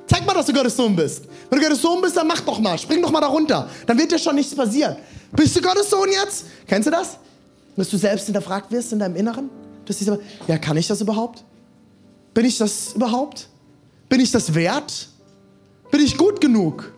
Zeig 0.06 0.24
mal, 0.26 0.32
dass 0.32 0.46
du 0.46 0.54
Gottes 0.54 0.74
Sohn 0.74 0.96
bist. 0.96 1.24
Wenn 1.50 1.58
du 1.58 1.66
Gottes 1.66 1.82
Sohn 1.82 2.00
bist, 2.00 2.16
dann 2.16 2.28
mach 2.28 2.40
doch 2.40 2.58
mal, 2.58 2.78
spring 2.78 3.02
doch 3.02 3.10
mal 3.10 3.20
da 3.20 3.26
runter. 3.26 3.68
Dann 3.86 3.98
wird 3.98 4.10
dir 4.10 4.18
schon 4.18 4.36
nichts 4.36 4.54
passieren. 4.54 4.96
Bist 5.32 5.54
du 5.54 5.60
Gottes 5.60 5.90
Sohn 5.90 6.08
jetzt? 6.10 6.46
Kennst 6.66 6.86
du 6.86 6.90
das? 6.90 7.18
Dass 7.76 7.90
du 7.90 7.98
selbst 7.98 8.24
hinterfragt 8.24 8.72
wirst 8.72 8.94
in 8.94 9.00
deinem 9.00 9.16
Inneren? 9.16 9.50
Dass 9.84 9.98
du 9.98 10.04
sagst, 10.06 10.22
ja, 10.48 10.56
kann 10.56 10.78
ich 10.78 10.86
das 10.86 11.02
überhaupt? 11.02 11.44
Bin 12.32 12.46
ich 12.46 12.56
das 12.56 12.94
überhaupt? 12.94 13.48
Bin 14.08 14.18
ich 14.18 14.30
das 14.30 14.54
wert? 14.54 15.08
Bin 15.92 16.00
ich 16.00 16.16
gut 16.16 16.40
genug? 16.40 16.90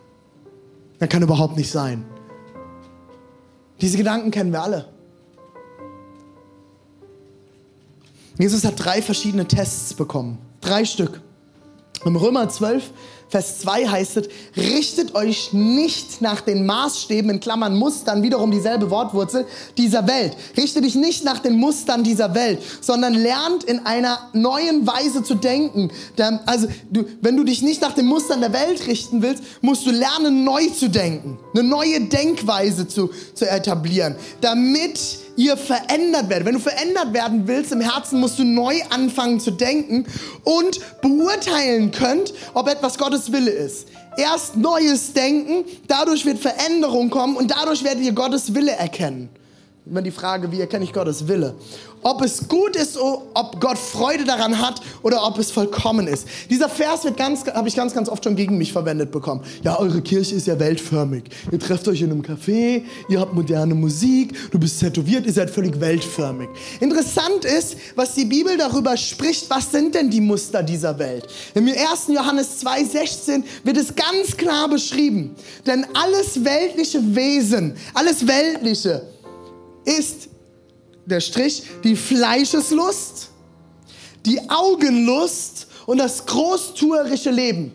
Das 0.99 1.09
kann 1.09 1.21
überhaupt 1.21 1.57
nicht 1.57 1.69
sein. 1.69 2.05
Diese 3.81 3.97
Gedanken 3.97 4.31
kennen 4.31 4.53
wir 4.53 4.63
alle. 4.63 4.87
Jesus 8.39 8.63
hat 8.63 8.73
drei 8.77 9.01
verschiedene 9.01 9.47
Tests 9.47 9.93
bekommen. 9.93 10.37
Drei 10.61 10.85
Stück. 10.85 11.21
Im 12.05 12.15
Römer 12.15 12.47
12 12.47 12.91
Vers 13.29 13.59
2 13.59 13.87
heißt 13.87 14.17
es, 14.17 14.29
richtet 14.55 15.15
euch 15.15 15.51
nicht 15.51 16.21
nach 16.21 16.41
den 16.41 16.65
Maßstäben, 16.65 17.31
in 17.31 17.39
Klammern 17.39 17.75
Mustern, 17.75 18.21
wiederum 18.21 18.51
dieselbe 18.51 18.89
Wortwurzel, 18.91 19.45
dieser 19.77 20.07
Welt. 20.07 20.37
Richte 20.55 20.81
dich 20.81 20.95
nicht 20.95 21.23
nach 21.23 21.39
den 21.39 21.57
Mustern 21.57 22.03
dieser 22.03 22.35
Welt, 22.35 22.59
sondern 22.81 23.13
lernt 23.13 23.63
in 23.63 23.85
einer 23.85 24.29
neuen 24.33 24.85
Weise 24.85 25.23
zu 25.23 25.35
denken. 25.35 25.91
Also, 26.45 26.67
du, 26.91 27.05
wenn 27.21 27.35
du 27.35 27.43
dich 27.43 27.61
nicht 27.61 27.81
nach 27.81 27.93
den 27.93 28.05
Mustern 28.05 28.41
der 28.41 28.53
Welt 28.53 28.85
richten 28.87 29.21
willst, 29.21 29.43
musst 29.61 29.85
du 29.85 29.91
lernen, 29.91 30.43
neu 30.43 30.67
zu 30.67 30.89
denken. 30.89 31.39
Eine 31.53 31.63
neue 31.63 32.01
Denkweise 32.01 32.87
zu, 32.87 33.09
zu 33.33 33.49
etablieren, 33.49 34.15
damit 34.41 34.99
ihr 35.35 35.57
verändert 35.57 36.29
werdet. 36.29 36.45
Wenn 36.45 36.55
du 36.55 36.59
verändert 36.59 37.13
werden 37.13 37.47
willst 37.47 37.71
im 37.71 37.81
Herzen, 37.81 38.19
musst 38.19 38.39
du 38.39 38.43
neu 38.43 38.81
anfangen 38.89 39.39
zu 39.39 39.51
denken 39.51 40.05
und 40.43 40.79
beurteilen 41.01 41.91
könnt, 41.91 42.33
ob 42.53 42.67
etwas 42.67 42.97
Gottes 42.97 43.31
Wille 43.31 43.51
ist. 43.51 43.87
Erst 44.17 44.55
neues 44.55 45.13
Denken, 45.13 45.65
dadurch 45.87 46.25
wird 46.25 46.39
Veränderung 46.39 47.09
kommen 47.09 47.35
und 47.35 47.51
dadurch 47.51 47.83
werdet 47.83 48.03
ihr 48.03 48.13
Gottes 48.13 48.53
Wille 48.53 48.71
erkennen. 48.71 49.29
Immer 49.87 50.01
die 50.01 50.09
Frage, 50.09 50.51
wie 50.51 50.59
erkenne 50.59 50.83
ich 50.83 50.91
Gottes 50.91 51.27
Wille? 51.27 51.53
Ob 52.01 52.23
es 52.23 52.47
gut 52.47 52.75
ist, 52.75 52.97
ob 52.97 53.61
Gott 53.61 53.77
Freude 53.77 54.23
daran 54.25 54.59
hat 54.59 54.81
oder 55.03 55.23
ob 55.23 55.37
es 55.37 55.51
vollkommen 55.51 56.07
ist. 56.07 56.27
Dieser 56.49 56.69
Vers 56.69 57.03
wird 57.03 57.17
ganz, 57.17 57.45
habe 57.45 57.67
ich 57.67 57.75
ganz, 57.75 57.93
ganz 57.93 58.09
oft 58.09 58.23
schon 58.23 58.35
gegen 58.35 58.57
mich 58.57 58.73
verwendet 58.73 59.11
bekommen. 59.11 59.43
Ja, 59.63 59.79
eure 59.79 60.01
Kirche 60.01 60.33
ist 60.33 60.47
ja 60.47 60.59
weltförmig. 60.59 61.25
Ihr 61.51 61.59
trefft 61.59 61.87
euch 61.87 62.01
in 62.01 62.11
einem 62.11 62.23
Café, 62.23 62.81
ihr 63.09 63.19
habt 63.19 63.35
moderne 63.35 63.75
Musik, 63.75 64.33
du 64.49 64.57
bist 64.57 64.79
tätowiert, 64.79 65.27
ihr 65.27 65.33
seid 65.33 65.51
völlig 65.51 65.79
weltförmig. 65.79 66.49
Interessant 66.79 67.45
ist, 67.45 67.77
was 67.95 68.15
die 68.15 68.25
Bibel 68.25 68.57
darüber 68.57 68.97
spricht, 68.97 69.47
was 69.51 69.71
sind 69.71 69.93
denn 69.93 70.09
die 70.09 70.21
Muster 70.21 70.63
dieser 70.63 70.97
Welt? 70.97 71.27
Im 71.53 71.67
1. 71.67 71.77
Johannes 72.07 72.63
2,16 72.63 73.43
wird 73.63 73.77
es 73.77 73.95
ganz 73.95 74.35
klar 74.35 74.67
beschrieben. 74.67 75.35
Denn 75.67 75.85
alles 75.93 76.43
weltliche 76.43 76.99
Wesen, 77.15 77.75
alles 77.93 78.27
weltliche, 78.27 79.03
ist 79.85 80.29
der 81.05 81.19
Strich 81.19 81.63
die 81.83 81.95
Fleischeslust, 81.95 83.29
die 84.25 84.39
Augenlust 84.49 85.67
und 85.85 85.99
das 85.99 86.25
großtuerische 86.25 87.31
Leben. 87.31 87.71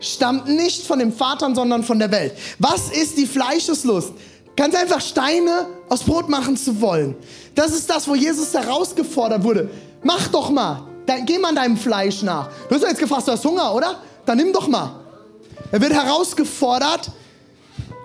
Stammt 0.00 0.48
nicht 0.48 0.86
von 0.86 0.98
dem 0.98 1.12
Vater, 1.12 1.54
sondern 1.54 1.84
von 1.84 1.98
der 1.98 2.10
Welt. 2.10 2.32
Was 2.58 2.90
ist 2.90 3.16
die 3.16 3.26
Fleischeslust? 3.26 4.12
Ganz 4.56 4.74
einfach 4.74 5.00
Steine 5.00 5.66
aus 5.88 6.02
Brot 6.02 6.28
machen 6.28 6.56
zu 6.56 6.80
wollen. 6.80 7.14
Das 7.54 7.72
ist 7.72 7.88
das, 7.88 8.08
wo 8.08 8.14
Jesus 8.14 8.52
herausgefordert 8.52 9.44
wurde. 9.44 9.70
Mach 10.02 10.28
doch 10.28 10.50
mal. 10.50 10.86
Dann 11.06 11.26
geh 11.26 11.38
mal 11.38 11.54
deinem 11.54 11.76
Fleisch 11.76 12.22
nach. 12.22 12.50
Du 12.68 12.74
hast 12.74 12.82
ja 12.82 12.88
jetzt 12.88 13.00
gefragt, 13.00 13.26
du 13.26 13.32
hast 13.32 13.44
Hunger, 13.44 13.74
oder? 13.74 14.00
Dann 14.26 14.38
nimm 14.38 14.52
doch 14.52 14.68
mal. 14.68 15.00
Er 15.72 15.80
wird 15.80 15.92
herausgefordert, 15.92 17.10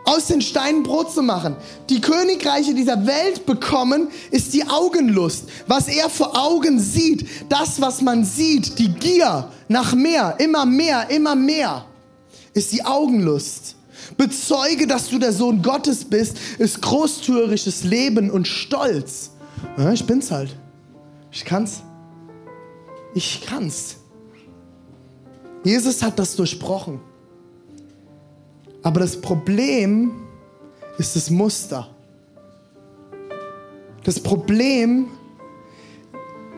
aus 0.06 0.28
den 0.28 0.42
Steinen 0.42 0.84
Brot 0.84 1.12
zu 1.12 1.22
machen. 1.22 1.56
Die 1.90 2.00
Königreiche 2.00 2.74
dieser 2.74 3.06
Welt 3.06 3.46
bekommen, 3.46 4.10
ist 4.32 4.54
die 4.54 4.68
Augenlust. 4.68 5.46
Was 5.68 5.88
er 5.88 6.10
vor 6.10 6.38
Augen 6.38 6.80
sieht, 6.80 7.28
das, 7.50 7.82
was 7.82 8.02
man 8.02 8.24
sieht, 8.24 8.80
die 8.80 8.90
Gier 8.90 9.52
nach 9.68 9.94
mehr, 9.94 10.36
immer 10.40 10.66
mehr, 10.66 11.10
immer 11.10 11.36
mehr, 11.36 11.86
ist 12.54 12.72
die 12.72 12.86
Augenlust. 12.86 13.76
Bezeuge, 14.18 14.88
dass 14.88 15.10
du 15.10 15.20
der 15.20 15.34
Sohn 15.34 15.62
Gottes 15.62 16.06
bist, 16.06 16.38
ist 16.60 16.82
großtürisches 16.82 17.84
Leben 17.84 18.30
und 18.30 18.48
Stolz. 18.48 19.32
Ja, 19.78 19.92
ich 19.92 20.06
bin's 20.06 20.32
halt. 20.32 20.56
Ich 21.32 21.44
kann's. 21.44 21.82
Ich 23.14 23.42
kann's. 23.46 23.98
Jesus 25.64 26.04
hat 26.04 26.20
das 26.20 26.36
durchbrochen. 26.36 27.00
Aber 28.86 29.00
das 29.00 29.20
Problem 29.20 30.12
ist 31.00 31.16
das 31.16 31.32
Muster. 31.32 31.88
Das 34.04 34.20
Problem 34.20 35.08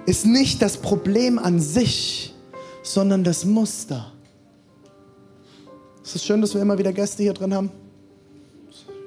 ist 0.06 0.26
nicht 0.26 0.62
das 0.62 0.76
Problem 0.76 1.40
an 1.40 1.62
sich, 1.62 2.36
sondern 2.84 3.24
das 3.24 3.46
Muster. 3.46 4.12
Es 6.04 6.16
ist 6.16 6.26
schön, 6.26 6.42
dass 6.42 6.54
wir 6.54 6.62
immer 6.62 6.78
wieder 6.78 6.92
Gäste 6.92 7.24
hier 7.24 7.34
drin 7.34 7.54
haben. 7.54 7.72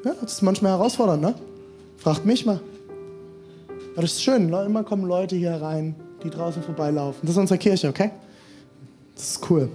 Ja, 0.02 0.14
das 0.22 0.32
ist 0.32 0.42
manchmal 0.42 0.72
herausfordernd, 0.72 1.20
ne? 1.20 1.34
Fragt 1.98 2.24
mich 2.24 2.46
mal. 2.46 2.58
Aber 3.92 4.02
das 4.02 4.12
ist 4.12 4.22
schön, 4.22 4.50
immer 4.50 4.82
kommen 4.82 5.04
Leute 5.04 5.36
hier 5.36 5.56
rein, 5.56 5.94
die 6.24 6.30
draußen 6.30 6.62
vorbeilaufen. 6.62 7.20
Das 7.20 7.32
ist 7.32 7.36
unsere 7.36 7.58
Kirche, 7.58 7.88
okay? 7.88 8.12
Das 9.14 9.32
ist 9.32 9.50
cool. 9.50 9.68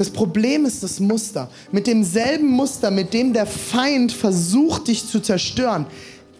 Das 0.00 0.08
Problem 0.08 0.64
ist 0.64 0.82
das 0.82 0.98
Muster. 0.98 1.50
Mit 1.72 1.86
demselben 1.86 2.46
Muster, 2.46 2.90
mit 2.90 3.12
dem 3.12 3.34
der 3.34 3.44
Feind 3.44 4.10
versucht, 4.12 4.88
dich 4.88 5.06
zu 5.06 5.20
zerstören. 5.20 5.84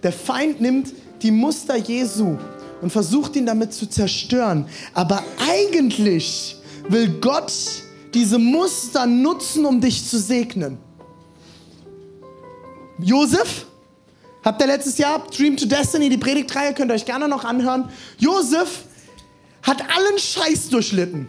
Der 0.03 0.15
Feind 0.15 0.63
nimmt 0.63 0.95
die 1.21 1.31
Muster 1.31 1.77
Jesu 1.77 2.39
und 2.81 2.91
versucht 2.91 3.37
ihn 3.37 3.45
damit 3.45 3.75
zu 3.75 3.87
zerstören. 3.87 4.65
Aber 4.95 5.23
eigentlich 5.47 6.57
will 6.89 7.21
Gott 7.21 7.53
diese 8.15 8.39
Muster 8.39 9.05
nutzen, 9.05 9.67
um 9.67 9.79
dich 9.79 10.09
zu 10.09 10.19
segnen. 10.19 10.79
Josef, 12.99 13.67
habt 14.43 14.63
ihr 14.63 14.69
letztes 14.69 14.97
Jahr 14.97 15.23
Dream 15.37 15.59
to 15.59 15.67
Destiny, 15.67 16.09
die 16.09 16.17
Predigtreihe, 16.17 16.73
könnt 16.73 16.91
ihr 16.91 16.95
euch 16.95 17.05
gerne 17.05 17.29
noch 17.29 17.45
anhören. 17.45 17.91
Josef 18.17 18.85
hat 19.63 19.83
allen 19.83 20.19
Scheiß 20.19 20.71
durchlitten. 20.71 21.29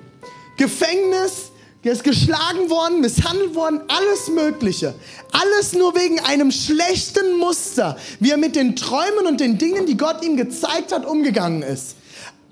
Gefängnis, 0.56 1.51
der 1.84 1.94
ist 1.94 2.04
geschlagen 2.04 2.70
worden, 2.70 3.02
misshandelt 3.02 3.56
worden, 3.56 3.82
alles 3.88 4.28
Mögliche. 4.30 4.94
Alles 5.32 5.74
nur 5.74 5.96
wegen 5.96 6.20
einem 6.20 6.52
schlechten 6.52 7.38
Muster, 7.38 7.98
wie 8.20 8.32
er 8.32 8.38
mit 8.38 8.56
den 8.56 8.76
Träumen 8.76 9.26
und 9.28 9.40
den 9.40 9.58
Dingen, 9.58 9.86
die 9.88 9.98
Gott 9.98 10.24
ihm 10.24 10.38
gezeigt 10.38 10.94
hat, 10.94 11.06
umgegangen 11.06 11.64
ist. 11.64 11.96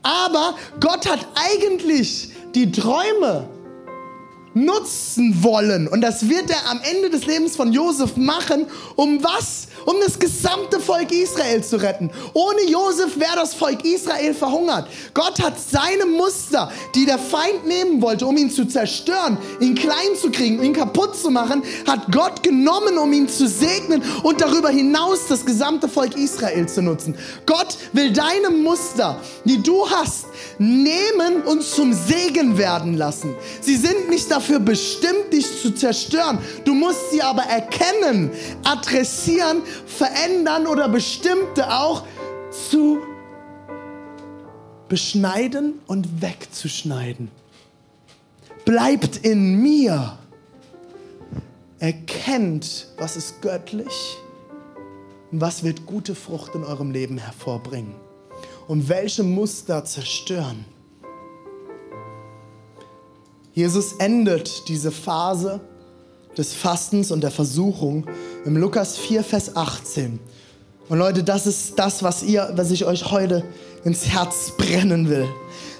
Aber 0.02 0.56
Gott 0.80 1.08
hat 1.08 1.28
eigentlich 1.36 2.30
die 2.56 2.72
Träume 2.72 3.48
nutzen 4.54 5.44
wollen. 5.44 5.88
Und 5.88 6.02
das 6.02 6.28
wird 6.28 6.50
er 6.50 6.70
am 6.70 6.82
Ende 6.82 7.10
des 7.10 7.26
Lebens 7.26 7.56
von 7.56 7.72
Josef 7.72 8.18
machen, 8.18 8.66
um 8.96 9.24
was? 9.24 9.68
Um 9.86 9.96
das 10.02 10.20
gesamte 10.20 10.80
Volk 10.80 11.12
Israel 11.12 11.64
zu 11.64 11.78
retten. 11.78 12.12
Ohne 12.34 12.64
Josef 12.68 13.20
wäre 13.20 13.36
das 13.36 13.54
Volk 13.54 13.86
Israel 13.86 14.34
verhungert. 14.34 14.88
Gott 15.14 15.42
hat 15.42 15.54
seine 15.60 16.06
Muster, 16.06 16.72
die 16.96 17.06
der 17.06 17.20
Feind 17.20 17.66
nehmen 17.66 18.02
wollte, 18.02 18.26
um 18.26 18.38
ihn 18.38 18.50
zu 18.50 18.66
zerstören, 18.66 19.38
ihn 19.60 19.76
klein 19.76 20.16
zu 20.20 20.32
kriegen, 20.32 20.64
ihn 20.64 20.74
kaputt 20.74 21.16
zu 21.16 21.30
machen, 21.30 21.64
hat 21.88 22.12
Gott 22.12 22.44
genommen, 22.44 22.98
um 22.98 23.12
ihn 23.14 23.28
zu 23.28 23.48
segnen 23.48 24.04
und 24.24 24.42
darüber 24.42 24.70
hinaus 24.70 25.28
das 25.28 25.46
gesamte 25.46 25.88
Volk 25.88 26.18
Israel 26.18 26.68
zu 26.68 26.82
nutzen. 26.82 27.16
Gott 27.46 27.78
will 27.94 28.12
deine 28.12 28.50
Muster, 28.50 29.20
die 29.46 29.62
du 29.62 29.90
hast, 29.90 30.26
nehmen 30.58 31.42
und 31.46 31.64
zum 31.64 31.94
Segen 31.94 32.58
werden 32.58 32.98
lassen. 32.98 33.36
Sie 33.62 33.76
sind 33.76 34.10
nicht 34.10 34.30
dafür 34.30 34.60
bestimmt, 34.60 35.32
dich 35.32 35.62
zu 35.62 35.72
zerstören. 35.72 36.40
Du 36.66 36.74
musst 36.74 37.12
sie 37.12 37.22
aber 37.22 37.44
erkennen, 37.44 38.32
adressieren 38.64 39.62
verändern 39.86 40.68
oder 40.68 40.90
bestimmte 40.90 41.72
auch 41.72 42.06
zu 42.52 43.00
beschneiden 44.88 45.80
und 45.88 46.22
wegzuschneiden. 46.22 47.30
Bleibt 48.66 49.18
in 49.18 49.62
mir. 49.62 50.18
Erkennt, 51.80 52.88
was 52.98 53.16
ist 53.16 53.42
göttlich 53.42 54.18
und 55.32 55.40
was 55.40 55.64
wird 55.64 55.86
gute 55.86 56.14
Frucht 56.14 56.54
in 56.56 56.66
eurem 56.66 56.92
Leben 56.92 57.18
hervorbringen 57.18 57.96
und 58.68 58.90
welche 58.90 59.24
Muster 59.24 59.86
zerstören. 59.86 60.66
Jesus 63.54 63.94
endet 63.94 64.68
diese 64.68 64.92
Phase 64.92 65.62
des 66.40 66.54
Fastens 66.54 67.12
und 67.12 67.22
der 67.22 67.32
Versuchung 67.32 68.06
im 68.46 68.56
Lukas 68.56 68.98
4, 68.98 69.26
Vers 69.26 69.58
18. 69.58 70.20
Und 70.88 70.98
Leute, 70.98 71.22
das 71.22 71.46
ist 71.46 71.78
das, 71.78 72.02
was, 72.02 72.24
ihr, 72.24 72.50
was 72.56 72.72
ich 72.72 72.86
euch 72.86 73.12
heute 73.12 73.44
ins 73.84 74.08
Herz 74.08 74.54
brennen 74.58 75.10
will. 75.10 75.28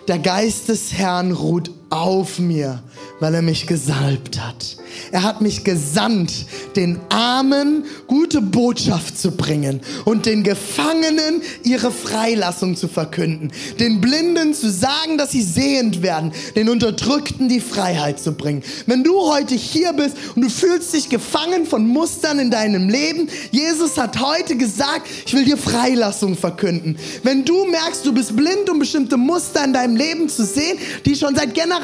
Der 0.10 0.20
Geist 0.20 0.68
des 0.68 0.92
Herrn 0.94 1.32
ruht 1.32 1.72
auf 1.90 2.40
mir, 2.40 2.82
weil 3.20 3.34
er 3.34 3.42
mich 3.42 3.66
gesalbt 3.66 4.40
hat. 4.40 4.78
Er 5.12 5.24
hat 5.24 5.42
mich 5.42 5.64
gesandt, 5.64 6.46
den 6.76 7.00
Armen 7.10 7.86
gute 8.08 8.42
Botschaft 8.42 9.18
zu 9.18 9.32
bringen 9.32 9.82
und 10.06 10.26
den 10.26 10.44
Gefangenen 10.44 11.42
ihre 11.64 11.92
Freilassung 11.92 12.76
zu 12.76 12.88
verkünden, 12.88 13.52
den 13.80 14.02
Blinden 14.02 14.54
zu 14.54 14.70
sagen, 14.70 15.18
dass 15.18 15.32
sie 15.32 15.42
sehend 15.42 16.02
werden, 16.02 16.32
den 16.56 16.70
Unterdrückten 16.70 17.50
die 17.50 17.60
Freiheit 17.60 18.20
zu 18.20 18.34
bringen. 18.34 18.64
Wenn 18.86 19.04
du 19.04 19.22
heute 19.22 19.56
hier 19.56 19.94
bist 19.94 20.16
und 20.36 20.44
du 20.44 20.50
fühlst 20.50 20.94
dich 20.94 21.10
gefangen 21.10 21.66
von 21.66 21.88
Mustern 21.88 22.40
in 22.40 22.52
deinem 22.52 22.90
Leben, 22.90 23.30
Jesus 23.52 23.98
hat 23.98 24.20
heute 24.20 24.58
gesagt, 24.58 25.08
ich 25.26 25.34
will 25.34 25.46
dir 25.46 25.58
Freilassung 25.58 26.36
verkünden. 26.36 26.98
Wenn 27.24 27.46
du 27.46 27.66
merkst, 27.66 28.06
du 28.06 28.14
bist 28.14 28.36
blind, 28.36 28.70
um 28.70 28.80
bestimmte 28.80 29.18
Muster 29.18 29.64
in 29.64 29.74
deinem 29.74 29.96
Leben 29.96 30.30
zu 30.30 30.46
sehen, 30.46 30.78
die 31.06 31.16
schon 31.16 31.36
seit 31.36 31.54
Generationen 31.54 31.79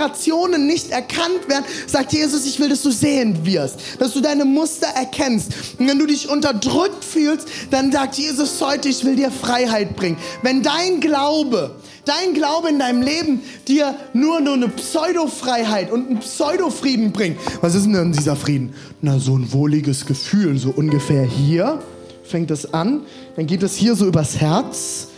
nicht 0.58 0.92
erkannt 0.92 1.48
werden, 1.48 1.66
sagt 1.88 2.14
Jesus, 2.14 2.46
ich 2.46 2.60
will, 2.60 2.70
dass 2.70 2.82
du 2.82 2.92
sehend 2.92 3.46
wirst, 3.46 3.80
dass 4.00 4.14
du 4.14 4.22
deine 4.22 4.46
Muster 4.46 4.88
erkennst. 4.88 5.52
Und 5.78 5.88
wenn 5.88 6.00
du 6.00 6.06
dich 6.06 6.30
unterdrückt 6.30 7.04
fühlst, 7.04 7.48
dann 7.72 7.92
sagt 7.92 8.16
Jesus 8.16 8.62
heute, 8.62 8.90
ich 8.90 9.04
will 9.06 9.16
dir 9.16 9.32
Freiheit 9.32 9.96
bringen. 9.96 10.18
Wenn 10.42 10.64
dein 10.64 11.00
Glaube, 11.00 11.76
dein 12.06 12.34
Glaube 12.34 12.70
in 12.70 12.80
deinem 12.80 13.02
Leben 13.02 13.42
dir 13.68 13.96
nur, 14.14 14.40
nur 14.40 14.54
eine 14.54 14.70
Pseudofreiheit 14.70 15.92
und 15.92 16.08
einen 16.08 16.20
Pseudofrieden 16.20 17.12
bringt, 17.12 17.38
was 17.62 17.76
ist 17.76 17.86
denn 17.86 18.12
dieser 18.12 18.36
Frieden? 18.36 18.74
Na, 19.02 19.20
so 19.20 19.38
ein 19.38 19.52
wohliges 19.52 20.06
Gefühl, 20.06 20.58
so 20.58 20.70
ungefähr 20.70 21.24
hier 21.24 21.82
fängt 22.24 22.52
es 22.52 22.74
an, 22.74 23.02
dann 23.36 23.48
geht 23.48 23.64
es 23.64 23.76
hier 23.76 23.96
so 23.96 24.06
übers 24.06 24.38
Herz 24.38 25.10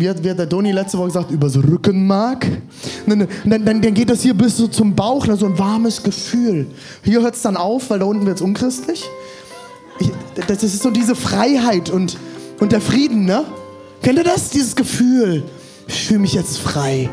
wie 0.00 0.08
hat, 0.08 0.24
wie 0.24 0.30
hat 0.30 0.38
der 0.38 0.46
Doni 0.46 0.72
letzte 0.72 0.98
Woche 0.98 1.08
gesagt, 1.08 1.30
übers 1.30 1.56
Rückenmark. 1.56 2.46
Dann, 3.06 3.28
dann, 3.44 3.64
dann, 3.64 3.82
dann 3.82 3.94
geht 3.94 4.10
das 4.10 4.22
hier 4.22 4.34
bis 4.34 4.56
so 4.56 4.66
zum 4.66 4.94
Bauch, 4.94 5.26
so 5.36 5.46
ein 5.46 5.58
warmes 5.58 6.02
Gefühl. 6.02 6.66
Hier 7.04 7.20
hört 7.22 7.34
es 7.34 7.42
dann 7.42 7.56
auf, 7.56 7.90
weil 7.90 7.98
da 7.98 8.06
unten 8.06 8.26
wird 8.26 8.36
es 8.36 8.42
unchristlich. 8.42 9.04
Ich, 9.98 10.10
das 10.46 10.62
ist 10.62 10.82
so 10.82 10.90
diese 10.90 11.14
Freiheit 11.14 11.90
und, 11.90 12.16
und 12.58 12.72
der 12.72 12.80
Frieden, 12.80 13.24
ne? 13.24 13.44
Kennt 14.02 14.18
ihr 14.18 14.24
das? 14.24 14.50
Dieses 14.50 14.74
Gefühl. 14.74 15.44
Ich 15.86 16.06
fühle 16.06 16.20
mich 16.20 16.32
jetzt 16.32 16.58
frei. 16.58 17.10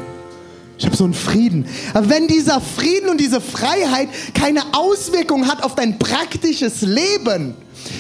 Ich 0.78 0.86
habe 0.86 0.96
so 0.96 1.06
einen 1.06 1.14
Frieden. 1.14 1.66
Aber 1.94 2.10
wenn 2.10 2.28
dieser 2.28 2.62
Frieden 2.62 3.10
und 3.10 3.20
diese 3.20 3.42
Freiheit 3.42 4.10
keine 4.34 4.62
Auswirkung 4.74 5.48
hat 5.48 5.64
auf 5.64 5.76
dein 5.76 5.98
praktisches 5.98 6.82
Leben, 6.82 7.56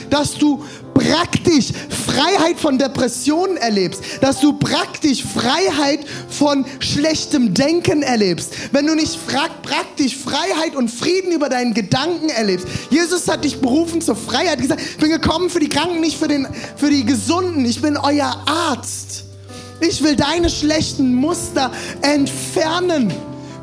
dass 0.09 0.35
du 0.35 0.63
praktisch 0.93 1.67
Freiheit 1.89 2.59
von 2.59 2.77
Depressionen 2.77 3.57
erlebst, 3.57 4.01
dass 4.21 4.41
du 4.41 4.53
praktisch 4.53 5.23
Freiheit 5.23 5.99
von 6.29 6.65
schlechtem 6.79 7.53
Denken 7.53 8.01
erlebst, 8.03 8.53
wenn 8.71 8.87
du 8.87 8.95
nicht 8.95 9.17
praktisch 9.27 10.15
Freiheit 10.17 10.75
und 10.75 10.89
Frieden 10.89 11.31
über 11.31 11.49
deinen 11.49 11.73
Gedanken 11.73 12.29
erlebst. 12.29 12.67
Jesus 12.89 13.27
hat 13.27 13.43
dich 13.43 13.59
berufen 13.59 14.01
zur 14.01 14.15
Freiheit, 14.15 14.59
gesagt, 14.59 14.81
ich 14.81 14.97
bin 14.97 15.09
gekommen 15.09 15.49
für 15.49 15.59
die 15.59 15.69
Kranken, 15.69 15.99
nicht 15.99 16.17
für, 16.17 16.27
den, 16.27 16.47
für 16.75 16.89
die 16.89 17.05
Gesunden, 17.05 17.65
ich 17.65 17.81
bin 17.81 17.97
euer 17.97 18.43
Arzt. 18.45 19.26
Ich 19.79 20.03
will 20.03 20.15
deine 20.15 20.49
schlechten 20.49 21.13
Muster 21.13 21.71
entfernen, 22.01 23.13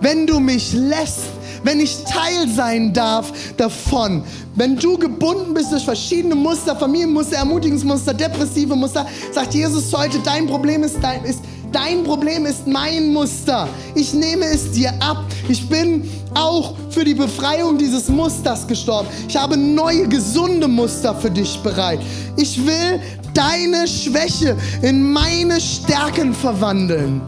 wenn 0.00 0.26
du 0.26 0.40
mich 0.40 0.72
lässt 0.72 1.24
wenn 1.64 1.80
ich 1.80 2.04
Teil 2.04 2.48
sein 2.48 2.92
darf 2.92 3.32
davon. 3.56 4.22
Wenn 4.54 4.76
du 4.76 4.96
gebunden 4.96 5.54
bist 5.54 5.72
durch 5.72 5.84
verschiedene 5.84 6.34
Muster, 6.34 6.76
Familienmuster, 6.76 7.38
Ermutigungsmuster, 7.38 8.14
depressive 8.14 8.76
Muster, 8.76 9.06
sagt 9.32 9.54
Jesus 9.54 9.92
heute, 9.92 10.18
dein 10.22 10.46
Problem 10.46 10.84
ist 10.84 10.96
dein, 11.02 11.24
ist, 11.24 11.40
dein 11.72 12.04
Problem 12.04 12.46
ist 12.46 12.66
mein 12.66 13.12
Muster. 13.12 13.66
Ich 13.94 14.12
nehme 14.14 14.44
es 14.44 14.70
dir 14.70 14.92
ab. 15.00 15.24
Ich 15.48 15.68
bin 15.68 16.08
auch 16.34 16.74
für 16.90 17.04
die 17.04 17.14
Befreiung 17.14 17.78
dieses 17.78 18.08
Musters 18.08 18.66
gestorben. 18.66 19.08
Ich 19.26 19.36
habe 19.36 19.56
neue, 19.56 20.06
gesunde 20.06 20.68
Muster 20.68 21.14
für 21.14 21.30
dich 21.30 21.58
bereit. 21.60 22.00
Ich 22.36 22.64
will 22.64 23.00
deine 23.34 23.86
Schwäche 23.86 24.56
in 24.82 25.12
meine 25.12 25.60
Stärken 25.60 26.32
verwandeln. 26.32 27.20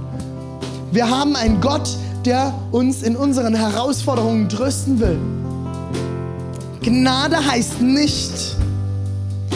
Wir 0.93 1.11
haben 1.11 1.37
einen 1.37 1.61
Gott, 1.61 1.89
der 2.25 2.55
uns 2.71 3.03
in 3.03 3.17
unseren 3.17 3.55
Herausforderungen 3.55 4.49
trösten 4.49 4.99
will. 5.01 5.19
Gnade 6.81 7.45
heißt 7.45 7.83
nicht, 7.83 8.57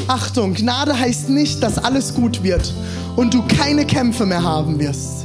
Achtung, 0.09 0.55
Gnade 0.55 0.99
heißt 0.99 1.29
nicht, 1.31 1.63
dass 1.63 1.79
alles 1.79 2.15
gut 2.15 2.43
wird 2.43 2.75
und 3.17 3.33
du 3.33 3.43
keine 3.47 3.87
Kämpfe 3.87 4.27
mehr 4.27 4.43
haben 4.43 4.79
wirst. 4.79 5.20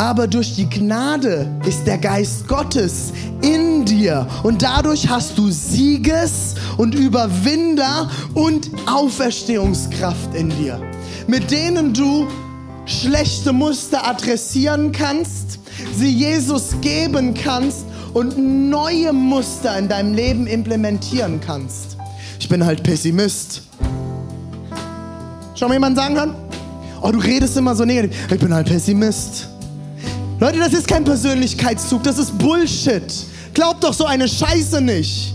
Aber 0.00 0.26
durch 0.26 0.54
die 0.54 0.66
Gnade 0.66 1.46
ist 1.68 1.86
der 1.86 1.98
Geist 1.98 2.48
Gottes 2.48 3.12
in 3.42 3.84
dir 3.84 4.26
und 4.42 4.62
dadurch 4.62 5.10
hast 5.10 5.36
du 5.36 5.50
Sieges- 5.50 6.54
und 6.78 6.94
Überwinder- 6.94 8.08
und 8.32 8.70
Auferstehungskraft 8.86 10.34
in 10.34 10.48
dir, 10.48 10.80
mit 11.26 11.50
denen 11.50 11.92
du 11.92 12.26
schlechte 12.86 13.52
Muster 13.52 14.08
adressieren 14.08 14.90
kannst, 14.90 15.58
sie 15.94 16.10
Jesus 16.10 16.76
geben 16.80 17.34
kannst 17.34 17.84
und 18.14 18.38
neue 18.70 19.12
Muster 19.12 19.78
in 19.78 19.86
deinem 19.86 20.14
Leben 20.14 20.46
implementieren 20.46 21.42
kannst. 21.44 21.98
Ich 22.38 22.48
bin 22.48 22.64
halt 22.64 22.82
Pessimist. 22.82 23.60
Schon 25.54 25.68
mal 25.68 25.74
jemand 25.74 25.98
sagen 25.98 26.14
kann? 26.14 26.34
Oh, 27.02 27.12
du 27.12 27.18
redest 27.18 27.54
immer 27.58 27.76
so 27.76 27.84
negativ. 27.84 28.16
Ich 28.32 28.40
bin 28.40 28.54
halt 28.54 28.66
Pessimist. 28.66 29.50
Leute, 30.40 30.58
das 30.58 30.72
ist 30.72 30.88
kein 30.88 31.04
Persönlichkeitszug, 31.04 32.02
das 32.02 32.16
ist 32.16 32.38
Bullshit. 32.38 33.02
Glaubt 33.52 33.84
doch 33.84 33.92
so 33.92 34.06
eine 34.06 34.26
Scheiße 34.26 34.80
nicht. 34.80 35.34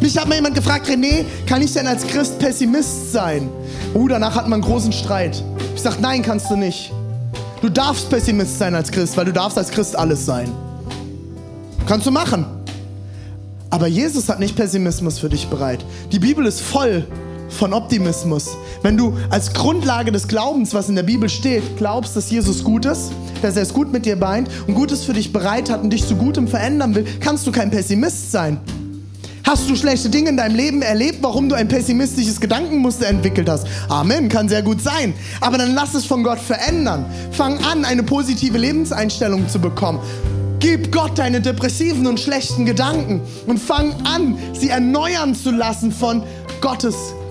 Mich 0.00 0.18
hat 0.18 0.28
mal 0.28 0.34
jemand 0.34 0.56
gefragt, 0.56 0.88
René, 0.88 1.24
kann 1.46 1.62
ich 1.62 1.72
denn 1.72 1.86
als 1.86 2.04
Christ 2.04 2.40
Pessimist 2.40 3.12
sein? 3.12 3.48
Uh, 3.94 4.08
danach 4.08 4.34
hat 4.34 4.48
man 4.48 4.54
einen 4.54 4.62
großen 4.62 4.92
Streit. 4.92 5.44
Ich 5.76 5.82
sage, 5.82 5.98
nein, 6.00 6.22
kannst 6.22 6.50
du 6.50 6.56
nicht. 6.56 6.92
Du 7.62 7.68
darfst 7.68 8.10
Pessimist 8.10 8.58
sein 8.58 8.74
als 8.74 8.90
Christ, 8.90 9.16
weil 9.16 9.26
du 9.26 9.32
darfst 9.32 9.56
als 9.56 9.70
Christ 9.70 9.96
alles 9.96 10.26
sein. 10.26 10.50
Kannst 11.86 12.04
du 12.04 12.10
machen. 12.10 12.46
Aber 13.70 13.86
Jesus 13.86 14.28
hat 14.28 14.40
nicht 14.40 14.56
Pessimismus 14.56 15.20
für 15.20 15.28
dich 15.28 15.46
bereit. 15.46 15.84
Die 16.10 16.18
Bibel 16.18 16.46
ist 16.46 16.60
voll 16.60 17.06
von 17.48 17.72
Optimismus. 17.72 18.56
Wenn 18.82 18.96
du 18.96 19.16
als 19.30 19.52
Grundlage 19.52 20.12
des 20.12 20.28
Glaubens, 20.28 20.74
was 20.74 20.88
in 20.88 20.96
der 20.96 21.02
Bibel 21.02 21.28
steht, 21.28 21.76
glaubst, 21.76 22.16
dass 22.16 22.30
Jesus 22.30 22.64
gut 22.64 22.86
ist, 22.86 23.12
dass 23.42 23.56
er 23.56 23.62
es 23.62 23.72
gut 23.72 23.92
mit 23.92 24.06
dir 24.06 24.16
meint 24.16 24.48
und 24.66 24.74
Gutes 24.74 25.04
für 25.04 25.12
dich 25.12 25.32
bereit 25.32 25.70
hat 25.70 25.82
und 25.82 25.90
dich 25.90 26.06
zu 26.06 26.16
Gutem 26.16 26.48
verändern 26.48 26.94
will, 26.94 27.06
kannst 27.20 27.46
du 27.46 27.52
kein 27.52 27.70
Pessimist 27.70 28.32
sein. 28.32 28.60
Hast 29.46 29.70
du 29.70 29.76
schlechte 29.76 30.08
Dinge 30.08 30.30
in 30.30 30.36
deinem 30.36 30.56
Leben 30.56 30.82
erlebt, 30.82 31.18
warum 31.22 31.48
du 31.48 31.54
ein 31.54 31.68
pessimistisches 31.68 32.40
Gedankenmuster 32.40 33.06
entwickelt 33.06 33.48
hast? 33.48 33.68
Amen, 33.88 34.28
kann 34.28 34.48
sehr 34.48 34.62
gut 34.62 34.82
sein. 34.82 35.14
Aber 35.40 35.56
dann 35.56 35.72
lass 35.72 35.94
es 35.94 36.04
von 36.04 36.24
Gott 36.24 36.40
verändern. 36.40 37.04
Fang 37.30 37.64
an, 37.64 37.84
eine 37.84 38.02
positive 38.02 38.58
Lebenseinstellung 38.58 39.48
zu 39.48 39.60
bekommen. 39.60 40.00
Gib 40.58 40.90
Gott 40.90 41.16
deine 41.16 41.40
depressiven 41.40 42.08
und 42.08 42.18
schlechten 42.18 42.66
Gedanken 42.66 43.20
und 43.46 43.58
fang 43.58 43.94
an, 44.04 44.36
sie 44.52 44.70
erneuern 44.70 45.32
zu 45.36 45.52
lassen 45.52 45.92
von 45.92 46.24
Gottes 46.60 47.14